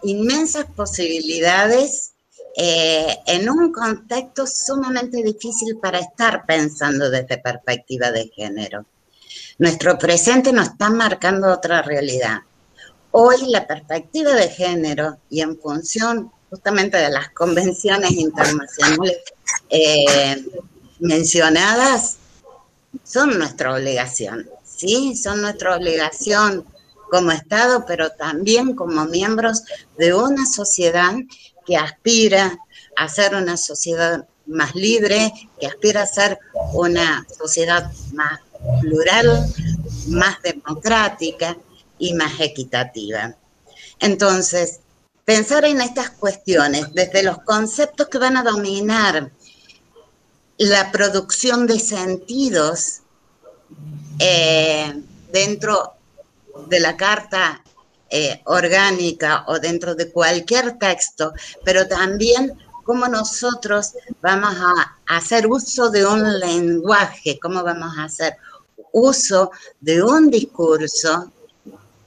[0.02, 2.12] inmensas posibilidades
[2.56, 8.84] eh, en un contexto sumamente difícil para estar pensando desde perspectiva de género.
[9.58, 12.38] Nuestro presente nos está marcando otra realidad.
[13.10, 19.18] Hoy la perspectiva de género y en función justamente de las convenciones internacionales
[19.68, 20.44] eh,
[20.98, 22.16] mencionadas,
[23.04, 25.14] son nuestra obligación, ¿sí?
[25.16, 26.64] Son nuestra obligación
[27.10, 29.62] como Estado, pero también como miembros
[29.96, 31.14] de una sociedad
[31.66, 32.58] que aspira
[32.96, 36.38] a ser una sociedad más libre, que aspira a ser
[36.72, 38.40] una sociedad más
[38.80, 39.46] plural,
[40.08, 41.56] más democrática,
[41.98, 43.34] y más equitativa.
[43.98, 44.80] Entonces,
[45.24, 49.30] pensar en estas cuestiones desde los conceptos que van a dominar
[50.56, 53.00] la producción de sentidos
[54.18, 55.94] eh, dentro
[56.66, 57.62] de la carta
[58.10, 61.32] eh, orgánica o dentro de cualquier texto,
[61.64, 68.36] pero también cómo nosotros vamos a hacer uso de un lenguaje, cómo vamos a hacer
[68.92, 71.30] uso de un discurso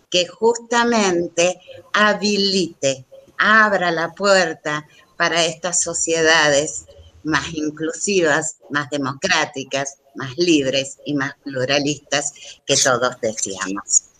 [0.09, 1.59] que justamente
[1.93, 3.05] habilite,
[3.37, 6.85] abra la puerta para estas sociedades
[7.23, 12.33] más inclusivas, más democráticas, más libres y más pluralistas
[12.65, 14.10] que todos deseamos.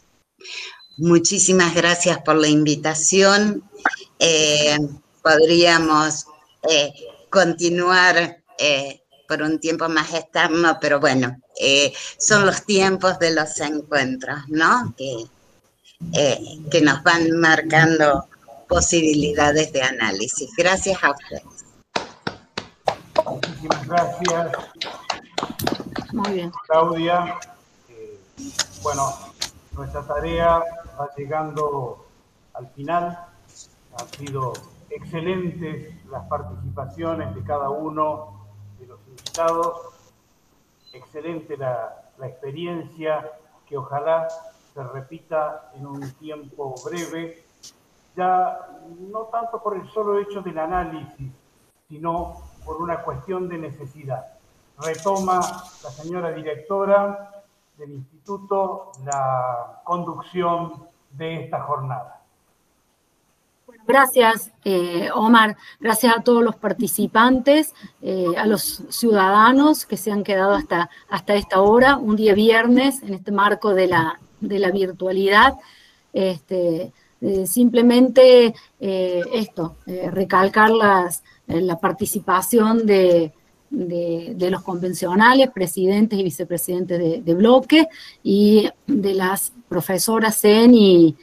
[0.98, 3.64] Muchísimas gracias por la invitación.
[4.20, 4.78] Eh,
[5.24, 6.26] podríamos
[6.70, 6.94] eh,
[7.30, 11.42] continuar eh, por un tiempo más externo, pero bueno,
[12.18, 14.94] son los tiempos de los encuentros, ¿no?
[14.98, 15.26] Que
[16.14, 18.28] eh, que nos van marcando
[18.68, 20.50] posibilidades de análisis.
[20.58, 21.44] Gracias a ustedes.
[23.26, 24.52] Muchísimas gracias.
[26.12, 26.52] Muy bien.
[26.68, 27.40] Claudia.
[27.88, 28.20] Eh,
[28.82, 29.31] bueno,
[29.82, 30.64] nuestra tarea
[31.00, 32.06] va llegando
[32.54, 33.18] al final.
[34.00, 34.54] Han sido
[34.92, 38.46] excelentes las participaciones de cada uno
[38.80, 39.82] de los invitados.
[40.94, 43.32] Excelente la, la experiencia
[43.66, 44.28] que ojalá
[44.72, 47.44] se repita en un tiempo breve,
[48.16, 48.68] ya
[49.12, 51.32] no tanto por el solo hecho del análisis,
[51.90, 54.28] sino por una cuestión de necesidad.
[54.78, 57.41] Retoma la señora directora
[57.82, 62.22] del instituto la conducción de esta jornada.
[63.88, 65.58] Gracias, eh, Omar.
[65.80, 71.34] Gracias a todos los participantes, eh, a los ciudadanos que se han quedado hasta, hasta
[71.34, 75.56] esta hora, un día viernes, en este marco de la, de la virtualidad.
[76.14, 83.34] Este, eh, simplemente esto, recalcar las, la participación de,
[83.72, 87.88] los convencionales, presidentes y vicepresidentes de, bloque,
[88.24, 91.16] y de las profesoras Zen y,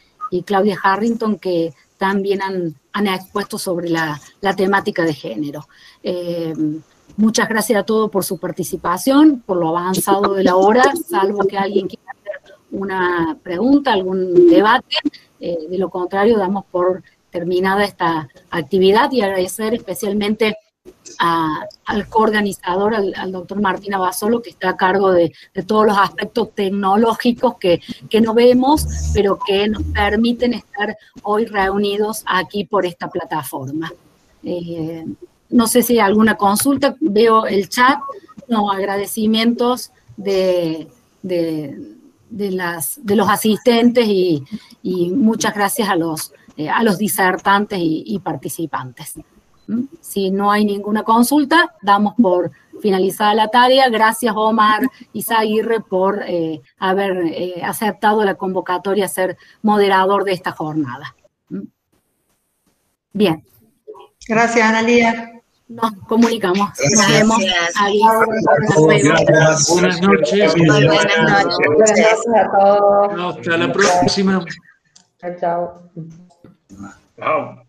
[0.44, 5.66] Claudia Harrington que también han, han expuesto sobre la, la, temática de género.
[6.02, 6.54] Eh,
[7.16, 11.56] muchas gracias a todos por su participación, por lo avanzado de la hora, salvo que
[11.56, 14.96] alguien quiera hacer una pregunta, algún debate.
[15.40, 20.56] Eh, de lo contrario, damos por terminada esta actividad y agradecer especialmente
[21.19, 25.32] al coorganizador, al, doctor Martín Abasolo, que está a cargo de,
[25.66, 27.81] todos los aspectos tecnológicos que,
[28.20, 33.93] no vemos, pero que nos permiten estar hoy reunidos aquí por esta plataforma.
[34.45, 35.05] Eh,
[35.51, 37.99] no sé si hay alguna consulta, veo el chat,
[38.47, 40.89] no, agradecimientos de,
[41.23, 44.45] de los asistentes y,
[45.15, 49.15] muchas gracias a los, eh, a los disertantes y participantes.
[50.01, 52.51] Si no hay ninguna consulta, damos por
[52.81, 53.89] finalizada la tarea.
[53.89, 54.82] Gracias, Omar
[55.12, 61.15] Isaguirre, por eh, haber eh, aceptado la convocatoria a ser moderador de esta jornada.
[63.12, 63.45] Bien.
[64.27, 65.32] Gracias, Analia.
[65.69, 66.70] Nos comunicamos.
[66.95, 67.39] Nos vemos.
[69.69, 70.55] Buenas noches.
[70.55, 72.07] Buenas noches.
[72.35, 73.36] a todos.
[73.36, 74.45] Hasta la próxima.
[75.20, 75.90] Chao.
[77.19, 77.62] Chao.